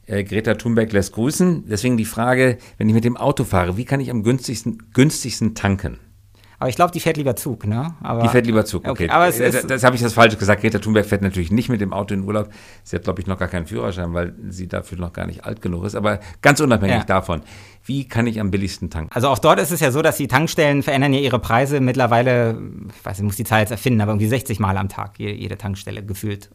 Äh, 0.08 0.24
Greta 0.24 0.56
Thunberg 0.56 0.92
lässt 0.94 1.14
grüßen. 1.14 1.66
Deswegen 1.68 1.98
die 1.98 2.06
Frage, 2.06 2.58
wenn 2.78 2.88
ich 2.88 2.96
mit 2.96 3.04
dem 3.04 3.18
Auto 3.18 3.44
fahre, 3.44 3.78
wie 3.78 3.86
kann 3.86 4.00
ich 4.00 4.10
am 4.10 4.24
günstigsten, 4.24 4.90
günstigsten 4.94 5.54
tanken? 5.54 6.00
Aber 6.60 6.70
ich 6.70 6.76
glaube, 6.76 6.92
die 6.92 7.00
fährt 7.00 7.18
lieber 7.18 7.36
Zug, 7.36 7.68
ne? 7.68 7.94
Aber, 8.02 8.24
die 8.24 8.30
fährt 8.30 8.48
lieber 8.48 8.66
Zug, 8.66 8.82
okay. 8.82 9.06
okay. 9.06 9.10
Aber 9.10 9.28
es 9.28 9.38
das, 9.38 9.68
das 9.68 9.84
habe 9.84 9.96
ich 9.96 10.02
das 10.02 10.14
falsch 10.14 10.40
gesagt. 10.40 10.62
Greta 10.62 10.80
Thunberg 10.80 11.06
fährt 11.06 11.22
natürlich 11.22 11.52
nicht 11.52 11.70
mit 11.70 11.82
dem 11.82 11.94
Auto 11.94 12.16
in 12.16 12.24
Urlaub. 12.24 12.50
Sie 12.84 12.96
hat, 12.96 13.04
glaube 13.04 13.22
ich, 13.22 13.28
noch 13.28 13.38
gar 13.38 13.48
keinen 13.48 13.68
Führerschein, 13.68 14.12
weil 14.16 14.34
sie 14.50 14.68
dafür 14.68 14.98
noch 14.98 15.14
gar 15.14 15.28
nicht 15.28 15.46
alt 15.46 15.62
genug 15.62 15.86
ist. 15.86 15.94
Aber 15.94 16.20
ganz 16.42 16.60
unabhängig 16.60 16.98
ja. 16.98 17.04
davon. 17.04 17.44
Wie 17.88 18.06
kann 18.06 18.28
ich 18.28 18.42
am 18.42 18.52
billigsten 18.52 18.90
tanken? 18.90 19.10
Also 19.14 19.30
auch 19.30 19.40
dort 19.40 19.60
ist 19.60 19.72
es 19.72 19.80
ja 19.80 19.92
so, 19.92 20.02
dass 20.02 20.18
die 20.18 20.28
Tankstellen 20.28 20.84
verändern 20.84 21.14
ja 21.14 21.22
ihre 21.22 21.40
Preise 21.40 21.80
mittlerweile, 21.80 22.62
ich 22.94 23.06
weiß, 23.06 23.20
ich 23.20 23.24
muss 23.24 23.38
die 23.38 23.46
Zahl 23.46 23.62
jetzt 23.62 23.72
erfinden, 23.72 24.02
aber 24.02 24.12
irgendwie 24.12 24.28
60 24.28 24.60
Mal 24.60 24.76
am 24.78 24.90
Tag, 24.90 25.18
jede, 25.18 25.34
jede 25.34 25.58
Tankstelle 25.58 26.04
gefühlt. 26.04 26.50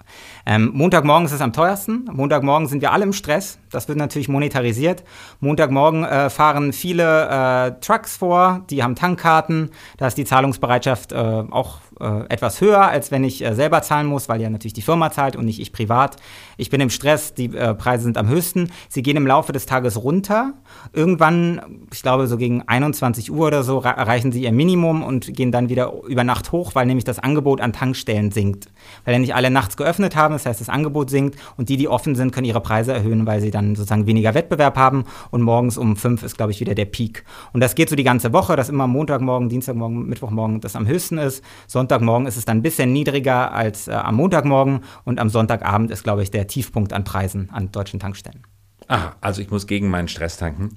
Ähm, 0.45 0.73
Montagmorgen 0.75 1.25
ist 1.25 1.33
es 1.33 1.41
am 1.41 1.55
teuersten. 1.55 2.05
Montagmorgen 2.13 2.69
sind 2.69 2.83
wir 2.83 2.93
alle 2.93 3.05
im 3.05 3.15
Stress. 3.15 3.59
Das 3.71 3.89
wird 3.89 3.97
natürlich 3.97 4.29
monetarisiert. 4.29 5.05
Montagmorgen 5.41 6.05
äh, 6.05 6.29
fahren 6.29 6.75
viele 6.75 7.29
äh, 7.31 7.81
Trucks 7.81 8.19
vor, 8.19 8.67
die 8.69 8.83
haben 8.83 8.95
Tankkarten. 8.95 9.71
Da 9.97 10.09
ist 10.09 10.19
die 10.19 10.27
Zahlungsbereitschaft 10.27 11.13
äh, 11.13 11.17
auch 11.17 11.81
äh, 12.03 12.25
etwas 12.29 12.61
höher, 12.61 12.83
als 12.83 13.11
wenn 13.11 13.25
ich 13.25 13.45
äh, 13.45 13.55
selber 13.55 13.83
zahlen 13.83 14.07
muss, 14.07 14.29
weil 14.29 14.41
ja 14.41 14.51
natürlich 14.51 14.73
die 14.73 14.83
Firma 14.83 15.11
zahlt 15.11 15.37
und 15.37 15.45
nicht 15.45 15.61
ich 15.61 15.73
privat. 15.73 16.17
Ich 16.57 16.71
bin 16.71 16.81
im 16.81 16.91
Stress, 16.91 17.35
die 17.35 17.55
äh, 17.55 17.75
Preise 17.75 18.05
sind 18.05 18.19
am 18.19 18.29
höchsten. 18.29 18.71
Sie 18.89 19.03
gehen 19.03 19.17
im 19.17 19.27
Laufe 19.27 19.53
des 19.53 19.67
Tages 19.67 20.03
runter. 20.03 20.55
Irgendwann, 20.93 21.87
ich 21.93 22.03
glaube 22.03 22.27
so 22.27 22.37
gegen 22.37 22.63
21 22.67 23.31
Uhr 23.31 23.47
oder 23.47 23.63
so, 23.63 23.81
erreichen 23.81 24.33
sie 24.33 24.43
ihr 24.43 24.53
Minimum 24.53 25.03
und 25.03 25.35
gehen 25.35 25.53
dann 25.53 25.69
wieder 25.69 25.93
über 26.09 26.25
Nacht 26.25 26.53
hoch, 26.53 26.75
weil 26.75 26.87
nämlich 26.87 27.05
das 27.05 27.19
Angebot 27.19 27.61
an 27.61 27.73
Tankstellen 27.73 28.31
sinkt. 28.31 28.69
Weil 29.05 29.15
ja 29.15 29.21
nicht 29.21 29.35
alle 29.35 29.51
nachts 29.51 29.77
geöffnet 29.77 30.17
haben, 30.17 30.35
das 30.35 30.47
heißt, 30.47 30.61
das 30.61 30.69
Angebot 30.69 31.11
sinkt 31.11 31.39
und 31.57 31.69
die, 31.69 31.77
die 31.77 31.89
offen 31.89 32.15
sind, 32.15 32.33
können 32.33 32.47
ihre 32.47 32.61
Preise 32.61 32.93
erhöhen, 32.93 33.27
weil 33.27 33.41
sie 33.41 33.51
dann 33.51 33.77
sozusagen 33.77 34.07
weniger 34.07 34.35
Wettbewerb 34.35 34.77
haben 34.77 35.05
und 35.31 35.43
morgens 35.43 35.79
um 35.79 35.97
fünf 35.97 36.23
ist, 36.23 36.37
glaube 36.37 36.53
ich, 36.53 36.61
wieder 36.61 36.75
der 36.75 36.87
Peak. 36.87 37.25
Und 37.53 37.61
das 37.61 37.75
geht 37.75 37.89
so 37.89 37.97
die 37.97 38.05
ganze 38.05 38.33
Woche, 38.33 38.57
dass 38.57 38.69
immer 38.69 38.87
Montagmorgen, 38.87 39.49
Dienstagmorgen, 39.49 40.09
Mittwochmorgen 40.09 40.61
das 40.61 40.77
am 40.77 40.87
höchsten 40.87 41.19
ist. 41.19 41.45
Sonntagmorgen 41.93 42.27
ist 42.27 42.39
es 42.39 42.47
dann 42.47 42.59
ein 42.59 42.63
bisschen 42.63 42.91
niedriger 42.91 43.53
als 43.53 43.87
äh, 43.87 43.93
am 43.93 44.15
Montagmorgen 44.17 44.81
und 45.05 45.21
am 45.21 45.29
Sonntagabend 45.29 45.91
ist, 45.91 46.05
glaube 46.05 46.23
ich, 46.23 46.31
der 46.31 46.47
Tiefpunkt 46.47 46.95
an 46.95 47.05
Preisen 47.05 47.51
an 47.53 47.71
deutschen 47.71 48.01
Tankstellen. 48.01 48.43
Aha, 48.89 49.15
also 49.21 49.43
ich 49.43 49.51
muss 49.51 49.67
gegen 49.67 49.91
meinen 49.91 50.09
Stress 50.09 50.39
tanken. 50.39 50.71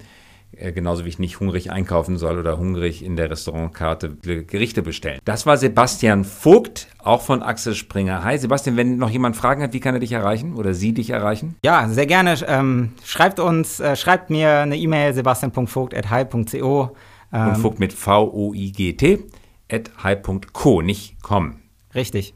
Äh, 0.52 0.72
genauso 0.72 1.06
wie 1.06 1.08
ich 1.08 1.18
nicht 1.18 1.40
hungrig 1.40 1.70
einkaufen 1.70 2.18
soll 2.18 2.38
oder 2.38 2.58
hungrig 2.58 3.02
in 3.02 3.16
der 3.16 3.30
Restaurantkarte 3.30 4.16
Gerichte 4.44 4.82
bestellen. 4.82 5.18
Das 5.24 5.46
war 5.46 5.56
Sebastian 5.56 6.24
Vogt, 6.24 6.88
auch 6.98 7.22
von 7.22 7.42
Axel 7.42 7.74
Springer. 7.74 8.22
Hi 8.22 8.36
Sebastian, 8.36 8.76
wenn 8.76 8.98
noch 8.98 9.10
jemand 9.10 9.36
Fragen 9.36 9.62
hat, 9.62 9.72
wie 9.72 9.80
kann 9.80 9.94
er 9.94 10.00
dich 10.00 10.12
erreichen 10.12 10.54
oder 10.54 10.74
sie 10.74 10.92
dich 10.92 11.08
erreichen? 11.08 11.56
Ja, 11.64 11.88
sehr 11.88 12.06
gerne. 12.06 12.34
Ähm, 12.46 12.90
schreibt 13.04 13.40
uns, 13.40 13.80
äh, 13.80 13.96
schreibt 13.96 14.28
mir 14.28 14.50
eine 14.58 14.76
E-Mail 14.76 15.14
sebastian.vogt.hi.co. 15.14 16.90
Ähm, 17.32 17.48
Und 17.48 17.56
Vogt 17.56 17.80
mit 17.80 17.94
V-O-I-G-T 17.94 19.24
hi.co, 19.70 20.82
nicht 20.82 21.22
com. 21.22 21.60
Richtig. 21.94 22.34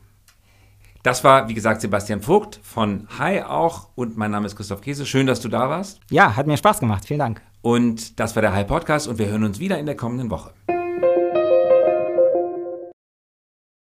Das 1.02 1.24
war, 1.24 1.48
wie 1.48 1.54
gesagt, 1.54 1.80
Sebastian 1.80 2.20
Vogt 2.20 2.60
von 2.62 3.08
Hi 3.18 3.40
auch 3.42 3.88
und 3.94 4.18
mein 4.18 4.30
Name 4.30 4.46
ist 4.46 4.56
Christoph 4.56 4.82
Käse. 4.82 5.06
Schön, 5.06 5.26
dass 5.26 5.40
du 5.40 5.48
da 5.48 5.70
warst. 5.70 6.00
Ja, 6.10 6.36
hat 6.36 6.46
mir 6.46 6.58
Spaß 6.58 6.80
gemacht. 6.80 7.06
Vielen 7.06 7.20
Dank. 7.20 7.40
Und 7.62 8.20
das 8.20 8.34
war 8.34 8.42
der 8.42 8.52
Hi 8.52 8.64
Podcast 8.64 9.08
und 9.08 9.18
wir 9.18 9.26
hören 9.26 9.44
uns 9.44 9.58
wieder 9.58 9.78
in 9.78 9.86
der 9.86 9.96
kommenden 9.96 10.30
Woche. 10.30 10.52